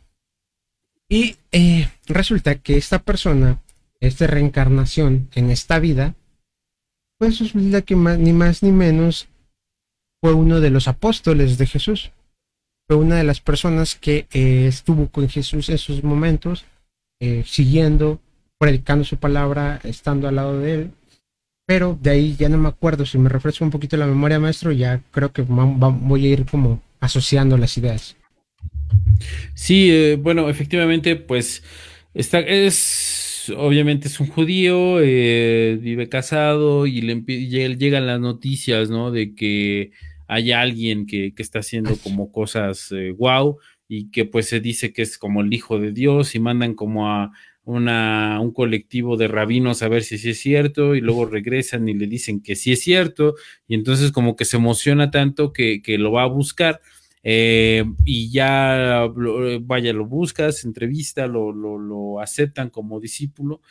Y 1.09 1.37
eh, 1.51 1.89
resulta 2.07 2.55
que 2.55 2.77
esta 2.77 2.99
persona, 2.99 3.61
esta 3.99 4.27
reencarnación 4.27 5.29
en 5.33 5.49
esta 5.49 5.79
vida, 5.79 6.15
pues 7.17 7.39
resulta 7.39 7.81
que 7.81 7.95
ni 7.95 8.33
más 8.33 8.63
ni 8.63 8.71
menos 8.71 9.27
fue 10.21 10.33
uno 10.33 10.59
de 10.59 10.69
los 10.69 10.87
apóstoles 10.87 11.57
de 11.57 11.67
Jesús. 11.67 12.11
Fue 12.87 12.97
una 12.97 13.15
de 13.15 13.23
las 13.23 13.41
personas 13.41 13.95
que 13.95 14.27
eh, 14.31 14.67
estuvo 14.67 15.07
con 15.07 15.29
Jesús 15.29 15.69
en 15.69 15.77
sus 15.77 16.03
momentos, 16.03 16.65
eh, 17.19 17.43
siguiendo, 17.45 18.19
predicando 18.63 19.03
su 19.03 19.17
palabra, 19.17 19.79
estando 19.83 20.27
al 20.27 20.35
lado 20.35 20.59
de 20.59 20.73
él 20.73 20.91
pero 21.65 21.97
de 22.01 22.09
ahí 22.09 22.35
ya 22.37 22.49
no 22.49 22.57
me 22.57 22.67
acuerdo. 22.67 23.05
Si 23.05 23.17
me 23.17 23.29
refresco 23.29 23.63
un 23.63 23.71
poquito 23.71 23.97
la 23.97 24.07
memoria, 24.07 24.39
maestro, 24.39 24.71
ya 24.71 25.01
creo 25.11 25.31
que 25.31 25.43
voy 25.43 26.25
a 26.25 26.29
ir 26.29 26.45
como 26.45 26.81
asociando 26.99 27.57
las 27.57 27.77
ideas. 27.77 28.15
Sí, 29.53 29.89
eh, 29.91 30.17
bueno, 30.21 30.49
efectivamente, 30.49 31.15
pues 31.15 31.63
está, 32.13 32.39
es, 32.39 33.51
obviamente 33.55 34.07
es 34.07 34.19
un 34.19 34.27
judío, 34.27 34.99
eh, 35.01 35.79
vive 35.81 36.09
casado 36.09 36.85
y 36.85 37.01
le 37.01 37.21
llegan 37.77 38.07
las 38.07 38.19
noticias, 38.19 38.89
¿no? 38.89 39.11
De 39.11 39.33
que 39.33 39.91
hay 40.27 40.51
alguien 40.51 41.05
que, 41.05 41.33
está 41.37 41.59
haciendo 41.59 41.95
como 41.97 42.31
cosas 42.31 42.93
wow 43.17 43.57
eh, 43.59 43.63
y 43.87 44.11
que 44.11 44.25
pues 44.25 44.47
se 44.47 44.59
dice 44.59 44.93
que 44.93 45.01
es 45.01 45.17
como 45.17 45.41
el 45.41 45.53
hijo 45.53 45.79
de 45.79 45.91
Dios 45.91 46.35
y 46.35 46.39
mandan 46.39 46.73
como 46.73 47.09
a, 47.09 47.31
una, 47.65 48.39
un 48.41 48.51
colectivo 48.51 49.17
de 49.17 49.27
rabinos 49.27 49.83
a 49.83 49.87
ver 49.87 50.03
si 50.03 50.17
sí 50.17 50.31
es 50.31 50.39
cierto 50.39 50.95
y 50.95 51.01
luego 51.01 51.25
regresan 51.25 51.87
y 51.87 51.93
le 51.93 52.07
dicen 52.07 52.41
que 52.41 52.55
sí 52.55 52.73
es 52.73 52.81
cierto 52.81 53.35
y 53.67 53.75
entonces 53.75 54.11
como 54.11 54.35
que 54.35 54.45
se 54.45 54.57
emociona 54.57 55.11
tanto 55.11 55.53
que, 55.53 55.81
que 55.81 55.97
lo 55.97 56.11
va 56.11 56.23
a 56.23 56.27
buscar 56.27 56.81
eh, 57.25 57.85
y 58.03 58.31
ya 58.31 59.07
vaya, 59.61 59.93
lo 59.93 60.05
buscas, 60.05 60.65
entrevista, 60.65 61.25
lo, 61.25 61.53
lo, 61.53 61.77
lo 61.77 62.19
aceptan 62.19 62.69
como 62.69 62.99
discípulo 62.99 63.61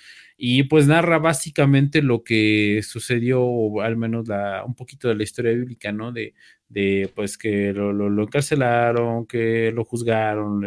y 0.44 0.64
pues 0.64 0.86
narra 0.86 1.18
básicamente 1.18 2.02
lo 2.02 2.24
que 2.24 2.80
sucedió, 2.82 3.42
o 3.42 3.80
al 3.82 3.96
menos 3.96 4.26
la, 4.26 4.64
un 4.64 4.74
poquito 4.74 5.08
de 5.08 5.14
la 5.14 5.22
historia 5.22 5.52
bíblica, 5.52 5.92
¿no? 5.92 6.12
De, 6.12 6.34
de 6.72 7.10
pues 7.14 7.36
que 7.36 7.72
lo, 7.72 7.92
lo, 7.92 8.22
encarcelaron, 8.22 9.26
que 9.26 9.70
lo 9.72 9.84
juzgaron, 9.84 10.60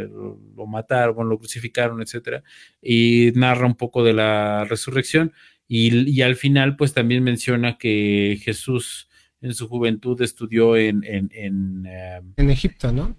lo, 0.55 0.67
mataron, 0.67 1.29
lo 1.29 1.39
crucificaron, 1.39 2.01
etcétera, 2.01 2.43
y 2.81 3.31
narra 3.35 3.65
un 3.65 3.75
poco 3.75 4.03
de 4.03 4.13
la 4.13 4.65
resurrección 4.65 5.33
y, 5.67 6.09
y, 6.09 6.21
al 6.21 6.35
final 6.35 6.75
pues 6.75 6.93
también 6.93 7.23
menciona 7.23 7.77
que 7.77 8.39
Jesús 8.43 9.09
en 9.41 9.53
su 9.55 9.67
juventud 9.67 10.21
estudió 10.21 10.75
en... 10.77 11.03
En, 11.03 11.29
en, 11.33 11.87
em, 12.37 12.49
Egipto, 12.49 12.91
¿no? 12.91 13.15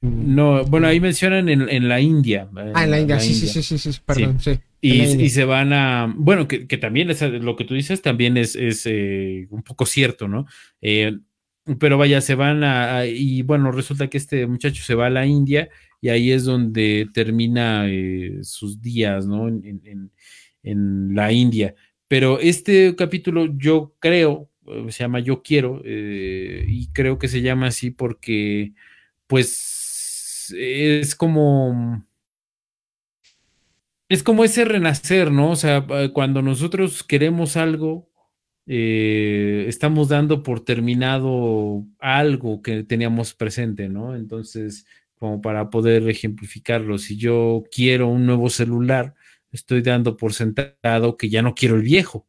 No, 0.00 0.64
bueno, 0.64 0.88
ahí 0.88 1.00
mencionan 1.00 1.48
en, 1.48 1.68
en 1.68 1.88
la 1.88 2.00
India. 2.00 2.48
Ah, 2.74 2.84
en 2.84 2.90
la 2.90 3.00
India, 3.00 3.20
sí, 3.20 3.34
sí, 3.34 3.62
sí, 3.62 3.78
sí, 3.78 3.90
perdón, 4.04 4.38
sí. 4.40 4.58
Y, 4.80 5.02
y, 5.02 5.30
se 5.30 5.44
van 5.44 5.72
a, 5.72 6.12
bueno, 6.16 6.46
que, 6.46 6.66
que, 6.66 6.76
también 6.76 7.10
es, 7.10 7.22
lo 7.22 7.56
que 7.56 7.64
tú 7.64 7.74
dices 7.74 8.02
también 8.02 8.36
es, 8.36 8.54
es 8.54 8.82
eh, 8.86 9.48
un 9.50 9.62
poco 9.62 9.86
cierto, 9.86 10.28
¿no? 10.28 10.46
Eh, 10.80 11.18
pero 11.80 11.98
vaya, 11.98 12.20
se 12.20 12.34
van 12.36 12.62
a, 12.62 13.06
y 13.06 13.42
bueno, 13.42 13.72
resulta 13.72 14.08
que 14.08 14.18
este 14.18 14.46
muchacho 14.46 14.82
se 14.84 14.94
va 14.94 15.06
a 15.06 15.10
la 15.10 15.26
India 15.26 15.68
y 16.00 16.08
ahí 16.10 16.30
es 16.30 16.44
donde 16.44 17.08
termina 17.12 17.86
eh, 17.88 18.38
sus 18.42 18.80
días, 18.80 19.26
¿no? 19.26 19.48
En, 19.48 20.10
la 21.14 21.32
India. 21.32 21.74
Pero 22.08 22.40
este 22.40 22.94
capítulo 22.96 23.46
yo 23.56 23.94
creo, 24.00 24.50
eh, 24.66 24.86
se 24.90 25.04
llama 25.04 25.20
Yo 25.20 25.42
quiero, 25.42 25.80
eh, 25.84 26.64
y 26.68 26.88
creo 26.92 27.18
que 27.18 27.28
se 27.28 27.40
llama 27.42 27.68
así 27.68 27.90
porque, 27.90 28.72
pues, 29.26 30.54
es 30.56 31.14
como... 31.14 32.04
Es 34.08 34.22
como 34.22 34.44
ese 34.44 34.64
renacer, 34.64 35.32
¿no? 35.32 35.50
O 35.50 35.56
sea, 35.56 35.84
cuando 36.12 36.40
nosotros 36.40 37.02
queremos 37.02 37.56
algo, 37.56 38.08
eh, 38.66 39.66
estamos 39.68 40.08
dando 40.08 40.42
por 40.42 40.64
terminado 40.64 41.84
algo 41.98 42.62
que 42.62 42.82
teníamos 42.82 43.34
presente, 43.34 43.88
¿no? 43.88 44.16
Entonces, 44.16 44.86
como 45.14 45.40
para 45.40 45.70
poder 45.70 46.08
ejemplificarlo, 46.08 46.98
si 46.98 47.16
yo 47.16 47.64
quiero 47.70 48.08
un 48.08 48.26
nuevo 48.26 48.50
celular, 48.50 49.14
estoy 49.52 49.82
dando 49.82 50.16
por 50.16 50.34
sentado 50.34 51.16
que 51.16 51.28
ya 51.28 51.42
no 51.42 51.54
quiero 51.54 51.76
el 51.76 51.82
viejo, 51.82 52.26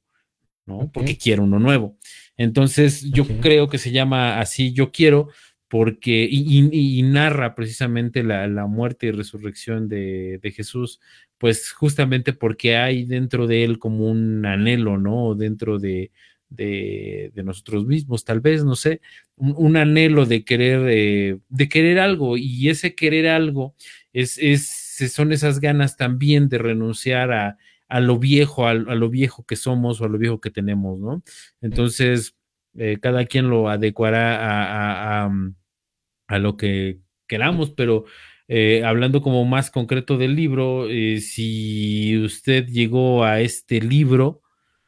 ¿no? 0.66 0.92
Porque 0.92 1.18
quiero 1.18 1.44
uno 1.44 1.60
nuevo. 1.60 1.98
Entonces, 2.38 3.04
yo 3.12 3.26
creo 3.42 3.68
que 3.68 3.80
se 3.80 3.92
llama 3.92 4.40
así, 4.40 4.74
yo 4.74 4.92
quiero, 4.92 5.30
porque, 5.68 6.28
y, 6.30 7.02
narra 7.04 7.56
precisamente 7.56 8.24
la, 8.24 8.68
muerte 8.68 9.08
y 9.08 9.12
resurrección 9.12 9.90
de, 9.90 10.40
Jesús, 10.56 11.02
pues 11.38 11.72
justamente 11.72 12.34
porque 12.34 12.78
hay 12.78 13.06
dentro 13.06 13.48
de 13.48 13.64
él 13.64 13.80
como 13.80 14.10
un 14.10 14.46
anhelo, 14.46 14.98
¿no? 14.98 15.36
Dentro 15.36 15.80
de, 15.80 16.12
de, 16.50 17.32
nosotros 17.44 17.86
mismos, 17.86 18.24
tal 18.24 18.40
vez, 18.40 18.64
no 18.64 18.76
sé, 18.76 19.02
un, 19.36 19.78
anhelo 19.78 20.26
de 20.26 20.44
querer, 20.44 20.82
eh, 20.90 21.40
de 21.50 21.70
querer 21.70 22.00
algo, 22.00 22.38
y 22.38 22.70
ese 22.70 22.96
querer 22.96 23.28
algo 23.28 23.76
es, 24.14 24.38
es, 24.38 24.68
son 25.12 25.32
esas 25.32 25.60
ganas 25.60 25.98
también 25.98 26.50
de 26.50 26.58
renunciar 26.58 27.32
a, 27.32 27.58
a 27.88 28.00
lo 28.00 28.18
viejo, 28.20 28.68
a, 28.68 28.74
lo 28.74 29.10
viejo 29.10 29.46
que 29.46 29.56
somos 29.56 30.02
o 30.02 30.06
a 30.06 30.10
lo 30.10 30.18
viejo 30.18 30.42
que 30.42 30.52
tenemos, 30.52 31.00
¿no? 31.00 31.24
Entonces, 31.62 32.36
eh, 32.76 33.00
cada 33.02 33.26
quien 33.26 33.50
lo 33.50 33.70
adecuará 33.70 35.24
a, 35.24 35.30
mm, 35.30 35.56
a, 36.28 36.40
lo 36.40 36.58
que 36.58 37.00
queramos, 37.28 37.72
pero 37.72 38.06
eh, 38.48 38.84
hablando 38.86 39.22
como 39.22 39.44
más 39.46 39.70
concreto 39.72 40.18
del 40.18 40.36
libro, 40.36 40.88
eh, 40.90 41.20
si 41.20 42.18
usted 42.18 42.68
llegó 42.68 43.26
a 43.26 43.42
este 43.42 43.82
libro, 43.82 44.42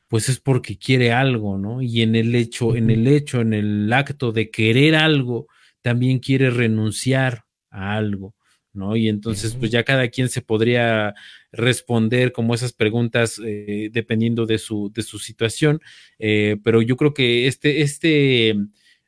pues 0.07 0.29
es 0.29 0.39
porque 0.39 0.77
quiere 0.77 1.11
algo, 1.11 1.57
¿no? 1.57 1.81
Y 1.81 2.01
en 2.01 2.15
el 2.15 2.33
hecho, 2.35 2.75
en 2.75 2.89
el 2.89 3.07
hecho, 3.07 3.41
en 3.41 3.53
el 3.53 3.91
acto 3.91 4.31
de 4.31 4.49
querer 4.49 4.95
algo, 4.95 5.47
también 5.81 6.19
quiere 6.19 6.49
renunciar 6.49 7.43
a 7.69 7.95
algo. 7.95 8.35
¿no? 8.71 8.95
Y 8.95 9.09
entonces, 9.09 9.55
pues 9.55 9.71
ya 9.71 9.83
cada 9.83 10.07
quien 10.09 10.29
se 10.29 10.41
podría 10.41 11.15
responder 11.51 12.31
como 12.31 12.53
esas 12.53 12.71
preguntas 12.71 13.41
eh, 13.43 13.89
dependiendo 13.91 14.45
de 14.45 14.57
su, 14.59 14.91
de 14.93 15.01
su 15.01 15.19
situación, 15.19 15.81
pero 16.17 16.81
yo 16.81 16.95
creo 16.95 17.13
que 17.13 17.47
este, 17.47 17.81
este 17.81 18.55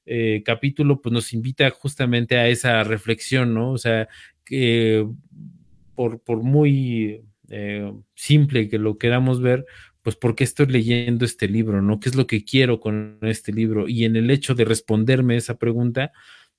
eh, 0.05 0.41
capítulo 0.43 0.99
pues 0.99 1.13
nos 1.13 1.31
invita 1.31 1.69
justamente 1.69 2.35
a 2.37 2.47
esa 2.47 2.83
reflexión, 2.83 3.53
¿no? 3.53 3.71
O 3.71 3.77
sea, 3.77 4.09
que 4.51 5.07
por, 5.95 6.19
por 6.21 6.43
muy 6.43 7.23
simple 8.15 8.69
que 8.69 8.77
lo 8.77 8.97
queramos 8.97 9.41
ver, 9.41 9.65
pues 10.01 10.15
por 10.15 10.35
qué 10.35 10.43
estoy 10.43 10.67
leyendo 10.67 11.25
este 11.25 11.47
libro, 11.47 11.81
¿no? 11.81 11.99
¿Qué 11.99 12.09
es 12.09 12.15
lo 12.15 12.27
que 12.27 12.43
quiero 12.43 12.79
con 12.79 13.19
este 13.21 13.53
libro? 13.53 13.87
Y 13.87 14.05
en 14.05 14.15
el 14.15 14.31
hecho 14.31 14.55
de 14.55 14.65
responderme 14.65 15.37
esa 15.37 15.57
pregunta, 15.57 16.11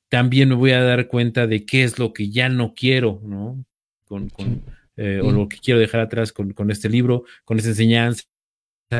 también 0.08 0.48
me 0.48 0.54
voy 0.54 0.72
a 0.72 0.82
dar 0.82 1.08
cuenta 1.08 1.46
de 1.46 1.64
qué 1.64 1.82
es 1.82 1.98
lo 1.98 2.12
que 2.12 2.30
ya 2.30 2.48
no 2.48 2.74
quiero, 2.74 3.20
¿no? 3.24 3.64
Con, 4.04 4.30
eh, 4.96 5.20
O 5.22 5.32
lo 5.32 5.48
que 5.48 5.58
quiero 5.58 5.80
dejar 5.80 6.00
atrás 6.00 6.32
con, 6.32 6.70
este 6.70 6.88
libro, 6.88 7.24
con 7.44 7.58
esta 7.58 7.70
enseñanza, 7.70 8.24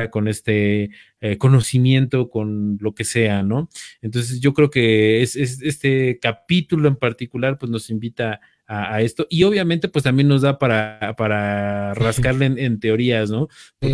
con 0.09 0.27
este 0.27 0.89
eh, 1.21 1.37
conocimiento, 1.37 2.29
con 2.29 2.77
lo 2.81 2.95
que 2.95 3.03
sea, 3.03 3.43
¿no? 3.43 3.69
Entonces 4.01 4.41
yo 4.41 4.53
creo 4.53 4.69
que 4.69 5.21
es, 5.21 5.35
este 5.35 6.17
capítulo 6.19 6.87
en 6.87 6.95
particular 6.95 7.57
pues 7.59 7.71
nos 7.71 7.89
invita 7.91 8.41
a, 8.73 9.01
esto. 9.01 9.27
Y 9.29 9.43
obviamente 9.43 9.87
pues 9.87 10.03
también 10.03 10.27
nos 10.27 10.41
da 10.41 10.57
para, 10.59 11.15
para 11.17 11.93
rascarle 11.93 12.45
en, 12.45 12.79
teorías, 12.79 13.29
¿no? 13.29 13.47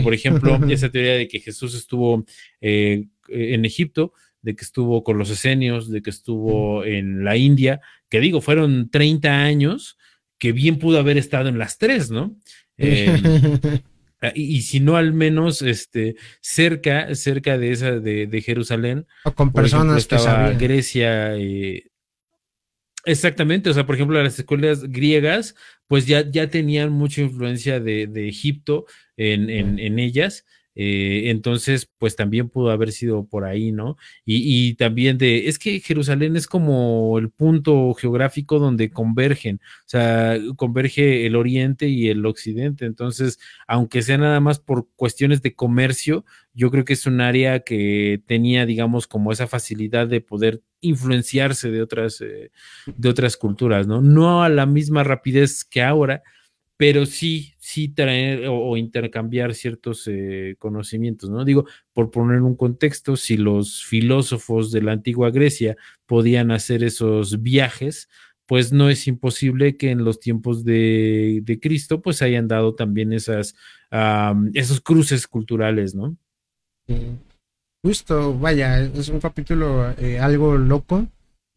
Por, 0.04 0.14
ejemplo, 0.14 0.60
esa 0.70 0.90
teoría 0.90 1.14
de 1.14 1.28
que 1.28 1.40
Jesús 1.40 1.76
estuvo 1.76 2.26
eh, 2.62 3.08
en 3.28 3.66
Egipto, 3.66 4.14
de 4.42 4.56
que 4.56 4.64
estuvo 4.64 5.04
con 5.04 5.18
los 5.18 5.30
esenios, 5.30 5.90
de 5.90 6.02
que 6.02 6.10
estuvo 6.10 6.86
en 6.86 7.24
la 7.24 7.36
India, 7.38 7.82
que 8.10 8.20
digo, 8.20 8.42
fueron 8.42 8.90
30 8.90 9.30
años 9.30 9.98
que 10.38 10.54
bien 10.54 10.80
pudo 10.80 11.00
haber 11.00 11.18
estado 11.18 11.50
en 11.50 11.60
las 11.60 11.78
tres, 11.78 12.10
¿no? 12.10 12.36
Em, 12.82 13.82
y, 14.36 14.62
si 14.62 14.80
no 14.80 14.96
al 14.96 15.12
menos 15.12 15.62
este 15.62 16.16
cerca 16.40 17.14
cerca 17.14 17.58
de 17.58 17.72
esa 17.72 18.00
de, 18.00 18.42
Jerusalén 18.42 19.06
o 19.26 19.34
con 19.34 19.52
personas 19.52 20.08
que 20.08 20.16
estaba 20.16 20.52
Grecia 20.52 21.36
eh, 21.36 21.90
exactamente 23.06 23.70
o 23.70 23.74
sea 23.74 23.86
por 23.86 23.95
ejemplo 23.95 24.22
las 24.22 24.38
escuelas 24.39 24.84
griegas 24.84 25.56
pues 25.88 26.06
ya, 26.06 26.30
ya 26.30 26.50
tenían 26.50 26.91
mucha 26.91 27.22
influencia 27.22 27.80
de, 27.80 28.28
Egipto 28.28 28.86
en, 29.18 29.50
en 29.50 30.00
ellas 30.00 30.45
eh, 30.82 31.30
entonces, 31.30 31.89
pues 31.97 32.16
también 32.16 32.47
pudo 32.47 32.72
haber 32.72 32.93
sido 32.93 33.26
por 33.28 33.43
ahí, 33.43 33.74
¿no? 33.74 33.97
Y, 34.24 34.76
también 34.76 35.18
de, 35.18 35.50
es 35.50 35.60
que 35.60 35.82
Jerusalén 35.82 36.38
es 36.38 36.47
como 36.47 37.20
el 37.20 37.30
punto 37.32 37.93
geográfico 37.95 38.60
donde 38.60 38.89
convergen, 38.89 39.60
o 39.62 39.89
sea, 39.89 40.38
converge 40.56 41.26
el 41.26 41.36
oriente 41.36 41.89
y 41.89 42.08
el 42.08 42.26
occidente. 42.26 42.86
Entonces, 42.86 43.39
aunque 43.68 44.02
sea 44.02 44.18
nada 44.18 44.39
más 44.39 44.60
por 44.60 44.88
cuestiones 44.95 45.41
de 45.41 45.54
comercio, 45.54 46.24
yo 46.54 46.72
creo 46.72 46.86
que 46.86 46.93
es 46.93 47.06
un 47.06 47.20
área 47.20 47.60
que 47.60 48.22
tenía, 48.26 48.66
digamos, 48.66 49.06
como 49.06 49.34
esa 49.34 49.47
facilidad 49.47 50.08
de 50.08 50.22
poder 50.22 50.62
influenciarse 50.82 51.72
de 51.72 51.82
otras, 51.82 52.22
eh, 52.22 52.52
de 52.86 53.10
otras 53.10 53.38
culturas, 53.38 53.88
¿no? 53.88 54.02
No 54.02 54.44
a 54.44 54.50
la 54.50 54.66
misma 54.66 55.04
rapidez 55.04 55.64
que 55.66 55.82
ahora, 55.82 56.24
pero 56.78 57.06
sí, 57.06 57.54
sí 57.58 57.90
traer 57.90 58.48
o, 58.48 58.78
intercambiar 58.78 59.54
ciertos 59.54 60.08
eh, 60.08 60.56
conocimientos, 60.60 61.30
¿no? 61.30 61.44
Digo, 61.44 61.66
por 61.94 62.12
poner 62.12 62.42
un 62.42 62.56
contexto, 62.56 63.18
si 63.18 63.38
los 63.38 63.84
filósofos 63.84 64.72
de 64.72 64.82
la 64.82 64.94
antigua 64.94 65.30
Grecia 65.32 65.76
podían 66.06 66.52
hacer 66.52 66.84
esos 66.84 67.42
viajes, 67.44 68.08
pues 68.46 68.72
no 68.74 68.90
es 68.90 69.08
imposible 69.08 69.78
que 69.78 69.92
en 69.92 70.04
los 70.04 70.20
tiempos 70.20 70.64
de, 70.64 71.60
Cristo, 71.62 72.02
pues 72.02 72.22
hayan 72.24 72.48
dado 72.48 72.74
también 72.74 73.14
esas, 73.14 73.56
esos 74.54 74.82
cruces 74.82 75.28
culturales, 75.28 75.94
¿no? 75.94 76.18
Justo, 77.82 78.38
vaya, 78.38 78.82
es 78.82 79.08
un 79.08 79.20
capítulo 79.20 79.92
eh, 79.98 80.20
algo 80.20 80.58
loco, 80.58 81.08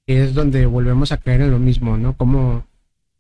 que 0.06 0.24
es 0.24 0.34
donde 0.34 0.66
volvemos 0.66 1.10
a 1.10 1.16
caer 1.16 1.42
en 1.42 1.50
lo 1.50 1.58
mismo, 1.58 1.96
¿no? 1.96 2.16
Como 2.16 2.64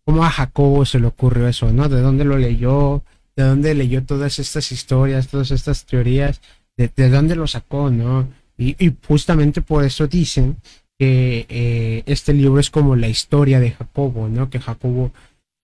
a 0.06 0.30
Jacobo 0.30 0.84
se 0.84 1.00
le 1.00 1.08
ocurrió 1.08 1.48
eso, 1.48 1.72
¿no? 1.72 1.88
¿De 1.88 2.00
dónde 2.00 2.24
lo 2.24 2.38
leyó? 2.38 3.02
¿De 3.34 3.42
dónde 3.44 3.74
leyó 3.74 4.04
todas 4.04 4.38
estas 4.38 4.70
historias, 4.70 5.28
todas 5.28 5.50
estas 5.50 5.84
teorías? 5.84 6.40
¿De, 6.76 7.10
dónde 7.10 7.34
lo 7.34 7.46
sacó, 7.46 7.90
no? 7.90 8.28
Y, 8.56 8.76
justamente 9.06 9.62
por 9.62 9.84
eso 9.84 10.06
dicen 10.06 10.56
que 10.98 11.46
eh, 11.48 12.02
este 12.06 12.32
libro 12.32 12.60
es 12.60 12.70
como 12.70 12.94
la 12.94 13.08
historia 13.08 13.58
de 13.58 13.72
Jacobo, 13.72 14.28
¿no? 14.28 14.48
Que 14.48 14.60
Jacobo, 14.60 15.10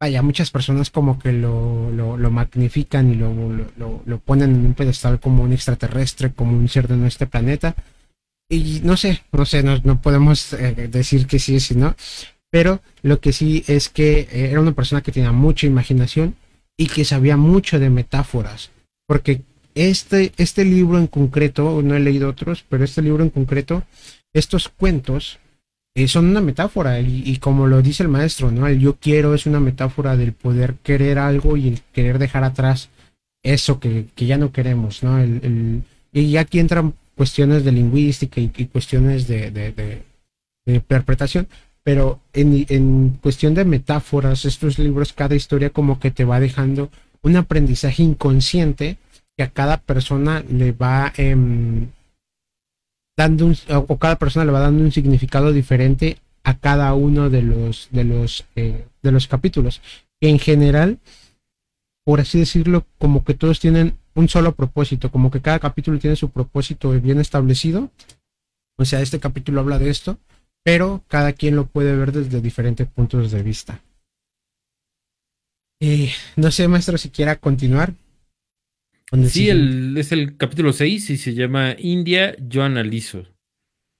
vaya, 0.01 0.22
muchas 0.22 0.51
personas 0.51 0.90
como 0.90 1.18
que 1.18 1.32
lo, 1.32 1.90
lo, 1.90 2.30
magnifican 2.30 3.12
y 3.12 3.16
lo, 3.16 3.32
lo, 4.07 4.18
ponen 4.18 4.55
en 4.55 4.66
un 4.66 4.74
pedestal 4.74 5.20
como 5.20 5.42
un 5.42 5.53
extraterrestre, 5.53 6.32
como 6.32 6.57
un 6.57 6.68
ser 6.68 6.88
de 6.88 6.96
nuestro 6.96 7.28
planeta. 7.28 7.74
Y 8.51 8.80
no 8.82 8.96
sé, 8.96 9.22
no 9.32 9.44
sé, 9.44 9.62
no, 9.62 9.78
no 9.84 10.01
podemos 10.01 10.53
eh, 10.55 10.88
decir 10.88 11.26
que 11.26 11.38
sí, 11.38 11.61
sí, 11.61 11.74
no 11.74 11.94
pero 12.51 12.80
lo 13.03 13.20
que 13.20 13.32
sí 13.32 13.64
es 13.66 13.88
que 13.88 14.20
eh, 14.20 14.51
era 14.51 14.61
una 14.61 14.72
persona 14.72 15.03
que 15.03 15.12
tenía 15.12 15.32
mucha 15.32 15.66
imaginación 15.66 16.36
y 16.76 16.86
que 16.86 17.05
sabía 17.05 17.36
mucho 17.36 17.78
de 17.78 17.90
metáforas, 17.90 18.70
porque 19.07 19.42
este, 19.74 20.32
este 20.36 20.64
libro 20.64 20.99
en 20.99 21.09
concreto, 21.09 21.82
no 21.82 21.94
he 21.94 22.01
leído 22.01 22.28
otros, 22.28 22.64
pero 22.68 22.84
este 22.84 23.03
libro 23.03 23.22
en 23.22 23.30
concreto, 23.30 23.82
estos 24.32 24.68
cuentos 24.68 25.38
son 26.07 26.26
una 26.26 26.40
metáfora 26.40 27.01
y, 27.01 27.36
como 27.38 27.66
lo 27.66 27.82
dice 27.82 28.05
el 28.05 28.09
maestro, 28.09 28.51
¿no? 28.51 28.66
El 28.66 28.78
yo 28.78 28.96
quiero 28.96 29.34
es 29.34 29.46
una 29.46 29.59
metáfora 29.59 30.16
del 30.16 30.32
poder 30.32 30.74
querer 30.82 31.18
algo 31.18 31.57
y 31.57 31.68
el 31.68 31.80
querer 31.92 32.18
dejar 32.18 32.44
atrás 32.44 32.90
eso 33.42 33.80
que, 33.80 34.07
ya 34.16 34.38
no 34.38 34.53
queremos, 34.53 35.03
¿no? 35.03 35.18
El, 35.18 35.82
y 36.12 36.36
aquí 36.36 36.61
entran 36.61 36.94
cuestiones 37.16 37.64
de 37.64 37.72
lingüística 37.72 38.40
y, 38.40 38.49
cuestiones 38.66 39.26
de, 39.26 39.51
de 39.51 40.03
interpretación, 40.66 41.49
pero 41.88 42.20
en, 42.34 43.18
cuestión 43.22 43.55
de 43.55 43.64
metáforas, 43.64 44.44
estos 44.44 44.78
libros, 44.78 45.14
cada 45.14 45.34
historia 45.34 45.70
como 45.70 45.99
que 45.99 46.11
te 46.11 46.26
va 46.26 46.38
dejando 46.38 46.90
un 47.22 47.36
aprendizaje 47.36 48.03
inconsciente 48.03 48.99
que 49.34 49.42
a 49.42 49.49
cada 49.49 49.78
persona 49.78 50.44
le 50.51 50.72
va 50.72 51.14
em, 51.16 51.86
dando 53.18 53.44
un, 53.44 53.56
o 53.68 53.98
cada 53.98 54.16
persona 54.16 54.46
le 54.46 54.52
va 54.52 54.60
dando 54.60 54.82
un 54.82 54.92
significado 54.92 55.52
diferente 55.52 56.18
a 56.44 56.56
cada 56.56 56.94
uno 56.94 57.28
de 57.28 57.42
los 57.42 57.88
de 57.90 58.04
los 58.04 58.46
eh, 58.56 58.86
de 59.02 59.12
los 59.12 59.26
capítulos 59.26 59.82
en 60.20 60.38
general 60.38 60.98
por 62.06 62.20
así 62.20 62.38
decirlo 62.38 62.86
como 62.98 63.24
que 63.24 63.34
todos 63.34 63.60
tienen 63.60 63.98
un 64.14 64.30
solo 64.30 64.52
propósito 64.52 65.10
como 65.10 65.30
que 65.30 65.42
cada 65.42 65.58
capítulo 65.58 65.98
tiene 65.98 66.16
su 66.16 66.30
propósito 66.30 66.92
bien 66.92 67.20
establecido 67.20 67.90
o 68.78 68.84
sea 68.86 69.02
este 69.02 69.20
capítulo 69.20 69.60
habla 69.60 69.78
de 69.78 69.90
esto 69.90 70.16
pero 70.68 71.02
cada 71.08 71.32
quien 71.32 71.56
lo 71.56 71.66
puede 71.66 71.96
ver 71.96 72.12
desde 72.12 72.42
diferentes 72.42 72.86
puntos 72.86 73.30
de 73.30 73.42
vista. 73.42 73.80
Eh, 75.80 76.12
no 76.36 76.50
sé, 76.50 76.68
maestro, 76.68 76.98
si 76.98 77.08
quiera 77.08 77.36
continuar. 77.36 77.94
Sí, 79.28 79.48
es 79.48 80.12
el 80.12 80.36
capítulo 80.36 80.72
6 80.72 81.11
y 81.11 81.16
se 81.16 81.34
llama 81.34 81.74
India, 81.78 82.36
yo 82.38 82.62
analizo. 82.62 83.24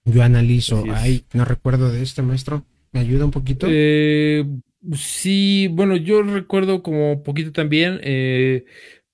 Yo 0.05 0.23
analizo. 0.23 0.85
Ay, 0.93 1.25
no 1.33 1.45
recuerdo 1.45 1.91
de 1.91 2.03
este 2.03 2.23
maestro. 2.23 2.65
¿Me 2.93 3.01
ayuda 3.01 3.25
un 3.25 3.31
poquito? 3.31 3.67
Eh, 3.71 4.45
sí, 4.95 5.69
bueno, 5.71 5.97
yo 5.97 6.23
recuerdo 6.23 6.83
como 6.83 7.23
poquito 7.23 7.53
también, 7.53 8.01
eh, 8.03 8.65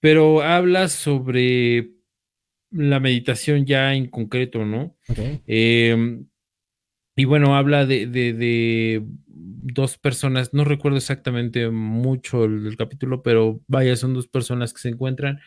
pero 0.01 0.43
habla 0.43 0.89
sobre 0.89 1.91
la 2.71 2.99
meditación 2.99 3.65
ya 3.65 3.95
en 3.95 4.09
concreto, 4.09 4.65
¿no? 4.65 4.97
Em, 5.47 6.27
y 7.17 7.25
bueno, 7.25 7.57
habla 7.57 7.87
de, 7.87 9.03
dos 9.27 9.97
personas, 9.99 10.53
no 10.55 10.65
recuerdo 10.65 10.99
exactamente 10.99 11.71
mucho 11.71 12.45
el, 12.45 12.77
capítulo, 12.77 13.23
pero 13.23 13.61
vaya, 13.69 13.97
son 13.97 14.15
dos 14.15 14.27
personas 14.27 14.73
que 14.73 14.81
se 14.81 14.89
encuentran. 14.89 15.41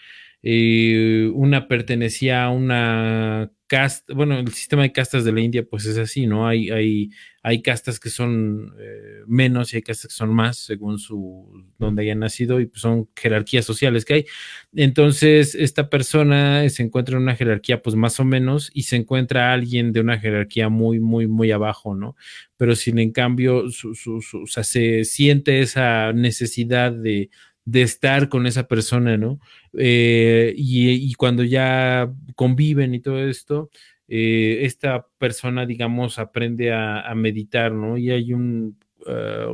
Una 0.43 1.67
pertenecía 1.67 2.45
a 2.45 2.49
una 2.51 3.51
casta, 3.67 4.13
bueno, 4.13 4.39
el 4.39 4.47
sistema 4.53 4.83
de 4.83 4.93
castas 4.93 5.25
de 5.25 5.31
la 5.33 5.41
India 5.41 5.65
pues 5.69 5.85
es 5.85 5.97
así, 5.97 6.25
¿no? 6.25 6.47
Hay, 6.47 6.69
hay, 6.69 7.09
hay 7.43 7.61
castas 7.61 7.99
que 7.99 8.09
son 8.09 8.73
eh, 8.79 9.23
menos 9.27 9.73
y 9.73 9.77
hay 9.77 9.81
castas 9.81 10.09
que 10.11 10.15
son 10.15 10.33
más 10.33 10.57
según 10.57 10.99
su, 10.99 11.65
donde 11.77 12.03
hayan 12.03 12.19
nacido 12.19 12.61
y 12.61 12.67
pues 12.67 12.81
son 12.81 13.09
jerarquías 13.15 13.65
sociales 13.65 14.05
que 14.05 14.13
hay. 14.13 14.25
Entonces, 14.73 15.53
esta 15.53 15.89
persona 15.89 16.67
se 16.69 16.83
encuentra 16.83 17.17
en 17.17 17.23
una 17.23 17.35
jerarquía 17.35 17.81
pues 17.81 17.95
más 17.95 18.19
o 18.21 18.25
menos 18.25 18.71
y 18.73 18.83
se 18.83 18.95
encuentra 18.95 19.51
alguien 19.51 19.91
de 19.91 19.99
una 19.99 20.17
jerarquía 20.17 20.69
muy, 20.69 20.99
muy, 20.99 21.27
muy 21.27 21.51
abajo, 21.51 21.93
¿no? 21.93 22.15
Pero 22.55 22.75
sin 22.75 22.99
en 22.99 23.11
cambio, 23.11 23.69
su, 23.69 23.93
su, 23.95 24.17
o 24.17 24.47
sea, 24.47 24.63
se 24.63 25.03
siente 25.03 25.59
esa 25.59 26.13
necesidad 26.13 26.93
de 26.93 27.29
de 27.67 27.81
estar 27.81 28.29
con 28.29 28.47
esa 28.47 28.65
persona, 28.65 29.17
¿no? 29.17 29.41
Eh, 29.77 30.53
y, 30.55 31.13
cuando 31.15 31.43
ya 31.43 32.09
conviven 32.33 32.95
y 32.95 33.01
todo 33.01 33.27
esto, 33.27 33.69
eh, 34.07 34.59
esta 34.61 35.05
persona, 35.17 35.65
digamos, 35.65 36.17
aprende 36.17 36.71
a, 36.71 37.13
meditar, 37.13 37.73
¿no? 37.73 37.97
Y 37.97 38.09
hay 38.11 38.31
un, 38.31 38.77
eh, 39.05 39.47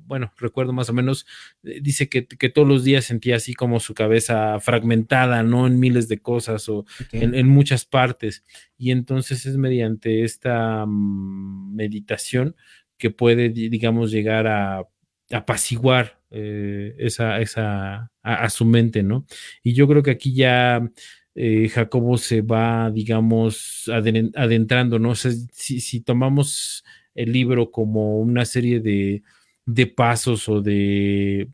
bueno, 0.00 0.30
recuerdo 0.36 0.74
más 0.74 0.90
o 0.90 0.92
menos, 0.92 1.26
dice 1.62 2.10
que, 2.10 2.22
todos 2.50 2.68
los 2.68 2.84
días 2.84 3.06
sentía 3.06 3.36
así 3.36 3.54
como 3.54 3.80
su 3.80 3.94
cabeza 3.94 4.60
fragmentada, 4.60 5.42
¿no? 5.42 5.66
En 5.66 5.80
miles 5.80 6.08
de 6.08 6.18
cosas 6.18 6.68
o 6.68 6.84
en, 7.12 7.48
muchas 7.48 7.86
partes. 7.86 8.44
Y 8.76 8.90
entonces 8.90 9.46
es 9.46 9.56
mediante 9.56 10.22
esta 10.22 10.84
mm, 10.86 11.74
meditación 11.74 12.56
que 12.98 13.08
puede, 13.08 13.48
digamos, 13.48 14.10
llegar 14.10 14.46
a 14.46 14.86
apaciguar 15.30 16.20
eh, 16.30 16.94
esa, 16.98 17.40
esa 17.40 18.10
a, 18.22 18.50
su 18.50 18.64
mente, 18.64 19.02
¿no? 19.02 19.26
Y 19.62 19.74
yo 19.74 19.86
creo 19.88 20.02
que 20.02 20.12
aquí 20.12 20.34
ya 20.34 20.90
eh, 21.34 21.68
Jacobo 21.68 22.18
se 22.18 22.42
va, 22.42 22.90
digamos, 22.90 23.90
adentrando, 24.34 24.98
¿no? 24.98 25.14
Sea, 25.14 25.32
si, 25.52 26.00
tomamos 26.00 26.84
el 27.14 27.32
libro 27.32 27.70
como 27.70 28.18
una 28.18 28.44
serie 28.44 28.80
de, 28.80 29.22
de 29.66 29.86
pasos 29.86 30.48
o 30.48 30.60
de 30.60 31.48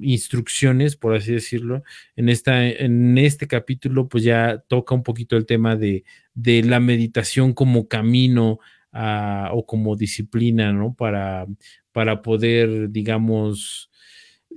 instrucciones, 0.00 0.96
por 0.96 1.14
así 1.14 1.32
decirlo, 1.32 1.82
en, 2.16 2.28
esta, 2.28 2.66
en 2.66 3.18
este 3.18 3.46
capítulo, 3.46 4.08
pues 4.08 4.24
ya 4.24 4.62
toca 4.68 4.94
un 4.94 5.02
poquito 5.02 5.36
el 5.36 5.46
tema 5.46 5.76
de, 5.76 6.04
de 6.34 6.62
la 6.62 6.80
meditación 6.80 7.52
como 7.52 7.88
camino 7.88 8.60
o 9.52 9.66
como 9.66 9.96
disciplina, 9.96 10.72
¿no? 10.72 10.94
Para, 10.94 11.46
para 11.92 12.22
poder, 12.22 12.90
digamos, 12.90 13.90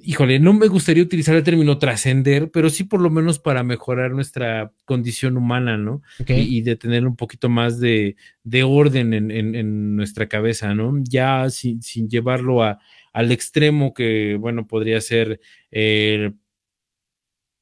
híjole, 0.01 0.39
no 0.39 0.53
me 0.53 0.67
gustaría 0.67 1.03
utilizar 1.03 1.35
el 1.35 1.43
término 1.43 1.77
trascender, 1.79 2.51
pero 2.51 2.69
sí 2.69 2.83
por 2.83 3.01
lo 3.01 3.09
menos 3.09 3.39
para 3.39 3.63
mejorar 3.63 4.11
nuestra 4.11 4.71
condición 4.85 5.37
humana, 5.37 5.77
¿no? 5.77 6.01
Y, 6.27 6.61
de 6.61 6.75
tener 6.75 7.05
un 7.07 7.15
poquito 7.15 7.49
más 7.49 7.79
de, 7.79 8.15
orden 8.63 9.13
en, 9.13 9.95
nuestra 9.95 10.27
cabeza, 10.27 10.73
¿no? 10.73 10.93
Ya 11.03 11.49
sin, 11.49 11.81
llevarlo 12.09 12.63
a, 12.63 12.79
al 13.13 13.31
extremo 13.31 13.93
que, 13.93 14.37
bueno, 14.39 14.67
podría 14.67 15.01
ser 15.01 15.39
eh, 15.71 16.31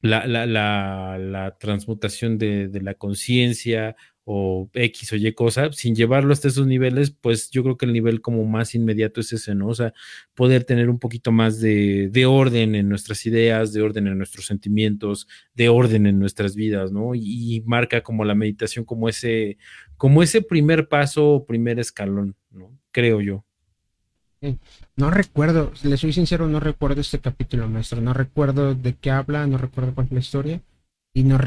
la, 0.02 0.26
la, 0.26 0.46
la, 0.46 1.56
transmutación 1.58 2.38
de, 2.38 2.68
de 2.68 2.80
la 2.82 2.94
conciencia 2.94 3.96
o 4.28 4.68
X 4.74 5.12
o 5.12 5.16
Y 5.16 5.32
cosa, 5.34 5.70
sin 5.72 5.94
llevarlo 5.94 6.32
hasta 6.32 6.48
esos 6.48 6.66
niveles, 6.66 7.12
pues 7.12 7.48
yo 7.48 7.62
creo 7.62 7.76
que 7.76 7.86
el 7.86 7.92
nivel 7.92 8.20
como 8.20 8.44
más 8.44 8.74
inmediato 8.74 9.20
es 9.20 9.32
ese, 9.32 9.54
¿no? 9.54 9.68
O 9.68 9.74
sea, 9.74 9.94
poder 10.34 10.64
tener 10.64 10.90
un 10.90 10.98
poquito 10.98 11.30
más 11.30 11.60
de, 11.60 12.10
orden 12.26 12.74
en 12.74 12.88
nuestras 12.88 13.24
ideas, 13.24 13.72
de 13.72 13.82
orden 13.82 14.08
en 14.08 14.18
nuestros 14.18 14.46
sentimientos, 14.46 15.28
de 15.54 15.68
orden 15.68 16.06
en 16.06 16.18
nuestras 16.18 16.56
vidas, 16.56 16.90
¿no? 16.90 17.14
Y, 17.14 17.62
marca 17.66 18.02
como 18.02 18.24
la 18.24 18.34
meditación 18.34 18.84
como 18.84 19.08
ese, 19.08 19.58
como 19.96 20.24
ese 20.24 20.42
primer 20.42 20.88
paso 20.88 21.28
o 21.28 21.46
primer 21.46 21.78
escalón, 21.78 22.34
¿no? 22.50 22.76
Creo 22.90 23.20
yo. 23.20 23.44
No 24.96 25.10
recuerdo, 25.12 25.72
le 25.84 25.96
soy 25.96 26.12
sincero, 26.12 26.48
no 26.48 26.58
recuerdo 26.58 27.00
este 27.00 27.20
capítulo, 27.20 27.68
maestro, 27.68 28.00
no 28.00 28.12
recuerdo 28.12 28.74
de 28.74 28.94
qué 28.96 29.10
habla, 29.12 29.46
no 29.46 29.56
recuerdo 29.56 29.94
cuál 29.94 30.06
es 30.08 30.12
la 30.12 30.18
historia 30.18 30.60
y 31.16 31.24
no, 31.24 31.38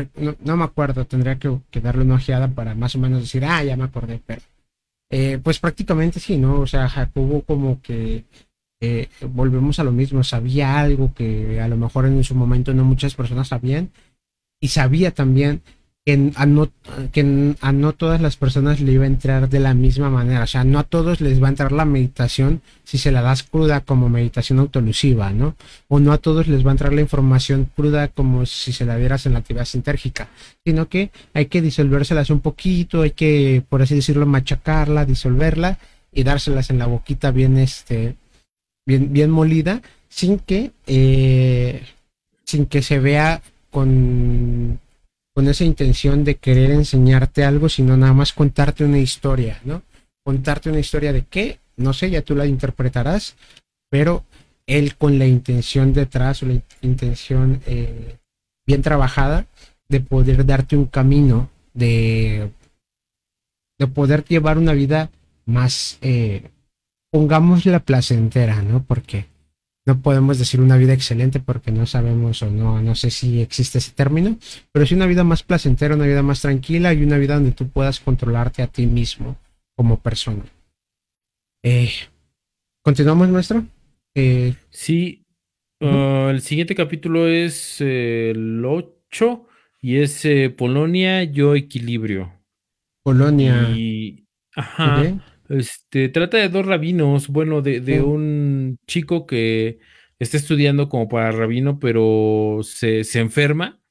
no, 0.44 0.58
me 0.58 0.64
acuerdo, 0.64 1.06
tendría 1.06 1.38
que, 1.38 1.60
darle 1.80 2.02
una 2.02 2.16
ojeada 2.16 2.48
para 2.48 2.74
más 2.74 2.96
o 2.96 2.98
menos 2.98 3.22
decir, 3.22 3.46
ah, 3.46 3.64
ya 3.64 3.78
me 3.78 3.84
acordé, 3.84 4.20
pero 4.26 4.42
eh, 5.12 5.40
pues 5.44 5.60
prácticamente 5.60 6.20
sí, 6.20 6.40
¿no? 6.40 6.62
O 6.62 6.66
sea, 6.66 6.90
Jacobo 6.90 7.44
como 7.44 7.80
que 7.80 8.26
eh, 8.82 9.10
volvemos 9.22 9.78
a 9.78 9.84
lo 9.84 9.92
mismo, 9.92 10.24
sabía 10.24 10.80
algo 10.80 11.14
que 11.14 11.62
a 11.62 11.68
lo 11.68 11.78
mejor 11.78 12.08
en 12.08 12.24
su 12.24 12.34
momento 12.34 12.74
no 12.74 12.84
muchas 12.84 13.14
personas 13.14 13.50
sabían 13.50 13.92
y 14.60 14.70
sabía 14.70 15.12
también 15.12 15.62
que 16.10 16.32
a, 16.36 16.46
no, 16.48 16.72
que 17.12 17.56
a 17.62 17.72
no 17.72 17.94
todas 17.94 18.20
las 18.20 18.36
personas 18.36 18.80
le 18.80 18.94
iba 18.94 19.04
a 19.04 19.08
entrar 19.08 19.48
de 19.48 19.60
la 19.60 19.76
misma 19.76 20.10
manera. 20.10 20.44
O 20.44 20.48
sea, 20.48 20.64
no 20.64 20.80
a 20.80 20.84
todos 20.84 21.22
les 21.22 21.40
va 21.42 21.48
a 21.48 21.50
entrar 21.52 21.72
la 21.72 21.86
meditación 21.86 22.64
si 22.84 22.98
se 22.98 23.12
la 23.12 23.22
das 23.22 23.44
cruda 23.44 23.82
como 23.82 24.10
meditación 24.10 24.58
autolusiva, 24.58 25.32
¿no? 25.32 25.56
O 25.88 26.00
no 26.00 26.12
a 26.12 26.18
todos 26.18 26.48
les 26.48 26.66
va 26.66 26.70
a 26.70 26.72
entrar 26.72 26.94
la 26.94 27.02
información 27.02 27.70
cruda 27.76 28.08
como 28.08 28.48
si 28.48 28.74
se 28.74 28.86
la 28.86 28.98
dieras 28.98 29.28
en 29.28 29.34
la 29.34 29.40
actividad 29.40 29.66
sintérgica, 29.66 30.30
sino 30.66 30.90
que 30.90 31.12
hay 31.36 31.46
que 31.46 31.62
disolvérselas 31.62 32.32
un 32.32 32.40
poquito, 32.40 33.04
hay 33.04 33.12
que, 33.12 33.62
por 33.70 33.84
así 33.84 33.94
decirlo, 33.94 34.26
machacarla, 34.26 35.06
disolverla 35.06 35.78
y 36.12 36.24
dárselas 36.24 36.72
en 36.72 36.80
la 36.80 36.88
boquita 36.88 37.30
bien, 37.30 37.60
este, 37.60 38.16
bien, 38.84 39.14
bien 39.14 39.30
molida, 39.30 39.84
sin 40.10 40.40
que, 40.40 40.72
eh, 40.88 41.84
sin 42.46 42.66
que 42.66 42.82
se 42.82 42.98
vea 42.98 43.44
con 43.70 44.80
con 45.40 45.48
esa 45.48 45.64
intención 45.64 46.26
de 46.26 46.36
querer 46.36 46.70
enseñarte 46.72 47.46
algo, 47.46 47.70
sino 47.70 47.96
nada 47.96 48.12
más 48.12 48.34
contarte 48.34 48.84
una 48.84 48.98
historia, 48.98 49.62
¿no? 49.64 49.84
Contarte 50.22 50.70
una 50.70 50.82
historia 50.82 51.14
de 51.14 51.24
qué, 51.24 51.60
no 51.78 51.94
sé, 51.94 52.10
ya 52.10 52.24
tú 52.24 52.36
la 52.36 52.46
interpretarás, 52.46 53.38
pero 53.90 54.26
él 54.68 54.98
con 54.98 55.18
la 55.18 55.28
intención 55.28 55.94
detrás 55.94 56.44
o 56.44 56.46
la 56.46 56.62
intención 56.82 57.62
eh, 57.68 58.18
bien 58.68 58.82
trabajada 58.82 59.46
de 59.88 60.02
poder 60.02 60.46
darte 60.46 60.76
un 60.76 60.88
camino, 60.88 61.50
de, 61.74 62.52
de 63.80 63.88
poder 63.88 64.26
llevar 64.26 64.58
una 64.58 64.74
vida 64.74 65.10
más, 65.46 66.00
eh, 66.02 66.50
pongámosla 67.14 67.80
placentera, 67.80 68.62
¿no? 68.62 68.84
Porque 68.84 69.28
no 69.86 70.02
podemos 70.02 70.38
decir 70.38 70.62
una 70.62 70.78
vida 70.78 70.94
excelente 70.94 71.40
porque 71.40 71.72
no 71.72 71.86
sabemos 71.86 72.42
o 72.44 72.50
no, 72.50 72.82
no 72.82 72.96
sé 72.96 73.10
si 73.12 73.42
existe 73.42 73.80
ese 73.80 73.92
término, 73.92 74.38
pero 74.72 74.86
sí 74.86 74.96
una 74.96 75.08
vida 75.08 75.24
más 75.24 75.44
placentera, 75.44 75.96
una 75.96 76.06
vida 76.06 76.22
más 76.22 76.42
tranquila 76.42 76.94
y 76.94 77.04
una 77.04 77.18
vida 77.18 77.36
donde 77.36 77.52
tú 77.52 77.70
puedas 77.70 78.00
controlarte 78.00 78.62
a 78.62 78.68
ti 78.68 78.86
mismo 78.86 79.38
como 79.76 80.00
persona. 80.00 80.44
Eh, 81.64 81.90
¿Continuamos, 82.84 83.30
maestro? 83.30 83.66
Eh, 84.16 84.54
sí, 84.70 85.26
uh, 85.82 86.30
el 86.30 86.42
siguiente 86.42 86.76
capítulo 86.76 87.28
es 87.28 87.82
el 87.82 88.64
8 88.66 89.48
y 89.82 89.98
es 89.98 90.24
eh, 90.26 90.50
Polonia, 90.50 91.24
yo 91.24 91.56
equilibrio. 91.56 92.34
Polonia. 93.04 93.70
Y, 93.76 94.28
ajá. 94.56 95.29
Este, 95.50 96.10
trata 96.10 96.38
de 96.38 96.50
dos 96.50 96.66
rabinos, 96.66 97.28
bueno, 97.28 97.62
de, 97.62 97.82
de 97.82 98.02
un 98.02 98.78
chico 98.88 99.26
que 99.26 99.80
está 100.20 100.38
estudiando 100.38 100.90
como 100.90 101.10
para 101.10 101.32
rabino, 101.32 101.80
pero 101.80 102.60
se, 102.64 103.04
se 103.04 103.20
enferma. 103.20 103.82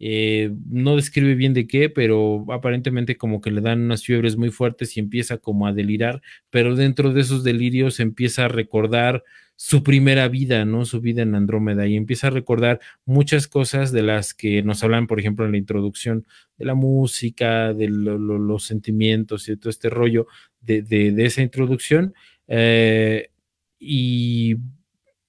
Eh, 0.00 0.50
no 0.68 0.96
describe 0.96 1.36
bien 1.36 1.54
de 1.54 1.66
qué, 1.68 1.88
pero 1.88 2.44
aparentemente 2.52 3.16
como 3.16 3.40
que 3.40 3.52
le 3.52 3.60
dan 3.60 3.80
unas 3.82 4.04
fiebres 4.04 4.36
muy 4.36 4.50
fuertes 4.50 4.96
y 4.96 5.00
empieza 5.00 5.38
como 5.38 5.66
a 5.68 5.72
delirar, 5.72 6.20
pero 6.50 6.74
dentro 6.74 7.12
de 7.12 7.20
esos 7.20 7.44
delirios 7.44 8.00
empieza 8.00 8.46
a 8.46 8.48
recordar 8.48 9.22
su 9.56 9.84
primera 9.84 10.26
vida, 10.28 10.64
¿no? 10.64 10.84
Su 10.84 11.00
vida 11.00 11.22
en 11.22 11.34
Andrómeda 11.36 11.86
y 11.86 11.96
empieza 11.96 12.26
a 12.26 12.30
recordar 12.30 12.80
muchas 13.04 13.46
cosas 13.46 13.92
de 13.92 14.02
las 14.02 14.34
que 14.34 14.62
nos 14.62 14.82
hablan, 14.82 15.06
por 15.06 15.20
ejemplo, 15.20 15.46
en 15.46 15.52
la 15.52 15.58
introducción 15.58 16.26
de 16.58 16.64
la 16.64 16.74
música, 16.74 17.72
de 17.72 17.88
los 17.88 18.64
sentimientos 18.64 19.48
y 19.48 19.52
de 19.52 19.56
todo 19.58 19.70
este 19.70 19.90
rollo 19.90 20.26
de, 20.64 21.14
esa 21.18 21.42
introducción. 21.42 22.14
Eh, 22.48 23.30
y 23.78 24.56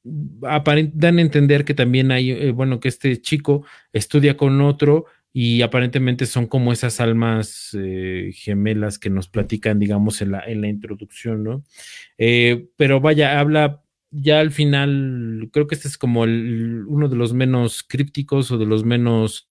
dan 0.04 1.18
a 1.18 1.22
entender 1.22 1.66
que 1.66 1.74
también 1.74 2.12
hay, 2.12 2.32
eh, 2.32 2.52
bueno, 2.52 2.80
que 2.80 2.88
este 2.88 3.20
chico 3.22 3.66
estudia 3.92 4.38
con 4.38 4.62
otro 4.62 5.06
y 5.34 5.62
aparentemente 5.64 6.26
son 6.26 6.46
como 6.48 6.72
esas 6.72 7.02
almas 7.02 7.76
eh, 7.78 8.32
gemelas 8.34 9.00
que 9.00 9.10
nos 9.10 9.28
platican, 9.28 9.80
digamos, 9.80 10.22
en 10.22 10.32
la, 10.32 10.44
en 10.46 10.62
la 10.62 10.68
introducción, 10.70 11.44
¿no? 11.44 11.64
Pero 12.18 13.02
vaya, 13.02 13.40
habla 13.40 13.82
ya 14.12 14.40
al 14.40 14.52
final, 14.52 15.50
creo 15.52 15.68
que 15.68 15.76
este 15.76 15.90
es 15.90 15.98
como 15.98 16.22
uno 16.22 17.10
de 17.10 17.16
los 17.16 17.34
menos 17.34 17.84
crípticos 17.84 18.50
o 18.52 18.58
de 18.58 18.66
los 18.66 18.86
menos 18.86 19.50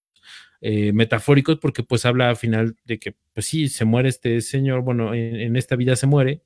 metafóricos, 0.93 1.59
porque 1.59 1.83
pues 1.83 2.05
habla 2.05 2.29
al 2.29 2.37
final 2.37 2.75
de 2.85 2.99
que, 2.99 3.15
pues 3.33 3.45
sí, 3.45 3.67
se 3.69 3.85
muere 3.85 4.09
este 4.09 4.41
señor, 4.41 4.81
bueno, 4.81 5.13
en, 5.13 5.55
esta 5.55 5.75
vida 5.75 5.95
se 5.95 6.07
muere, 6.07 6.41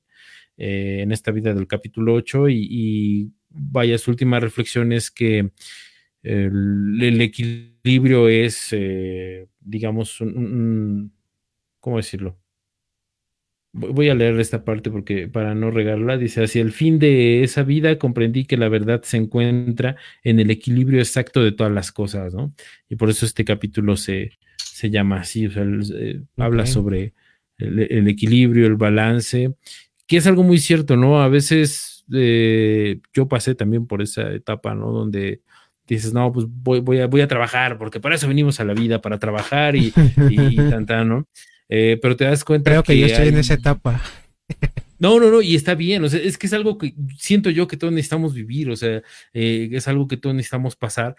en 0.56 1.12
esta 1.12 1.30
vida 1.30 1.54
del 1.54 1.66
capítulo 1.66 2.14
8, 2.14 2.48
y 2.50 3.32
vaya, 3.48 3.98
su 3.98 4.10
última 4.10 4.40
reflexión 4.40 4.92
es 4.92 5.10
que 5.10 5.50
el, 6.22 7.20
equilibrio 7.20 8.28
es, 8.28 8.68
eh, 8.72 9.48
digamos, 9.60 10.20
un, 10.20 11.12
¿cómo 11.80 11.96
decirlo? 11.96 12.38
Voy 13.72 14.08
a 14.08 14.14
leer 14.14 14.40
esta 14.40 14.64
parte 14.64 14.90
porque 14.90 15.28
para 15.28 15.54
no 15.54 15.70
regarla, 15.70 16.16
dice, 16.16 16.42
hacia 16.42 16.60
el 16.60 16.72
fin 16.72 16.98
de 16.98 17.44
esa 17.44 17.62
vida 17.62 17.98
comprendí 17.98 18.44
que 18.44 18.56
la 18.56 18.68
verdad 18.68 19.02
se 19.04 19.16
encuentra 19.16 19.96
en 20.24 20.40
el 20.40 20.50
equilibrio 20.50 20.98
exacto 20.98 21.42
de 21.42 21.52
todas 21.52 21.72
las 21.72 21.92
cosas, 21.92 22.34
¿no? 22.34 22.52
Y 22.88 22.96
por 22.96 23.10
eso 23.10 23.26
este 23.26 23.44
capítulo 23.44 23.96
se, 23.96 24.32
se 24.56 24.90
llama 24.90 25.20
así, 25.20 25.46
o 25.46 25.52
sea, 25.52 25.64
eh, 25.94 26.20
habla 26.36 26.66
sobre 26.66 27.14
el, 27.58 28.08
equilibrio, 28.08 28.66
el 28.66 28.76
balance, 28.76 29.54
que 30.06 30.16
es 30.16 30.26
algo 30.26 30.42
muy 30.42 30.58
cierto, 30.58 30.96
¿no? 30.96 31.22
A 31.22 31.28
veces 31.28 32.04
eh, 32.12 33.00
yo 33.12 33.28
pasé 33.28 33.54
también 33.54 33.86
por 33.86 34.02
esa 34.02 34.32
etapa, 34.32 34.74
¿no? 34.74 34.90
Donde 34.90 35.42
dices, 35.86 36.12
no, 36.12 36.32
pues 36.32 36.46
voy, 36.48 36.80
voy, 36.80 37.00
a, 37.00 37.06
voy 37.06 37.20
a 37.20 37.28
trabajar, 37.28 37.76
porque 37.78 38.00
para 38.00 38.14
eso 38.14 38.28
venimos 38.28 38.60
a 38.60 38.64
la 38.64 38.74
vida, 38.74 39.00
para 39.00 39.18
trabajar 39.18 39.76
y, 39.76 39.92
y, 40.30 40.56
tanta, 40.56 41.04
¿no? 41.04 41.26
Eh, 41.70 41.98
pero 42.02 42.16
te 42.16 42.24
das 42.24 42.44
cuenta 42.44 42.70
Creo 42.70 42.82
que, 42.82 42.98
yo 42.98 43.06
estoy 43.06 43.28
en 43.28 43.38
esa 43.38 43.54
etapa. 43.54 44.02
No, 44.98 45.18
no, 45.18 45.30
no, 45.30 45.40
y 45.40 45.54
está 45.54 45.74
bien, 45.74 46.04
o 46.04 46.10
sea, 46.10 46.20
es 46.20 46.36
que 46.36 46.46
es 46.46 46.52
algo 46.52 46.76
que 46.76 46.92
siento 47.16 47.48
yo 47.48 47.66
que 47.66 47.78
todos 47.78 47.90
necesitamos 47.90 48.34
vivir, 48.34 48.68
o 48.68 48.76
sea, 48.76 49.02
eh, 49.32 49.70
es 49.72 49.88
algo 49.88 50.06
que 50.06 50.18
todos 50.18 50.36
necesitamos 50.36 50.76
pasar, 50.76 51.16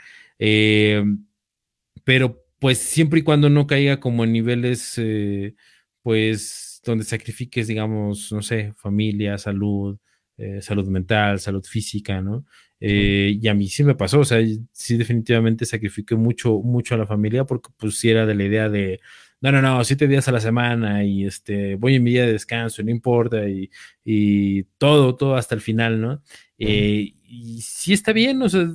pero 2.03 2.45
pues 2.59 2.77
siempre 2.77 3.21
y 3.21 3.23
cuando 3.23 3.49
no 3.49 3.65
caiga 3.65 3.99
como 3.99 4.23
en 4.23 4.33
niveles, 4.33 5.01
pues, 6.03 6.79
donde 6.85 7.05
sacrifiques, 7.05 7.67
digamos, 7.67 8.31
no 8.31 8.43
sé, 8.43 8.73
familia, 8.77 9.39
salud, 9.39 9.97
eh, 10.37 10.61
salud 10.61 10.87
mental, 10.87 11.39
salud 11.39 11.63
física, 11.63 12.21
¿no? 12.21 12.45
Eh, 12.79 13.37
y 13.39 13.47
a 13.47 13.53
mí 13.53 13.67
sí 13.67 13.83
me 13.83 13.93
pasó, 13.93 14.21
o 14.21 14.25
sea, 14.25 14.39
sí 14.71 14.97
definitivamente 14.97 15.65
sacrifiqué 15.65 16.15
mucho, 16.15 16.59
mucho 16.59 16.95
a 16.95 16.97
la 16.97 17.05
familia 17.05 17.45
porque 17.45 17.69
pues 17.77 18.03
era 18.03 18.25
de 18.25 18.33
la 18.33 18.43
idea 18.43 18.69
de, 18.69 18.99
no, 19.41 19.51
no, 19.51 19.61
no, 19.61 19.83
siete 19.83 20.07
días 20.07 20.27
a 20.27 20.31
la 20.31 20.39
semana 20.39 21.03
y 21.03 21.25
este, 21.25 21.75
voy 21.75 21.95
en 21.95 22.03
mi 22.03 22.11
día 22.11 22.25
de 22.25 22.33
descanso, 22.33 22.83
no 22.83 22.91
importa, 22.91 23.41
y, 23.47 24.63
todo, 24.77 25.15
todo 25.15 25.35
hasta 25.35 25.55
el 25.55 25.61
final, 25.61 25.99
¿no? 25.99 26.23
Eh, 26.57 27.13
y 27.23 27.61
sí 27.61 27.93
está 27.93 28.13
bien, 28.13 28.41
o 28.41 28.49
sea, 28.49 28.67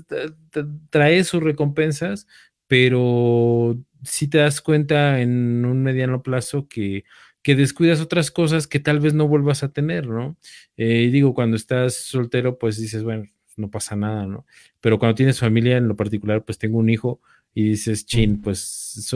trae 0.91 1.25
sus 1.25 1.43
recompensas, 1.43 2.27
pero 2.67 3.79
sí 4.03 4.29
te 4.29 4.39
das 4.39 4.61
cuenta 4.61 5.21
en 5.21 5.65
un 5.65 5.83
mediano 5.83 6.23
plazo 6.23 6.69
que 6.69 7.05
que 7.47 7.55
descuidas 7.55 8.01
otras 8.01 8.33
cosas 8.33 8.67
que 8.67 8.81
tal 8.81 8.99
vez 8.99 9.15
no 9.15 9.29
vuelvas 9.29 9.63
a 9.63 9.69
tener, 9.69 10.09
¿no? 10.09 10.37
Eh, 10.77 11.11
digo, 11.13 11.33
cuando 11.33 11.57
estás 11.57 11.95
soltero, 11.95 12.59
pues 12.59 12.77
dices, 12.77 13.05
bueno, 13.05 13.27
no 13.57 13.71
pasa 13.71 13.95
nada, 13.95 14.27
¿no? 14.27 14.47
Pero 14.81 14.99
cuando 14.99 15.15
tienes 15.15 15.39
familia, 15.39 15.77
en 15.77 15.87
lo 15.87 15.95
particular, 15.95 16.45
pues 16.45 16.59
tengo 16.59 16.77
un 16.79 16.91
hijo 16.91 17.21
y 17.57 17.71
dices, 17.71 18.05
chin, 18.05 18.43
pues 18.43 18.61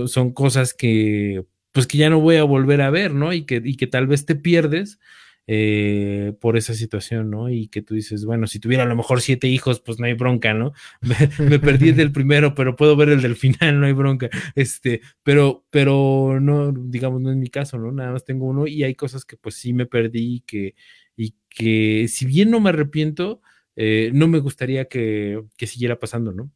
son 0.07 0.32
cosas 0.32 0.72
que, 0.72 1.45
pues 1.72 1.86
que 1.86 1.99
ya 1.99 2.09
no 2.09 2.20
voy 2.20 2.36
a 2.36 2.45
volver 2.45 2.80
a 2.80 2.88
ver, 2.88 3.12
¿no? 3.12 3.34
Y 3.34 3.45
que, 3.45 3.61
y 3.62 3.76
que 3.76 3.86
tal 3.86 4.07
vez 4.07 4.24
te 4.24 4.34
pierdes 4.34 4.99
eh, 5.47 6.32
por 6.41 6.57
esa 6.57 6.72
situación, 6.72 7.28
¿no? 7.28 7.51
Y 7.51 7.68
que 7.68 7.82
tú 7.82 7.95
dices, 7.95 8.24
bueno, 8.24 8.47
si 8.47 8.59
tuviera 8.59 8.84
a 8.84 8.86
lo 8.86 8.97
mejor 8.97 9.20
siete 9.20 9.47
hijos, 9.47 9.80
pues 9.80 10.01
no 10.01 10.07
hay 10.07 10.14
bronca, 10.14 10.55
¿no? 10.55 10.72
Me, 11.38 11.59
perdí 11.59 11.93
del 11.93 12.12
primero, 12.12 12.55
pero 12.55 12.76
puedo 12.76 12.97
ver 12.97 13.11
el 13.11 13.20
del 13.20 13.36
final, 13.36 13.78
no 13.78 13.84
hay 13.84 13.93
bronca. 13.93 14.30
Este, 14.55 15.03
pero, 15.22 15.66
pero 15.68 16.41
no, 16.41 16.72
digamos, 16.72 17.20
no 17.20 17.30
es 17.30 17.36
mi 17.36 17.51
caso, 17.51 17.76
¿no? 17.76 17.93
Nada 17.93 18.12
más 18.12 18.24
tengo 18.24 18.47
uno 18.47 18.66
y 18.66 18.84
hay 18.84 18.95
cosas 18.95 19.26
que 19.26 19.36
pues 19.36 19.57
sí 19.57 19.74
me 19.74 19.84
perdí 19.84 20.36
y 20.36 20.41
que, 20.41 20.74
y 21.14 21.34
que 21.51 22.09
si 22.09 22.24
bien 22.24 22.51
no 22.51 22.59
me 22.59 22.70
arrepiento, 22.70 23.43
eh, 23.76 24.11
no 24.14 24.28
me 24.28 24.38
gustaría 24.38 24.86
que, 24.86 25.43
siguiera 25.59 25.99
pasando, 25.99 26.32
¿no? 26.32 26.51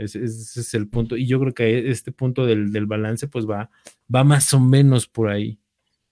Ese, 0.00 0.24
es 0.24 0.74
el 0.74 0.88
punto. 0.88 1.16
Y 1.16 1.26
yo 1.26 1.40
creo 1.40 1.54
que 1.54 1.90
este 1.90 2.12
punto 2.12 2.46
del, 2.46 2.72
del 2.72 2.86
balance, 2.86 3.28
pues 3.28 3.46
va, 3.48 3.70
va 4.12 4.24
más 4.24 4.52
o 4.54 4.60
menos 4.60 5.06
por 5.06 5.28
ahí. 5.28 5.58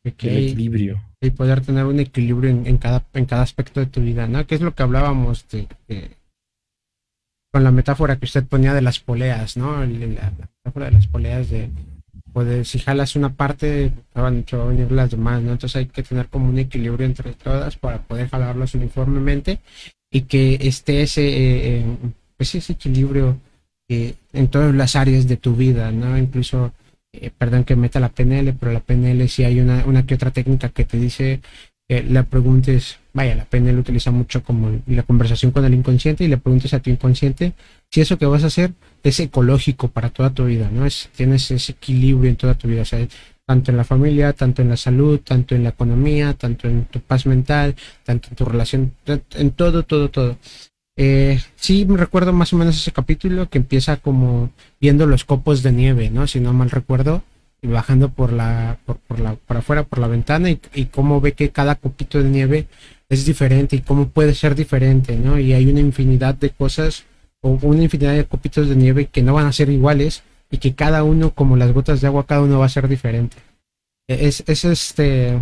El 0.05 0.13
equilibrio. 0.13 1.03
Y 1.21 1.31
poder 1.31 1.61
tener 1.61 1.85
un 1.85 1.99
equilibrio 2.01 2.51
en, 2.51 2.77
cada, 2.79 3.05
en 3.13 3.27
cada 3.27 3.43
aspecto 3.43 3.81
de 3.81 3.87
tu 3.87 4.01
vida, 4.01 4.27
¿no? 4.27 4.47
Que 4.47 4.55
es 4.55 4.61
lo 4.61 4.75
que 4.75 4.83
hablábamos 4.83 5.47
de, 5.49 5.67
con 7.53 7.65
la 7.65 7.71
metáfora 7.71 8.17
que 8.17 8.27
usted 8.27 8.45
ponía 8.45 8.75
de 8.75 8.83
las 8.83 9.01
poleas, 9.01 9.57
¿no? 9.57 9.81
La, 9.81 9.87
metáfora 9.87 10.87
de 10.87 10.93
las 10.93 11.07
poleas 11.09 11.51
de 11.51 11.71
poder, 12.33 12.65
si 12.65 12.79
jalas 12.79 13.17
una 13.17 13.35
parte, 13.35 13.93
van 14.15 14.45
a 14.51 14.65
venir 14.65 14.93
las 14.93 15.11
demás, 15.11 15.43
¿no? 15.43 15.53
Entonces 15.53 15.77
hay 15.77 15.87
que 15.87 16.03
tener 16.03 16.29
como 16.29 16.49
un 16.49 16.59
equilibrio 16.59 17.07
entre 17.07 17.33
todas 17.33 17.77
para 17.77 18.03
poder 18.03 18.29
jalarlas 18.29 18.75
uniformemente 18.75 19.59
y 20.11 20.23
que 20.23 20.59
esté 20.61 21.03
ese, 21.03 21.79
eh, 21.79 21.85
pues 22.37 22.55
ese 22.55 22.75
equilibrio 22.75 23.39
eh, 23.89 24.15
en 24.33 24.49
todas 24.49 24.75
las 24.75 24.97
áreas 24.97 25.27
de 25.27 25.37
tu 25.37 25.57
vida, 25.57 25.91
¿no? 25.93 26.19
Incluso 26.19 26.73
eh, 27.13 27.31
perdón 27.37 27.65
que 27.65 27.75
meta 27.77 28.01
la 28.01 28.11
PNL, 28.11 28.53
pero 28.55 28.73
la 28.73 28.81
PNL 28.81 29.29
si 29.29 29.45
hay 29.45 29.61
una, 29.61 30.07
que 30.07 30.15
otra 30.15 30.31
técnica 30.31 30.69
que 30.69 30.85
te 30.85 30.99
dice 30.99 31.41
que 31.89 32.03
la 32.03 32.25
preguntes, 32.25 32.99
vaya, 33.15 33.35
la 33.35 33.47
PNL 33.47 33.79
utiliza 33.79 34.11
mucho 34.11 34.43
como 34.43 34.79
la 34.87 35.03
conversación 35.05 35.53
con 35.53 35.65
el 35.65 35.73
inconsciente 35.73 36.25
y 36.25 36.29
le 36.29 36.37
preguntes 36.37 36.75
a 36.75 36.81
tu 36.81 36.91
inconsciente 36.91 37.55
si 37.91 38.03
eso 38.03 38.19
que 38.19 38.27
vas 38.27 38.45
a 38.45 38.49
hacer 38.49 38.73
es 39.03 39.21
ecológico 39.21 39.89
para 39.89 40.11
toda 40.11 40.35
tu 40.35 40.45
vida, 40.45 40.71
¿no? 40.71 40.85
Es, 40.85 41.09
tienes 41.17 41.51
ese 41.51 41.73
equilibrio 41.73 42.29
en 42.29 42.37
toda 42.37 42.55
tu 42.55 42.69
vida, 42.69 42.83
o 42.83 42.85
sea, 42.85 43.07
tanto 43.47 43.71
en 43.71 43.79
la 43.79 43.85
familia, 43.85 44.35
tanto 44.35 44.61
en 44.61 44.69
la 44.69 44.77
salud, 44.77 45.21
tanto 45.21 45.55
en 45.55 45.63
la 45.63 45.71
economía, 45.71 46.35
tanto 46.35 46.69
en 46.69 46.85
tu 46.85 47.01
paz 47.01 47.25
mental, 47.25 47.75
tanto 48.05 48.29
en 48.29 48.37
tu 48.37 48.45
relación, 48.45 48.93
en 49.07 49.51
todo, 49.53 49.85
todo, 49.85 50.11
todo. 50.11 50.37
Eh, 51.01 51.39
sí, 51.55 51.85
me 51.87 51.97
recuerdo 51.97 52.33
más 52.33 52.53
o 52.53 52.57
menos 52.57 52.77
ese 52.77 52.91
capítulo 52.91 53.49
que 53.49 53.59
empieza 53.59 53.99
como 53.99 54.51
viendo 54.81 55.07
los 55.07 55.25
copos 55.25 55.63
de 55.63 55.71
nieve, 55.71 56.11
¿no? 56.11 56.27
Si 56.27 56.41
no 56.41 56.53
mal 56.53 56.71
recuerdo, 56.71 57.23
y 57.63 57.69
bajando 57.69 58.09
por 58.09 58.33
la, 58.33 58.79
por, 58.85 58.97
por 58.99 59.21
la, 59.21 59.37
por 59.37 59.59
afuera, 59.59 59.85
por 59.85 60.01
la 60.01 60.09
ventana, 60.09 60.51
y, 60.51 60.87
cómo 60.87 61.21
ve 61.21 61.35
que 61.35 61.51
cada 61.51 61.77
copito 61.77 62.21
de 62.21 62.29
nieve 62.29 62.67
es 63.09 63.25
diferente 63.25 63.77
y 63.77 63.81
cómo 63.81 64.09
puede 64.09 64.35
ser 64.35 64.57
diferente, 64.57 65.17
¿no? 65.17 65.39
Y 65.39 65.53
hay 65.53 65.71
una 65.71 65.79
infinidad 65.79 66.35
de 66.35 66.51
cosas 66.51 67.05
o 67.43 67.51
una 67.63 67.85
infinidad 67.85 68.15
de 68.15 68.25
copitos 68.25 68.69
de 68.69 68.75
nieve 68.75 69.07
que 69.07 69.23
no 69.23 69.35
van 69.35 69.47
a 69.47 69.53
ser 69.53 69.71
iguales 69.71 70.25
y 70.51 70.59
que 70.59 70.75
cada 70.75 71.05
uno, 71.05 71.33
como 71.33 71.57
las 71.57 71.73
gotas 71.73 72.01
de 72.01 72.09
agua, 72.09 72.27
cada 72.27 72.43
uno 72.43 72.59
va 72.59 72.67
a 72.67 72.71
ser 72.71 72.89
diferente. 72.89 73.37
E, 74.09 74.27
es, 74.27 74.43
es 74.49 74.65
este, 74.65 75.39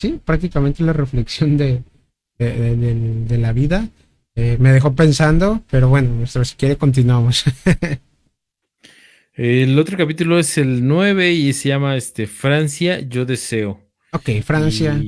sí, 0.00 0.18
prácticamente 0.24 0.82
la 0.82 0.94
reflexión 0.94 1.58
de 1.58 1.82
la 2.38 3.52
vida 3.52 3.90
eh, 4.36 4.56
me 4.58 4.72
dejó 4.72 4.94
pensando, 4.94 5.62
pero 5.70 5.88
bueno, 5.88 6.26
si 6.26 6.56
quiere 6.56 6.76
continuamos. 6.76 7.44
el 9.34 9.78
otro 9.78 9.96
capítulo 9.96 10.38
es 10.40 10.58
el 10.58 10.86
9 10.86 11.32
y 11.32 11.52
se 11.52 11.68
llama 11.68 11.96
este, 11.96 12.26
Francia, 12.26 13.00
yo 13.00 13.24
deseo. 13.24 13.80
Ok, 14.12 14.30
Francia, 14.44 15.00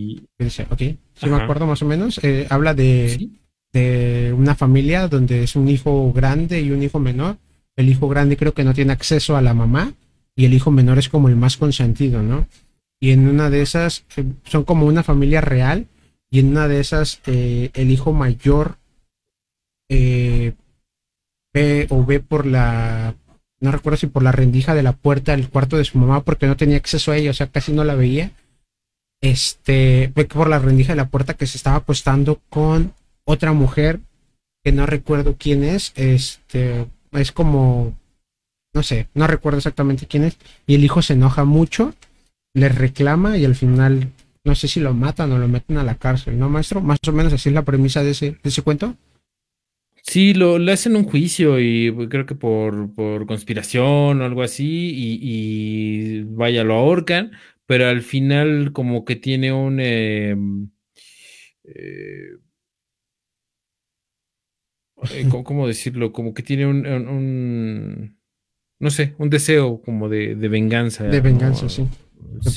ok, 0.71 0.79
sí 0.79 1.29
me 1.29 1.37
acuerdo 1.37 1.67
más 1.67 1.83
o 1.83 1.87
menos. 1.87 2.21
Eh, 2.23 2.47
habla 2.51 2.75
de, 2.75 3.31
de 3.73 4.33
una 4.37 4.55
familia 4.55 5.09
donde 5.09 5.43
es 5.43 5.57
un 5.57 5.69
hijo 5.69 6.13
grande 6.13 6.61
y 6.61 6.71
un 6.71 6.83
hijo 6.83 7.01
menor. 7.01 7.37
El 7.75 7.89
hijo 7.89 8.09
grande 8.09 8.37
creo 8.37 8.55
que 8.55 8.65
no 8.65 8.75
tiene 8.75 8.93
acceso 8.93 9.37
a 9.37 9.43
la 9.43 9.55
mamá 9.55 9.93
y 10.37 10.45
el 10.45 10.55
hijo 10.55 10.71
menor 10.71 10.99
es 10.99 11.09
como 11.09 11.29
el 11.29 11.37
más 11.37 11.57
consentido, 11.57 12.23
¿no? 12.23 12.49
Y 13.01 13.11
en 13.11 13.29
una 13.29 13.51
de 13.51 13.63
esas 13.63 14.05
eh, 14.17 14.25
son 14.45 14.65
como 14.65 14.87
una 14.87 15.03
familia 15.03 15.41
real 15.41 15.87
y 16.31 16.39
en 16.41 16.49
una 16.49 16.69
de 16.69 16.81
esas 16.81 17.21
el 17.27 17.91
hijo 17.91 18.13
mayor 18.13 18.79
eh, 19.89 20.55
ve 21.53 21.87
o 21.91 22.05
ve 22.05 22.21
por 22.21 22.47
la, 22.47 23.15
no 23.61 23.73
recuerdo 23.73 23.97
si 23.97 24.07
por 24.07 24.23
la 24.23 24.33
rendija 24.33 24.75
de 24.75 24.83
la 24.83 24.93
puerta 24.93 25.33
del 25.33 25.49
cuarto 25.49 25.77
de 25.77 25.85
su 25.85 25.99
mamá 25.99 26.23
porque 26.23 26.47
no 26.47 26.57
tenía 26.57 26.77
acceso 26.77 27.13
a 27.13 27.17
ella, 27.17 27.31
o 27.31 27.35
sea, 27.35 27.49
casi 27.49 27.73
no 27.73 27.85
la 27.85 27.95
veía. 27.95 28.33
Este, 29.23 30.13
ve 30.15 30.25
por 30.27 30.49
la 30.49 30.59
rendija 30.59 30.93
de 30.93 30.97
la 30.97 31.09
puerta 31.09 31.35
que 31.35 31.47
se 31.47 31.57
estaba 31.57 31.77
acostando 31.77 32.41
con 32.51 32.93
otra 33.25 33.53
mujer 33.53 34.01
que 34.63 34.73
no 34.73 34.85
recuerdo 34.85 35.37
quién 35.39 35.65
es, 35.65 35.93
este, 35.95 36.87
es 37.13 37.33
como, 37.33 37.95
no 38.75 38.83
sé, 38.83 39.09
no 39.15 39.27
recuerdo 39.27 39.59
exactamente 39.59 40.07
quién 40.07 40.25
es, 40.25 40.37
y 40.67 40.75
el 40.75 40.85
hijo 40.85 41.03
se 41.03 41.13
enoja 41.13 41.45
mucho, 41.45 41.95
le 42.53 42.69
reclama 42.69 43.39
y 43.39 43.45
al 43.45 43.55
final, 43.55 44.13
no 44.45 44.55
sé 44.55 44.69
si 44.69 44.81
lo 44.81 44.93
matan 44.93 45.33
o 45.33 45.39
lo 45.39 45.47
meten 45.49 45.79
a 45.79 45.85
la 45.85 45.95
cárcel, 45.95 46.39
¿no, 46.39 46.49
maestro? 46.49 46.81
Más 46.81 46.99
o 47.07 47.13
menos 47.13 47.33
así 47.33 47.49
es 47.49 47.55
la 47.55 47.63
premisa 47.63 48.03
de 48.03 48.11
ese, 48.11 48.33
de 48.33 48.49
ese 48.49 48.63
cuento. 48.63 48.97
Sí, 50.07 50.35
lo, 50.35 50.59
le 50.59 50.73
hacen 50.73 50.95
un 50.95 51.05
juicio 51.05 51.59
y 51.59 51.93
creo 52.09 52.27
que 52.27 52.37
por, 52.37 52.95
conspiración 53.27 54.21
o 54.21 54.25
algo 54.25 54.43
así 54.43 54.93
y, 54.95 56.23
vaya, 56.23 56.63
lo 56.63 56.75
ahorcan, 56.75 57.33
pero 57.67 57.89
al 57.89 58.03
final 58.03 58.73
como 58.73 59.05
que 59.05 59.17
tiene 59.17 59.53
un... 59.53 59.81
Em, 59.81 60.71
eh, 61.65 62.37
eh, 65.11 65.29
¿cómo, 65.29 65.67
decirlo? 65.67 66.13
Como 66.13 66.35
que 66.35 66.45
tiene 66.45 66.67
un, 66.67 68.17
no 68.79 68.91
sé, 68.91 69.15
un 69.19 69.29
deseo 69.29 69.83
como 69.83 70.09
de, 70.09 70.35
venganza. 70.37 71.03
De 71.05 71.21
venganza, 71.21 71.69
sí. 71.69 71.89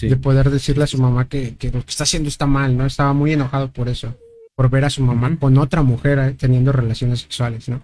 De, 0.07 0.17
poder 0.17 0.51
decirle 0.51 0.83
a 0.83 0.87
su 0.87 0.99
mamá 0.99 1.27
que, 1.27 1.55
que, 1.57 1.71
lo 1.71 1.83
que 1.83 1.89
está 1.89 2.03
haciendo 2.03 2.29
está 2.29 2.45
mal, 2.45 2.77
¿no? 2.77 2.85
Estaba 2.85 3.13
muy 3.13 3.33
enojado 3.33 3.73
por 3.73 3.89
eso, 3.89 4.15
por 4.59 4.69
ver 4.69 4.83
a 4.83 4.89
su 4.89 5.01
mamá 5.01 5.37
con 5.39 5.57
otra 5.57 5.83
mujer 5.83 6.19
eh, 6.19 6.35
teniendo 6.37 6.73
relaciones 6.73 7.21
sexuales, 7.21 7.69
¿no? 7.69 7.81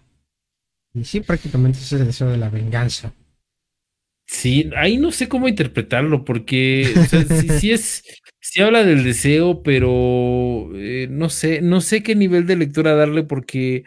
Y 0.93 1.05
sí, 1.05 1.21
prácticamente 1.21 1.79
ese 1.79 1.95
es 1.95 2.01
el 2.01 2.07
deseo 2.07 2.27
de 2.27 2.35
la 2.35 2.49
venganza. 2.49 3.13
Sí, 4.27 4.69
ahí 4.75 4.97
no 4.97 5.13
sé 5.13 5.29
cómo 5.29 5.47
interpretarlo, 5.47 6.25
porque 6.25 6.93
sí, 7.61 7.71
es, 7.71 8.03
sí 8.41 8.61
habla 8.61 8.83
del 8.83 9.05
deseo, 9.05 9.63
pero 9.63 10.69
eh, 10.75 11.07
no 11.09 11.29
sé, 11.29 11.61
no 11.61 11.79
sé 11.79 12.03
qué 12.03 12.13
nivel 12.13 12.45
de 12.45 12.57
lectura 12.57 12.93
darle, 12.93 13.23
porque 13.23 13.85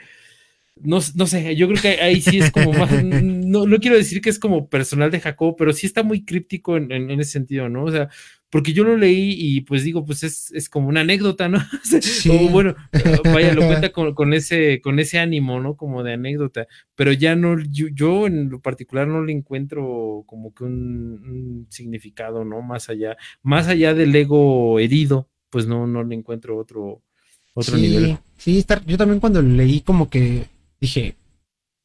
no, 0.77 1.01
no 1.15 1.27
sé, 1.27 1.57
yo 1.57 1.69
creo 1.69 1.83
que 1.83 2.01
ahí 2.01 2.23
sí 2.23 2.39
es 2.39 2.51
como 2.51 2.73
más, 2.73 3.05
no, 3.05 3.67
no 3.67 3.79
quiero 3.81 3.99
decir 3.99 4.23
que 4.23 4.31
es 4.31 4.39
como 4.39 4.71
personal 4.71 5.11
de 5.11 5.21
Jacob, 5.21 5.57
pero 5.59 5.75
sí 5.75 5.85
está 5.87 6.03
muy 6.03 6.25
críptico 6.25 6.79
en, 6.79 6.91
en, 6.91 7.11
ese 7.21 7.33
sentido, 7.33 7.69
¿no? 7.69 7.85
O 7.85 7.91
sea, 7.91 8.09
porque 8.51 8.73
yo 8.73 8.83
lo 8.85 8.97
leí 8.97 9.35
y 9.37 9.61
pues 9.61 9.85
digo, 9.85 10.05
pues 10.05 10.23
es, 10.23 10.51
es 10.53 10.69
como 10.71 10.89
una 10.89 11.03
anécdota, 11.03 11.49
¿no? 11.49 11.59
O 12.31 12.49
bueno, 12.49 12.75
vaya, 13.25 13.53
lo 13.55 13.67
cuenta 13.67 13.91
con, 13.91 14.15
con, 14.15 14.33
ese, 14.33 14.81
con 14.81 14.99
ese 14.99 15.19
ánimo, 15.19 15.61
¿no? 15.61 15.77
Como 15.77 16.03
de 16.03 16.15
anécdota, 16.15 16.67
pero 16.95 17.13
ya 17.13 17.37
no, 17.37 17.59
yo, 17.71 17.89
yo 17.89 18.27
en 18.27 18.49
lo 18.49 18.61
particular 18.61 19.07
no 19.07 19.23
le 19.23 19.33
encuentro 19.33 20.25
como 20.27 20.55
que 20.55 20.65
un, 20.65 21.67
significado, 21.69 22.45
¿no? 22.45 22.63
Más 22.63 22.89
allá, 22.89 23.17
más 23.43 23.69
allá 23.69 23.95
del 23.95 24.15
ego 24.15 24.79
herido, 24.79 25.29
pues 25.51 25.67
no, 25.67 25.87
no 25.87 26.03
le 26.03 26.15
encuentro 26.15 26.57
otro, 26.57 27.03
otro 27.55 27.77
nivel. 27.77 28.19
Sí, 28.39 28.65
yo 28.87 28.97
también 28.97 29.21
cuando 29.21 29.43
leí 29.43 29.81
como 29.81 30.09
que 30.09 30.47
dije, 30.81 31.17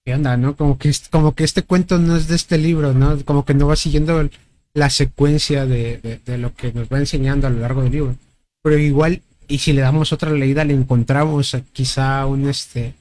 ¿qué 0.06 0.14
onda, 0.14 0.38
no? 0.38 0.56
Como 0.56 0.78
que, 0.78 0.92
como 1.10 1.34
que 1.36 1.44
este 1.44 1.64
cuento 1.64 1.98
no 1.98 2.16
es 2.16 2.28
de 2.28 2.36
este 2.36 2.58
libro, 2.58 2.94
¿no? 2.94 3.18
Como 3.26 3.44
que 3.44 3.54
no 3.54 3.68
va 3.68 3.76
siguiendo 3.76 4.30
la 4.74 4.90
secuencia 4.90 5.66
de, 5.66 6.20
lo 6.38 6.54
que 6.56 6.74
nos 6.74 6.88
va 6.90 7.00
enseñando 7.00 7.48
a 7.48 7.50
lo 7.50 7.60
largo 7.60 7.84
del 7.84 7.92
libro. 7.92 8.16
Pero 8.64 8.78
igual, 8.78 9.22
y 9.48 9.60
si 9.60 9.74
le 9.74 9.82
damos 9.82 10.14
otra 10.14 10.32
leída, 10.32 10.64
le 10.64 10.74
encontramos 10.74 11.56
quizá 11.74 12.26
un, 12.26 12.48
este, 12.48 12.94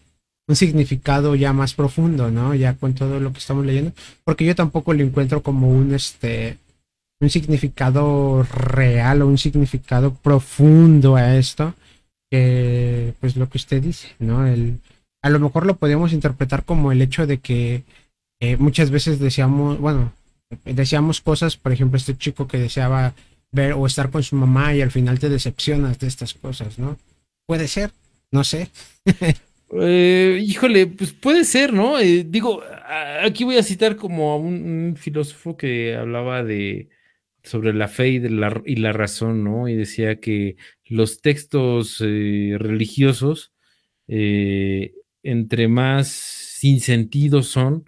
un 0.49 0.57
significado 0.57 1.35
ya 1.35 1.53
más 1.53 1.75
profundo, 1.75 2.31
¿no? 2.31 2.55
Ya 2.55 2.75
con 2.75 2.95
todo 2.95 3.21
lo 3.21 3.33
que 3.33 3.39
estamos 3.39 3.65
leyendo. 3.65 3.93
Porque 4.25 4.45
yo 4.45 4.55
tampoco 4.55 4.93
le 4.93 5.05
encuentro 5.05 5.43
como 5.43 5.71
un, 5.71 5.95
este, 5.95 6.59
un 7.21 7.31
significado 7.31 8.43
real 8.43 9.23
o 9.23 9.29
un 9.29 9.39
significado 9.39 10.15
profundo 10.15 11.17
a 11.17 11.37
esto. 11.37 11.75
Que, 12.31 13.13
pues 13.21 13.37
lo 13.37 13.49
que 13.49 13.59
usted 13.59 13.83
dice, 13.83 14.09
¿no? 14.19 14.47
El, 14.47 14.81
a 15.23 15.31
lo 15.31 15.39
mejor 15.39 15.67
lo 15.67 15.77
podemos 15.77 16.13
interpretar 16.13 16.65
como 16.65 16.91
el 16.91 17.03
hecho 17.03 17.27
de 17.27 17.39
que 17.39 17.85
eh, 18.41 18.57
muchas 18.57 18.91
veces 18.91 19.21
deseamos, 19.21 19.79
bueno, 19.79 20.13
deseamos 20.65 21.21
cosas, 21.21 21.57
por 21.57 21.73
ejemplo, 21.73 21.97
este 21.97 22.17
chico 22.17 22.47
que 22.47 22.59
deseaba 22.59 23.15
ver 23.51 23.73
o 23.75 23.87
estar 23.87 24.11
con 24.11 24.23
su 24.23 24.37
mamá 24.37 24.75
y 24.75 24.81
al 24.81 24.91
final 24.91 25.19
te 25.19 25.29
decepcionas 25.29 25.99
de 25.99 26.07
estas 26.07 26.35
cosas, 26.35 26.79
¿no? 26.79 26.99
Puede 27.47 27.69
ser, 27.69 27.91
no 28.31 28.45
sé. 28.45 28.69
Eh, 29.75 30.39
híjole, 30.45 30.87
pues 30.87 31.15
puede 31.15 31.45
ser, 31.45 31.73
¿no? 31.73 31.99
Eh, 31.99 32.27
digo, 32.29 32.63
aquí 33.23 33.43
voy 33.43 33.57
a 33.57 33.63
citar 33.63 33.97
como 33.97 34.33
a 34.33 34.37
un, 34.37 34.97
filósofo 34.99 35.57
que 35.57 35.97
hablaba 35.97 36.45
de 36.45 36.91
sobre 37.43 37.73
la 37.73 37.89
fe 37.89 38.11
y, 38.11 38.19
la, 38.19 38.61
y 38.67 38.77
la 38.77 38.93
razón, 38.93 39.43
¿no? 39.43 39.69
Y 39.69 39.75
decía 39.75 40.21
que 40.21 40.57
los 40.85 41.23
textos 41.23 42.01
religiosos 42.01 43.55
entre 45.23 45.69
más 45.69 46.09
sin 46.09 46.81
sentido 46.81 47.43
son, 47.43 47.85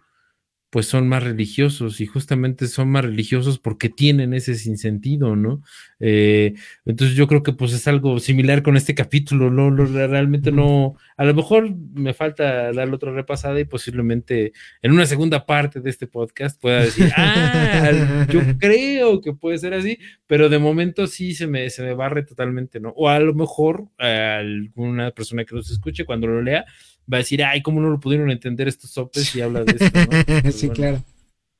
pues 0.75 0.87
son 0.89 1.07
más 1.07 1.23
religiosos 1.23 2.01
y 2.01 2.07
justamente 2.07 2.67
son 2.67 2.89
más 2.89 3.05
religiosos 3.05 3.61
porque 3.61 3.89
tienen 3.89 4.35
ese 4.35 4.57
sinsentido, 4.57 5.37
¿no? 5.37 5.63
Eh, 6.01 6.55
entonces 6.85 7.17
yo 7.17 7.29
creo 7.29 7.45
que 7.45 7.53
pues 7.53 7.73
es 7.73 7.87
algo 7.87 8.19
similar 8.19 8.65
con 8.65 8.77
este 8.77 8.93
capítulo, 8.93 9.53
¿no? 9.53 9.71
realmente 9.71 10.51
no, 10.51 10.97
a 11.17 11.25
lo 11.25 11.33
mejor 11.33 11.73
me 11.95 12.13
falta 12.13 12.73
darle 12.73 12.93
otra 12.93 13.13
repasada 13.13 13.61
y 13.61 13.67
posiblemente 13.67 14.53
en 14.83 14.91
una 14.91 15.07
segunda 15.07 15.47
parte 15.47 15.79
de 15.81 15.91
este 15.91 16.09
podcast 16.09 16.61
pueda 16.61 16.81
decir, 16.81 17.09
ah, 17.17 18.27
yo 18.29 18.41
creo 18.59 19.21
que 19.21 19.33
puede 19.33 19.59
ser 19.59 19.75
así, 19.75 20.01
pero 20.27 20.49
de 20.49 20.59
momento 20.59 21.07
sí 21.07 21.35
se 21.35 21.47
me, 21.47 21.71
se 21.71 21.85
me 21.85 21.95
barre 21.95 22.25
totalmente, 22.25 22.81
¿no? 22.81 22.89
O 22.97 23.09
a 23.09 23.21
lo 23.21 23.33
mejor 23.33 23.91
alguna 23.99 25.13
persona 25.13 25.45
que 25.45 25.55
nos 25.55 25.71
escuche 25.71 26.05
cuando 26.05 26.27
lo 26.27 26.43
lea, 26.43 26.65
va 27.13 27.19
a 27.19 27.21
decir, 27.21 27.43
ay, 27.45 27.63
¿cómo 27.63 27.81
no 27.81 27.91
lo 27.91 28.01
pudieron 28.01 28.31
entender 28.31 28.69
estos 28.69 28.91
sopes 28.91 29.35
y 29.35 29.41
habla 29.41 29.65
de 29.65 29.73
esto? 29.79 30.43
¿no? 30.45 30.53
sí, 30.53 30.69
claro. 30.71 31.03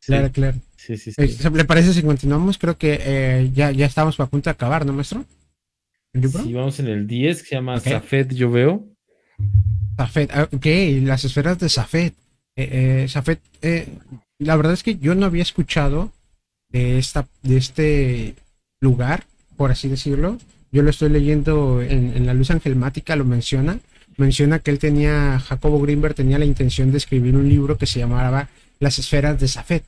Claro, 0.07 0.31
claro. 0.33 0.59
Sí, 0.77 0.97
sí, 0.97 1.13
sí. 1.13 1.23
Eh, 1.23 1.51
¿Le 1.53 1.65
parece 1.65 1.95
si 1.95 2.03
continuamos? 2.03 2.59
Creo 2.59 2.77
que 2.77 3.01
eh, 3.01 3.51
ya, 3.55 3.71
ya 3.71 3.87
estamos 3.87 4.19
a 4.21 4.27
punto 4.27 4.51
de 4.51 4.53
acabar, 4.53 4.85
¿no, 4.85 4.93
maestro? 4.93 5.25
¿El 6.13 6.31
Sí, 6.31 6.53
vamos 6.53 6.79
en 6.79 6.89
el 6.89 7.07
10, 7.07 7.43
que 7.43 7.49
se 7.49 7.55
llama 7.55 7.81
Safed, 7.81 8.33
yo 8.33 8.51
veo. 8.51 8.87
Safed, 9.97 10.31
ah, 10.33 10.49
ok, 10.53 10.67
las 11.03 11.25
esferas 11.25 11.59
de 11.59 11.69
Safed. 11.69 12.13
Eh, 12.57 13.07
Safed, 13.09 13.39
la 14.39 14.57
verdad 14.57 14.75
es 14.75 14.83
que 14.83 14.97
yo 14.99 15.15
no 15.15 15.27
había 15.27 15.43
escuchado 15.43 16.13
de, 16.69 16.99
esta, 16.99 17.27
de 17.43 17.57
este 17.57 18.35
lugar, 18.81 19.25
por 19.57 19.71
así 19.71 19.89
decirlo. 19.89 20.39
Yo 20.71 20.83
lo 20.83 20.91
estoy 20.91 21.09
leyendo 21.09 21.81
en, 21.81 22.17
en 22.17 22.27
la 22.27 22.35
luz 22.35 22.51
angelmática, 22.51 23.17
lo 23.17 23.25
menciona 23.25 23.81
menciona 24.17 24.59
que 24.59 24.71
él 24.71 24.79
tenía, 24.79 25.39
Jacobo 25.41 25.81
Greenberg 25.81 26.15
tenía 26.15 26.39
la 26.39 26.45
intención 26.45 26.91
de 26.91 26.99
escribir 26.99 27.37
un 27.37 27.49
libro 27.49 27.79
que 27.79 27.87
se 27.87 27.99
llamaba 27.99 28.49
Las 28.81 28.99
esferas 28.99 29.39
de 29.41 29.49
Safet. 29.49 29.85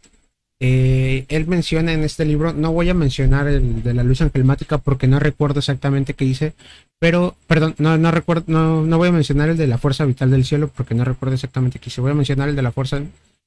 Eh, 0.59 1.27
él 1.29 1.47
menciona 1.47 1.93
en 1.93 2.03
este 2.03 2.25
libro, 2.25 2.55
no 2.55 2.73
voy 2.73 2.89
a 2.89 2.95
mencionar 2.95 3.47
el 3.47 3.83
de 3.83 3.93
la 3.93 4.03
luz 4.03 4.23
angelmática 4.23 4.79
porque 4.79 5.07
no 5.07 5.19
recuerdo 5.19 5.59
exactamente 5.59 6.15
qué 6.15 6.25
dice, 6.25 6.55
pero, 6.99 7.37
perdón, 7.47 7.75
no, 7.77 7.99
no 7.99 8.11
recuerdo, 8.11 8.45
no, 8.47 8.83
no 8.83 8.97
voy 8.97 9.09
a 9.09 9.13
mencionar 9.13 9.51
el 9.51 9.59
de 9.59 9.67
la 9.67 9.77
fuerza 9.77 10.07
vital 10.07 10.31
del 10.31 10.47
cielo 10.47 10.71
porque 10.75 10.95
no 10.95 11.05
recuerdo 11.05 11.35
exactamente 11.35 11.79
qué 11.79 11.87
dice, 11.87 12.01
voy 12.01 12.13
a 12.13 12.15
mencionar 12.15 12.49
el 12.49 12.57
de 12.57 12.63
la 12.63 12.73
fuerza, 12.73 13.03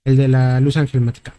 el 0.05 0.17
de 0.17 0.27
la 0.27 0.59
luz 0.59 0.77
angelmática. 0.77 1.33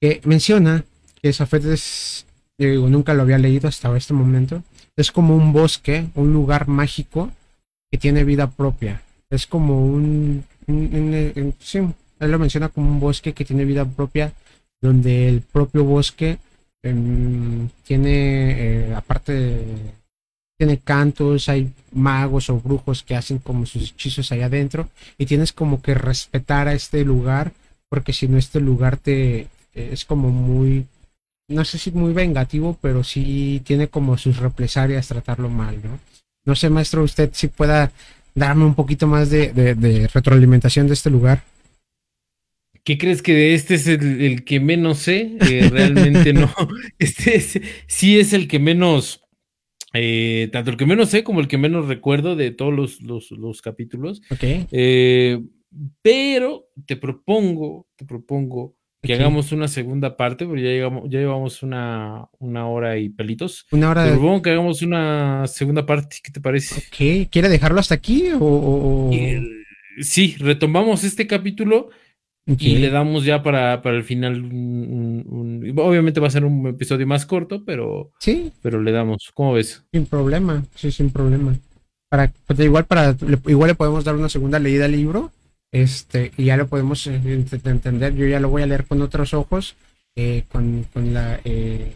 Que 0.00 0.20
menciona 0.24 0.84
que 1.20 1.32
Safet 1.32 1.64
es, 1.64 2.24
digo, 2.56 2.88
nunca 2.88 3.14
lo 3.14 3.22
había 3.22 3.38
leído 3.38 3.68
hasta 3.68 3.94
este 3.96 4.14
momento, 4.14 4.62
es 4.96 5.10
como 5.10 5.34
un 5.34 5.52
bosque, 5.52 6.06
un 6.14 6.32
lugar 6.32 6.68
mágico 6.68 7.32
que 7.90 7.98
tiene 7.98 8.24
vida 8.24 8.50
propia. 8.50 9.02
Es 9.30 9.46
como 9.46 9.84
un, 9.86 10.44
sí, 11.58 11.78
él 12.20 12.30
lo 12.30 12.38
menciona 12.38 12.68
como 12.68 12.88
un 12.88 13.00
bosque 13.00 13.32
que 13.32 13.44
tiene 13.44 13.64
vida 13.64 13.84
propia, 13.84 14.32
donde 14.80 15.28
el 15.28 15.40
propio 15.40 15.84
bosque 15.84 16.38
em, 16.82 17.68
tiene, 17.84 18.88
eh, 18.90 18.94
aparte, 18.94 19.60
tiene 20.56 20.78
cantos, 20.78 21.48
hay 21.48 21.72
magos 21.92 22.50
o 22.50 22.60
brujos 22.60 23.02
que 23.02 23.16
hacen 23.16 23.38
como 23.38 23.66
sus 23.66 23.90
hechizos 23.90 24.32
allá 24.32 24.46
adentro, 24.46 24.88
y 25.16 25.26
tienes 25.26 25.52
como 25.52 25.82
que 25.82 25.94
respetar 25.94 26.68
a 26.68 26.74
este 26.74 27.04
lugar, 27.04 27.52
porque 27.88 28.12
si 28.12 28.28
no 28.28 28.38
este 28.38 28.60
lugar 28.60 28.96
te 28.96 29.48
es 29.78 30.04
como 30.04 30.30
muy, 30.30 30.86
no 31.48 31.64
sé 31.64 31.78
si 31.78 31.90
muy 31.92 32.12
vengativo, 32.12 32.76
pero 32.80 33.04
sí 33.04 33.62
tiene 33.64 33.88
como 33.88 34.18
sus 34.18 34.38
represalias 34.38 35.08
tratarlo 35.08 35.48
mal, 35.48 35.80
¿no? 35.82 35.98
No 36.48 36.54
sé, 36.54 36.70
maestro, 36.70 37.04
usted 37.04 37.28
si 37.34 37.48
pueda 37.48 37.92
darme 38.34 38.64
un 38.64 38.74
poquito 38.74 39.06
más 39.06 39.28
de, 39.28 40.08
retroalimentación 40.14 40.86
de 40.86 40.94
este 40.94 41.10
lugar. 41.10 41.44
¿Qué 42.84 42.96
crees 42.96 43.20
que 43.20 43.52
este 43.52 43.74
es 43.74 43.86
el, 43.86 44.44
que 44.46 44.58
menos 44.58 45.00
sé? 45.00 45.36
Eh, 45.42 45.68
realmente 45.70 46.32
no. 46.32 46.50
Este 46.98 47.38
sí 47.86 48.18
es 48.18 48.32
el 48.32 48.48
que 48.48 48.58
menos, 48.58 49.20
eh, 49.92 50.48
tanto 50.50 50.70
el 50.70 50.78
que 50.78 50.86
menos 50.86 51.10
sé 51.10 51.22
como 51.22 51.40
el 51.40 51.48
que 51.48 51.58
menos 51.58 51.86
recuerdo 51.86 52.34
de 52.34 52.50
todos 52.50 52.98
los, 52.98 53.60
capítulos. 53.60 54.22
Ok. 54.30 54.42
Eh, 54.72 55.38
pero 56.00 56.70
te 56.86 56.96
propongo, 56.96 57.86
te 57.94 58.06
propongo 58.06 58.74
que 59.02 59.14
hagamos 59.14 59.52
una 59.52 59.68
segunda 59.68 60.16
parte, 60.16 60.44
porque 60.46 60.62
ya, 60.62 60.70
llegamos, 60.70 61.04
ya 61.08 61.20
llevamos 61.20 61.62
una, 61.62 62.28
una 62.38 62.66
hora 62.66 62.98
y 62.98 63.08
pelitos. 63.08 63.66
Una 63.70 63.90
hora. 63.90 64.04
Te 64.04 64.42
que 64.42 64.50
hagamos 64.50 64.82
una 64.82 65.46
segunda 65.46 65.86
parte, 65.86 66.16
¿qué 66.22 66.32
te 66.32 66.40
parece? 66.40 66.76
Ok, 66.76 67.28
¿quiere 67.30 67.48
dejarlo 67.48 67.80
hasta 67.80 67.94
aquí 67.94 68.28
o...? 68.38 69.10
sí, 70.00 70.36
retomamos 70.38 71.02
este 71.04 71.26
capítulo 71.26 71.90
y 72.46 72.76
le 72.76 72.88
damos 72.90 73.24
ya 73.24 73.42
para, 73.42 73.74
el 73.84 74.04
final 74.04 74.42
Obviamente 75.76 76.20
va 76.20 76.28
a 76.28 76.30
ser 76.30 76.44
un 76.44 76.66
episodio 76.66 77.06
más 77.06 77.26
corto, 77.26 77.62
pero... 77.64 78.12
Sí. 78.20 78.52
Pero 78.62 78.80
le 78.80 78.90
damos, 78.90 79.30
¿cómo 79.34 79.52
ves? 79.52 79.84
Sin 79.92 80.06
problema, 80.06 80.64
sí, 80.74 80.90
sin 80.90 81.10
problema. 81.10 81.54
Para, 82.08 82.32
pues, 82.46 82.58
igual, 82.60 82.86
para, 82.86 83.14
igual 83.46 83.68
le 83.68 83.74
podemos 83.74 84.02
dar 84.04 84.16
una 84.16 84.30
segunda 84.30 84.58
leída 84.58 84.86
al 84.86 84.92
libro 84.92 85.30
Este, 85.70 86.32
y 86.36 86.44
ya 86.44 86.56
lo 86.56 86.66
podemos 86.66 87.06
eh, 87.06 87.20
entender. 87.64 88.14
Yo 88.14 88.26
ya 88.26 88.40
lo 88.40 88.48
voy 88.48 88.62
a 88.62 88.66
leer 88.66 88.86
con 88.86 89.02
otros 89.02 89.34
ojos, 89.34 89.76
eh, 90.16 90.44
con, 90.50 90.84
con, 90.92 91.12
la, 91.12 91.40
eh, 91.44 91.94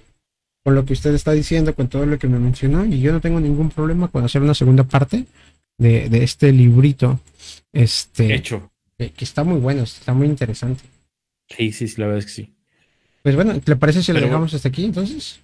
con 0.63 0.75
lo 0.75 0.85
que 0.85 0.93
usted 0.93 1.15
está 1.15 1.33
diciendo, 1.33 1.75
con 1.75 1.89
todo 1.89 2.07
lo 2.07 2.19
que 2.19 2.29
me 2.29 2.39
mencionó. 2.39 2.85
Y 2.85 3.01
yo 3.01 3.13
no 3.13 3.21
tengo 3.21 3.41
ningún 3.41 3.71
problema 3.71 4.09
con 4.09 4.25
hacer 4.25 4.43
una 4.43 4.55
segunda 4.55 4.85
parte 4.85 5.25
de, 5.79 6.09
de 6.09 6.23
este 6.23 6.53
librito. 6.53 7.21
Este, 7.73 8.35
Hecho. 8.35 8.71
Que, 8.99 9.13
está 9.19 9.43
muy 9.43 9.59
bueno, 9.59 9.83
está 9.83 10.13
muy 10.13 10.27
interesante. 10.29 10.85
Sí, 11.49 11.73
sí, 11.73 11.89
sí, 11.89 12.01
la 12.01 12.07
verdad 12.07 12.21
es 12.21 12.27
que 12.27 12.33
sí. 12.33 12.55
Pues 13.23 13.35
bueno, 13.35 13.55
¿le 13.65 13.77
parece 13.77 14.03
si 14.03 14.13
lo 14.13 14.21
dejamos 14.21 14.53
hasta 14.55 14.69
aquí 14.69 14.85
entonces? 14.85 15.41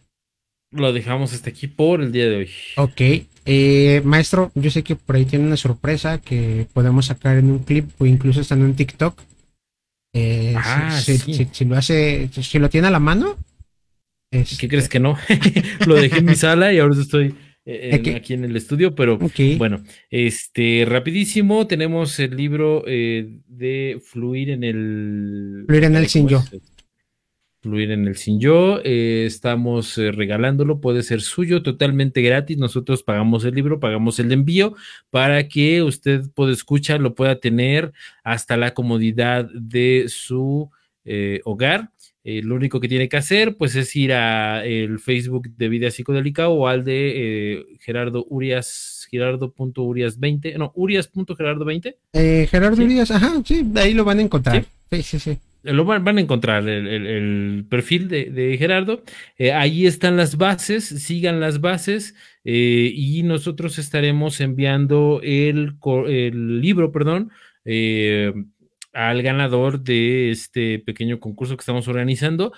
Lo 0.70 0.92
dejamos 0.92 1.32
hasta 1.32 1.50
aquí 1.50 1.66
por 1.66 2.02
el 2.02 2.12
día 2.12 2.28
de 2.28 2.36
hoy. 2.36 2.50
Ok. 2.76 3.00
Eh, 3.46 4.02
maestro, 4.04 4.52
yo 4.54 4.70
sé 4.70 4.82
que 4.82 4.96
por 4.96 5.16
ahí 5.16 5.24
tiene 5.24 5.46
una 5.46 5.56
sorpresa 5.56 6.20
que 6.20 6.66
podemos 6.74 7.06
sacar 7.06 7.38
en 7.38 7.50
un 7.50 7.60
clip 7.60 7.88
o 7.98 8.04
incluso 8.04 8.42
estando 8.42 8.66
en 8.66 8.74
TikTok. 8.74 9.18
Eh, 10.12 10.54
ah, 10.56 11.00
si, 11.00 11.16
si, 11.18 11.64
lo 11.64 11.76
hace, 11.76 12.28
si 12.30 12.58
lo 12.58 12.68
tiene 12.68 12.88
a 12.88 12.90
la 12.90 13.00
mano. 13.00 13.38
¿Qué 14.30 14.40
este 14.40 14.68
crees 14.68 14.90
que 14.90 15.00
no? 15.00 15.16
lo 15.86 15.94
dejé 15.94 16.18
en 16.18 16.26
mi 16.26 16.34
sala 16.34 16.74
y 16.74 16.78
ahora 16.78 17.00
estoy 17.00 17.34
eh, 17.64 18.14
aquí 18.14 18.34
en 18.34 18.44
el 18.44 18.54
estudio, 18.54 18.94
pero 18.94 19.18
bueno, 19.56 19.82
este, 20.10 20.84
rapidísimo, 20.86 21.66
tenemos 21.66 22.18
el 22.18 22.36
libro 22.36 22.82
de 22.84 24.02
Fluir 24.04 24.50
en 24.50 24.64
el... 24.64 25.64
Fluir 25.66 25.84
en 25.84 25.96
el 25.96 26.08
sin 26.08 26.28
yo. 26.28 26.44
Fluir 27.68 27.90
en 27.90 28.08
el 28.08 28.16
Sin 28.16 28.40
Yo. 28.40 28.80
Eh, 28.82 29.24
estamos 29.26 29.98
eh, 29.98 30.10
regalándolo, 30.10 30.80
puede 30.80 31.02
ser 31.02 31.20
suyo 31.20 31.62
totalmente 31.62 32.22
gratis. 32.22 32.56
Nosotros 32.56 33.02
pagamos 33.02 33.44
el 33.44 33.54
libro, 33.54 33.78
pagamos 33.78 34.18
el 34.18 34.32
envío 34.32 34.74
para 35.10 35.48
que 35.48 35.82
usted 35.82 36.22
pueda 36.34 36.52
escuchar, 36.52 37.00
lo 37.00 37.14
pueda 37.14 37.38
tener 37.40 37.92
hasta 38.24 38.56
la 38.56 38.72
comodidad 38.72 39.50
de 39.52 40.06
su 40.08 40.70
eh, 41.04 41.40
hogar. 41.44 41.90
lo 42.24 42.56
único 42.56 42.80
que 42.80 42.88
tiene 42.88 43.08
que 43.08 43.16
hacer, 43.16 43.56
pues, 43.56 43.74
es 43.74 43.94
ir 43.96 44.12
a 44.12 44.64
el 44.64 44.98
Facebook 44.98 45.48
de 45.56 45.68
Vida 45.68 45.90
Psicodélica 45.90 46.48
o 46.48 46.66
al 46.66 46.84
de 46.84 47.64
Gerardo 47.80 48.26
Urias, 48.28 49.06
Gerardo.urias20, 49.10 50.56
no, 50.56 50.72
Urias.gerardo20. 50.74 52.48
Gerardo 52.48 52.82
Urias, 52.82 53.10
ajá, 53.10 53.42
sí, 53.44 53.66
ahí 53.76 53.94
lo 53.94 54.04
van 54.04 54.18
a 54.18 54.22
encontrar. 54.22 54.64
sí, 54.90 55.02
sí. 55.02 55.18
sí 55.18 55.38
lo 55.72 55.84
van, 55.84 56.06
a 56.06 56.20
encontrar 56.20 56.68
el, 56.68 57.66
perfil 57.68 58.08
de, 58.08 58.56
Gerardo. 58.58 59.02
Eh, 59.36 59.52
ahí 59.52 59.86
están 59.86 60.16
las 60.16 60.36
bases, 60.36 60.84
sigan 60.86 61.40
las 61.40 61.60
bases 61.60 62.14
eh, 62.44 62.90
y 62.94 63.22
nosotros 63.22 63.78
estaremos 63.78 64.40
enviando 64.40 65.20
el, 65.22 65.76
libro, 66.60 66.92
perdón, 66.92 67.30
eh, 67.64 68.32
al 68.92 69.22
ganador 69.22 69.82
de 69.82 70.30
este 70.30 70.78
pequeño 70.78 71.20
concurso 71.20 71.56
que 71.56 71.62
estamos 71.62 71.88
organizando. 71.88 72.52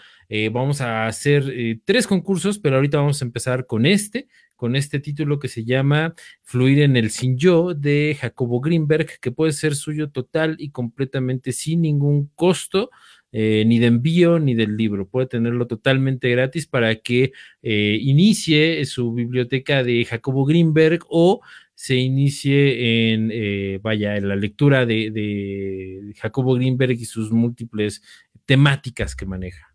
vamos 0.52 0.80
a 0.80 1.06
hacer 1.06 1.44
tres 1.84 2.06
concursos, 2.06 2.58
pero 2.58 2.76
ahorita 2.76 2.98
vamos 2.98 3.20
a 3.20 3.24
empezar 3.24 3.66
con 3.66 3.84
este, 3.86 4.28
con 4.60 4.76
este 4.76 5.00
título 5.00 5.38
que 5.38 5.48
se 5.48 5.64
llama 5.64 6.14
Fluir 6.42 6.80
en 6.80 6.94
el 6.98 7.08
Sin 7.08 7.38
Yo 7.38 7.72
de 7.72 8.14
Jacobo 8.20 8.60
Greenberg, 8.60 9.18
que 9.18 9.32
puede 9.32 9.52
ser 9.52 9.74
suyo 9.74 10.10
total 10.10 10.56
y 10.58 10.68
completamente 10.68 11.52
sin 11.52 11.80
ningún 11.80 12.30
costo. 12.34 12.90
Eh, 13.32 13.64
ni 13.64 13.78
de 13.78 13.86
envío 13.86 14.38
ni 14.38 14.54
del 14.54 14.76
libro. 14.76 15.08
Puede 15.08 15.28
tenerlo 15.28 15.66
totalmente 15.66 16.28
gratis 16.28 16.66
para 16.66 16.96
que 16.96 17.32
eh, 17.62 17.98
inicie 18.02 18.84
su 18.84 19.14
biblioteca 19.14 19.82
de 19.82 20.04
Jacobo 20.04 20.44
Greenberg 20.44 21.04
o 21.08 21.40
se 21.74 21.94
inicie 21.94 23.14
en, 23.14 23.30
eh, 23.32 23.78
vaya, 23.80 24.16
en 24.16 24.28
la 24.28 24.36
lectura 24.36 24.84
de, 24.84 25.10
de, 25.10 26.12
Jacobo 26.18 26.54
Greenberg 26.54 27.00
y 27.00 27.06
sus 27.06 27.30
múltiples 27.30 28.02
temáticas 28.44 29.16
que 29.16 29.24
maneja. 29.24 29.72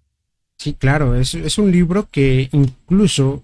Sí, 0.57 0.73
claro, 0.73 1.15
es, 1.15 1.33
es 1.33 1.57
un 1.57 1.71
libro 1.71 2.07
que 2.11 2.49
incluso 2.51 3.41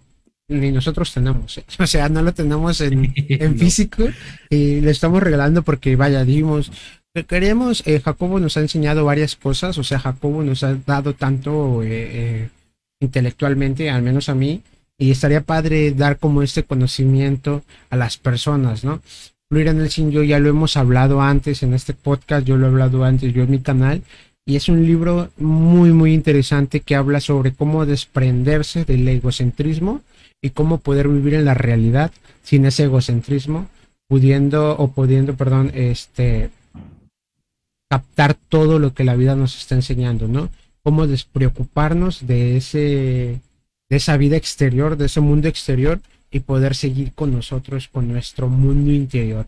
ni 0.52 0.72
nosotros 0.72 1.14
tenemos. 1.14 1.57
¿eh? 1.57 1.64
O 1.80 1.88
sea, 1.88 2.10
no 2.10 2.22
lo 2.22 2.34
tenemos 2.34 2.82
en, 2.82 3.14
físico 3.57 4.03
y 4.49 4.82
le 4.82 4.91
estamos 4.91 5.23
regalando 5.23 5.64
porque, 5.64 5.95
vaya, 5.95 6.23
dijimos, 6.23 6.72
queremos, 7.28 7.84
eh, 7.86 7.99
Jacobo 7.99 8.40
nos 8.40 8.57
ha 8.57 8.61
enseñado 8.61 9.06
varias 9.06 9.36
cosas, 9.36 9.78
o 9.78 9.84
sea, 9.84 9.99
Jacobo 9.99 10.44
nos 10.44 10.64
ha 10.64 10.76
dado 10.86 11.14
tanto 11.14 11.82
eh, 11.84 12.49
intelectualmente, 12.99 13.90
al 13.90 14.02
menos 14.02 14.30
a 14.30 14.36
mí, 14.36 14.61
y 14.98 15.11
estaría 15.11 15.41
padre 15.41 15.91
dar 15.91 16.19
como 16.19 16.44
este 16.44 16.64
conocimiento 16.64 17.64
a 17.90 17.98
las 17.98 18.18
personas, 18.18 18.84
¿no? 18.84 19.02
Fluir 19.49 19.68
en 19.68 19.82
el 19.82 19.90
sin 19.90 20.11
yo 20.11 20.23
ya 20.23 20.40
lo 20.40 20.49
hemos 20.49 20.78
hablado 20.78 21.22
antes 21.22 21.64
en 21.64 21.73
este 21.73 21.94
podcast, 21.94 22.45
yo 22.45 22.56
lo 22.56 22.68
he 22.68 22.69
hablado 22.69 23.03
antes, 23.03 23.34
yo 23.34 23.44
en 23.44 23.52
mi 23.52 23.60
canal, 23.60 24.03
y 24.45 24.56
es 24.56 24.69
un 24.69 24.86
libro 24.86 25.30
muy, 25.38 25.91
muy 25.91 26.14
interesante 26.14 26.80
que 26.80 26.95
habla 26.95 27.19
sobre 27.19 27.53
cómo 27.53 27.86
desprenderse 27.86 28.86
del 28.86 29.07
egocentrismo 29.07 30.02
y 30.41 30.49
cómo 30.51 30.80
poder 30.80 31.07
vivir 31.07 31.35
en 31.35 31.45
la 31.45 31.53
realidad 31.53 32.11
sin 32.43 32.65
ese 32.65 32.84
egocentrismo, 32.84 33.68
pudiendo 34.07 34.76
o 34.77 34.91
pudiendo, 34.91 35.35
perdón, 35.35 35.72
este 35.73 36.49
captar 37.89 38.34
todo 38.34 38.80
lo 38.80 38.93
que 38.93 39.03
la 39.03 39.15
vida 39.15 39.35
nos 39.35 39.57
está 39.57 39.76
enseñando, 39.76 40.27
¿no? 40.27 40.49
Cómo 40.84 41.07
despreocuparnos 41.07 42.26
de 42.26 42.57
ese 42.57 43.41
de 43.89 43.97
esa 43.97 44.15
vida 44.15 44.38
exterior, 44.38 44.95
de 44.95 45.07
ese 45.07 45.19
mundo 45.19 45.49
exterior 45.49 45.99
y 46.31 46.39
poder 46.39 46.76
seguir 46.76 47.11
con 47.11 47.34
nosotros, 47.34 47.89
con 47.89 48.07
nuestro 48.07 48.47
mundo 48.47 48.91
interior. 48.91 49.45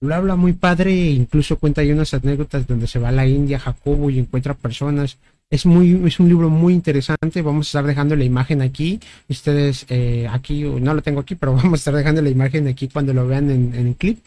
Lo 0.00 0.14
habla 0.14 0.36
muy 0.36 0.52
padre, 0.52 0.94
incluso 0.94 1.58
cuenta 1.58 1.80
ahí 1.80 1.90
unas 1.90 2.12
anécdotas 2.12 2.66
donde 2.66 2.86
se 2.86 2.98
va 2.98 3.08
a 3.08 3.12
la 3.12 3.26
India, 3.26 3.58
Jacobo, 3.58 4.10
y 4.10 4.18
encuentra 4.18 4.52
personas 4.52 5.16
es, 5.50 5.66
muy, 5.66 6.00
es 6.06 6.20
un 6.20 6.28
libro 6.28 6.50
muy 6.50 6.74
interesante. 6.74 7.42
Vamos 7.42 7.66
a 7.66 7.68
estar 7.68 7.86
dejando 7.86 8.16
la 8.16 8.24
imagen 8.24 8.62
aquí. 8.62 9.00
Ustedes 9.28 9.86
eh, 9.88 10.28
aquí, 10.30 10.62
no 10.62 10.94
lo 10.94 11.02
tengo 11.02 11.20
aquí, 11.20 11.34
pero 11.34 11.52
vamos 11.56 11.72
a 11.72 11.76
estar 11.76 11.94
dejando 11.94 12.22
la 12.22 12.30
imagen 12.30 12.68
aquí 12.68 12.88
cuando 12.88 13.12
lo 13.14 13.26
vean 13.26 13.50
en, 13.50 13.74
el 13.74 13.94
clip. 13.96 14.18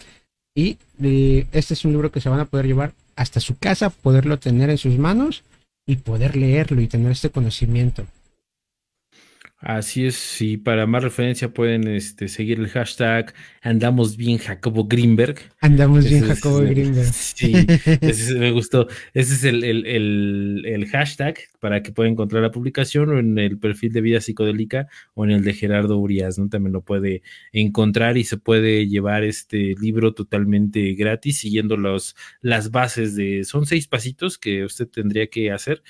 Y 0.56 0.78
eh, 1.02 1.48
este 1.52 1.74
es 1.74 1.86
un 1.86 1.92
libro 1.92 2.12
que 2.12 2.22
se 2.22 2.30
van 2.30 2.40
a 2.40 2.46
poder 2.46 2.68
llevar 2.68 2.94
hasta 3.16 3.40
su 3.40 3.58
casa, 3.58 3.90
poderlo 3.90 4.40
tener 4.40 4.70
en 4.70 4.78
sus 4.78 4.98
manos 4.98 5.44
y 5.86 5.98
poder 5.98 6.36
leerlo 6.36 6.82
y 6.82 6.88
tener 6.88 7.12
este 7.12 7.30
conocimiento. 7.30 8.06
Así 9.62 10.08
es, 10.08 10.16
si 10.16 10.58
para 10.58 10.88
más 10.88 11.04
referencia 11.04 11.54
pueden 11.54 11.88
este, 11.88 12.28
seguir 12.28 12.60
el 12.60 12.68
hashtag 12.70 13.34
Andamos 13.64 14.18
bien 14.18 14.40
Jacobo 14.40 14.86
Greenberg. 14.86 15.36
Andamos 15.60 16.10
bien 16.10 16.26
Jacobo 16.26 16.62
Greenberg. 16.62 17.12
Sí, 17.14 17.54
ese 18.02 18.36
me 18.40 18.52
gustó. 18.52 18.88
Ese 19.14 19.34
es 19.36 19.44
el, 19.44 19.64
el, 19.64 20.88
hashtag 20.88 21.38
para 21.60 21.84
que 21.84 21.92
pueda 21.92 22.10
encontrar 22.10 22.42
la 22.42 22.52
publicación 22.52 23.10
o 23.10 23.20
en 23.20 23.38
el 23.38 23.60
perfil 23.60 23.94
de 23.94 24.02
Vida 24.02 24.20
Psicodélica 24.20 24.88
o 25.14 25.26
en 25.26 25.32
el 25.32 25.44
de 25.44 25.54
Gerardo 25.54 25.98
Urias, 25.98 26.40
¿no? 26.40 26.50
También 26.50 26.74
lo 26.74 26.82
puede 26.82 27.22
encontrar 27.52 28.18
y 28.18 28.24
se 28.24 28.38
puede 28.38 28.88
llevar 28.88 29.24
este 29.24 29.76
libro 29.80 30.14
totalmente 30.14 30.94
gratis 30.94 31.40
siguiendo 31.40 31.78
los, 31.78 32.16
las 32.42 32.72
bases 32.72 33.16
de, 33.16 33.44
son 33.44 33.68
seis 33.68 33.88
pasitos 33.88 34.40
que 34.40 34.66
usted 34.66 34.88
tendría 34.88 35.28
que 35.28 35.52
hacer 35.52 35.84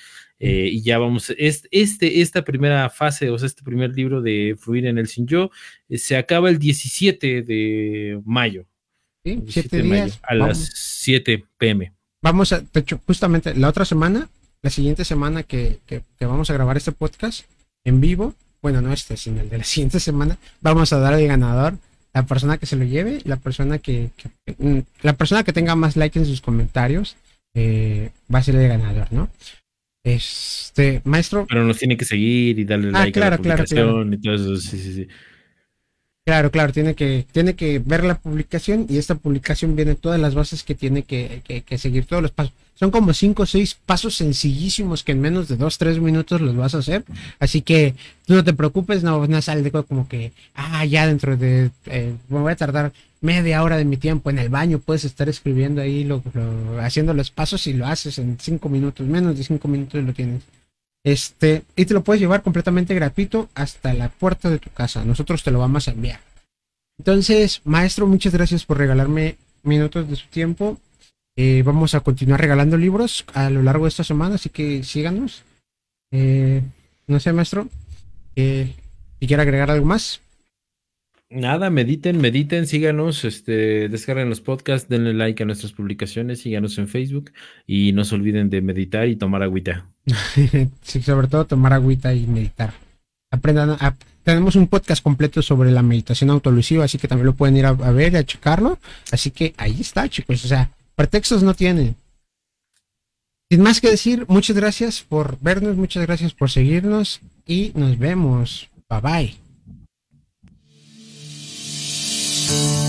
eh, 0.44 0.70
y 0.72 0.82
ya 0.82 0.98
vamos, 0.98 1.32
este, 1.38 2.20
esta 2.20 2.42
primera 2.42 2.90
fase, 2.90 3.30
o 3.30 3.38
sea, 3.38 3.46
este 3.46 3.62
primer 3.62 3.94
libro 3.94 4.20
de 4.20 4.56
Fluir 4.58 4.86
en 4.86 4.98
el 4.98 5.06
Sin 5.06 5.24
Yo, 5.24 5.52
eh, 5.88 5.98
se 5.98 6.16
acaba 6.16 6.50
el 6.50 6.58
17 6.58 7.42
de 7.42 8.20
mayo. 8.24 8.66
Sí, 9.24 9.40
siete 9.46 9.82
días. 9.82 10.18
a 10.24 10.34
las 10.34 10.58
7 10.74 11.44
pm. 11.56 11.92
Vamos 12.20 12.52
a, 12.52 12.58
de 12.58 12.80
hecho, 12.80 13.00
justamente 13.06 13.54
la 13.54 13.68
otra 13.68 13.84
semana, 13.84 14.28
la 14.62 14.70
siguiente 14.70 15.04
semana 15.04 15.44
que, 15.44 15.78
que, 15.86 16.02
vamos 16.26 16.50
a 16.50 16.54
grabar 16.54 16.76
este 16.76 16.90
podcast 16.90 17.44
en 17.84 18.00
vivo, 18.00 18.34
bueno, 18.60 18.82
no 18.82 18.92
este, 18.92 19.16
sino 19.16 19.42
el 19.42 19.48
de 19.48 19.58
la 19.58 19.64
siguiente 19.72 20.00
semana, 20.00 20.38
vamos 20.60 20.92
a 20.92 20.98
dar 20.98 21.14
al 21.14 21.24
ganador 21.24 21.74
la 22.12 22.26
persona 22.26 22.58
que 22.58 22.66
se 22.66 22.74
lo 22.74 22.82
lleve, 22.82 23.20
la 23.26 23.36
persona 23.36 23.78
que, 23.78 24.10
mm, 24.58 24.78
la 25.02 25.12
persona 25.12 25.44
que 25.44 25.52
tenga 25.52 25.76
más 25.76 25.96
likes 25.96 26.18
en 26.18 26.26
sus 26.26 26.40
comentarios 26.40 27.14
eh, 27.54 28.10
va 28.34 28.40
a 28.40 28.42
ser 28.42 28.56
el 28.56 28.66
ganador, 28.66 29.12
¿no? 29.12 29.28
Este, 30.04 31.00
maestro. 31.04 31.46
Pero 31.48 31.64
nos 31.64 31.78
tiene 31.78 31.96
que 31.96 32.04
seguir 32.04 32.58
y 32.58 32.64
darle 32.64 32.88
ah, 32.94 33.04
like 33.04 33.22
a 33.22 33.30
la 33.30 33.36
publicación 33.38 34.14
y 34.14 34.20
todo 34.20 34.34
eso. 34.34 34.56
Sí, 34.56 34.78
sí, 34.78 34.94
sí. 34.94 35.08
Claro, 36.24 36.52
claro, 36.52 36.72
tiene 36.72 36.94
que, 36.94 37.26
tiene 37.32 37.54
que 37.54 37.80
ver 37.80 38.04
la 38.04 38.16
publicación 38.16 38.86
y 38.88 38.98
esta 38.98 39.16
publicación 39.16 39.74
viene 39.74 39.96
todas 39.96 40.20
las 40.20 40.34
bases 40.34 40.62
que 40.62 40.76
tiene 40.76 41.02
que, 41.02 41.42
que, 41.66 41.78
seguir, 41.78 42.06
todos 42.06 42.22
los 42.22 42.30
pasos. 42.30 42.52
Son 42.74 42.90
como 42.90 43.12
cinco 43.12 43.44
o 43.44 43.46
seis 43.46 43.74
pasos 43.74 44.16
sencillísimos 44.16 45.04
que 45.04 45.12
en 45.12 45.20
menos 45.20 45.48
de 45.48 45.56
dos, 45.56 45.78
tres 45.78 46.00
minutos 46.00 46.40
los 46.40 46.56
vas 46.56 46.74
a 46.74 46.78
hacer. 46.78 47.04
Así 47.38 47.62
que 47.62 47.94
no 48.26 48.42
te 48.42 48.54
preocupes, 48.54 49.02
no, 49.02 49.26
no 49.26 49.42
sale 49.42 49.62
de 49.62 49.70
como 49.70 50.08
que, 50.08 50.32
ah, 50.54 50.84
ya 50.84 51.06
dentro 51.06 51.36
de, 51.36 51.70
eh, 51.86 52.14
me 52.28 52.40
voy 52.40 52.52
a 52.52 52.56
tardar 52.56 52.92
media 53.20 53.62
hora 53.62 53.76
de 53.76 53.84
mi 53.84 53.96
tiempo 53.96 54.30
en 54.30 54.38
el 54.38 54.48
baño, 54.48 54.80
puedes 54.80 55.04
estar 55.04 55.28
escribiendo 55.28 55.80
ahí, 55.80 56.04
lo, 56.04 56.22
haciendo 56.80 57.14
los 57.14 57.30
pasos 57.30 57.66
y 57.68 57.72
lo 57.72 57.86
haces 57.86 58.18
en 58.18 58.36
cinco 58.40 58.68
minutos, 58.68 59.06
menos 59.06 59.38
de 59.38 59.44
cinco 59.44 59.68
minutos 59.68 60.02
lo 60.02 60.12
tienes. 60.12 60.42
Este, 61.04 61.62
y 61.76 61.84
te 61.84 61.94
lo 61.94 62.02
puedes 62.02 62.20
llevar 62.20 62.42
completamente 62.42 62.94
gratuito 62.94 63.48
hasta 63.54 63.92
la 63.92 64.08
puerta 64.08 64.50
de 64.50 64.58
tu 64.58 64.70
casa. 64.70 65.04
Nosotros 65.04 65.42
te 65.42 65.50
lo 65.50 65.58
vamos 65.58 65.88
a 65.88 65.92
enviar. 65.92 66.20
Entonces, 66.98 67.60
maestro, 67.64 68.06
muchas 68.06 68.32
gracias 68.32 68.64
por 68.64 68.78
regalarme 68.78 69.36
minutos 69.62 70.08
de 70.08 70.16
su 70.16 70.26
tiempo. 70.28 70.78
Eh, 71.36 71.62
vamos 71.64 71.94
a 71.94 72.00
continuar 72.00 72.40
regalando 72.40 72.76
libros 72.76 73.24
a 73.32 73.48
lo 73.48 73.62
largo 73.62 73.84
de 73.84 73.88
esta 73.90 74.04
semana, 74.04 74.34
así 74.34 74.50
que 74.50 74.82
síganos. 74.82 75.42
Eh, 76.10 76.62
no 77.06 77.20
sé, 77.20 77.32
maestro, 77.32 77.68
eh, 78.36 78.74
si 79.18 79.26
quiere 79.26 79.42
agregar 79.42 79.70
algo 79.70 79.86
más. 79.86 80.20
Nada, 81.30 81.70
mediten, 81.70 82.20
mediten, 82.20 82.66
síganos, 82.66 83.24
este, 83.24 83.88
descarguen 83.88 84.28
los 84.28 84.42
podcasts, 84.42 84.90
denle 84.90 85.14
like 85.14 85.42
a 85.42 85.46
nuestras 85.46 85.72
publicaciones, 85.72 86.42
síganos 86.42 86.76
en 86.76 86.88
Facebook 86.88 87.32
y 87.66 87.92
no 87.92 88.04
se 88.04 88.14
olviden 88.16 88.50
de 88.50 88.60
meditar 88.60 89.08
y 89.08 89.16
tomar 89.16 89.42
agüita. 89.42 89.86
sí, 90.82 91.00
sobre 91.00 91.28
todo 91.28 91.46
tomar 91.46 91.72
agüita 91.72 92.12
y 92.12 92.26
meditar. 92.26 92.74
Aprendan, 93.30 93.78
tenemos 94.24 94.56
un 94.56 94.66
podcast 94.68 95.02
completo 95.02 95.40
sobre 95.40 95.70
la 95.70 95.82
meditación 95.82 96.28
autolusiva, 96.28 96.84
así 96.84 96.98
que 96.98 97.08
también 97.08 97.26
lo 97.26 97.34
pueden 97.34 97.56
ir 97.56 97.64
a, 97.64 97.72
ver 97.72 98.12
y 98.12 98.16
a 98.16 98.24
checarlo. 98.24 98.78
Así 99.10 99.30
que 99.30 99.54
ahí 99.56 99.80
está, 99.80 100.06
chicos. 100.10 100.44
O 100.44 100.48
sea, 100.48 100.70
pretextos 100.94 101.42
no 101.42 101.54
tiene. 101.54 101.94
Sin 103.50 103.62
más 103.62 103.80
que 103.80 103.90
decir, 103.90 104.24
muchas 104.28 104.56
gracias 104.56 105.02
por 105.02 105.38
vernos, 105.40 105.76
muchas 105.76 106.06
gracias 106.06 106.32
por 106.32 106.50
seguirnos 106.50 107.20
y 107.46 107.72
nos 107.74 107.98
vemos. 107.98 108.68
Bye 108.88 109.36
bye. 112.48 112.81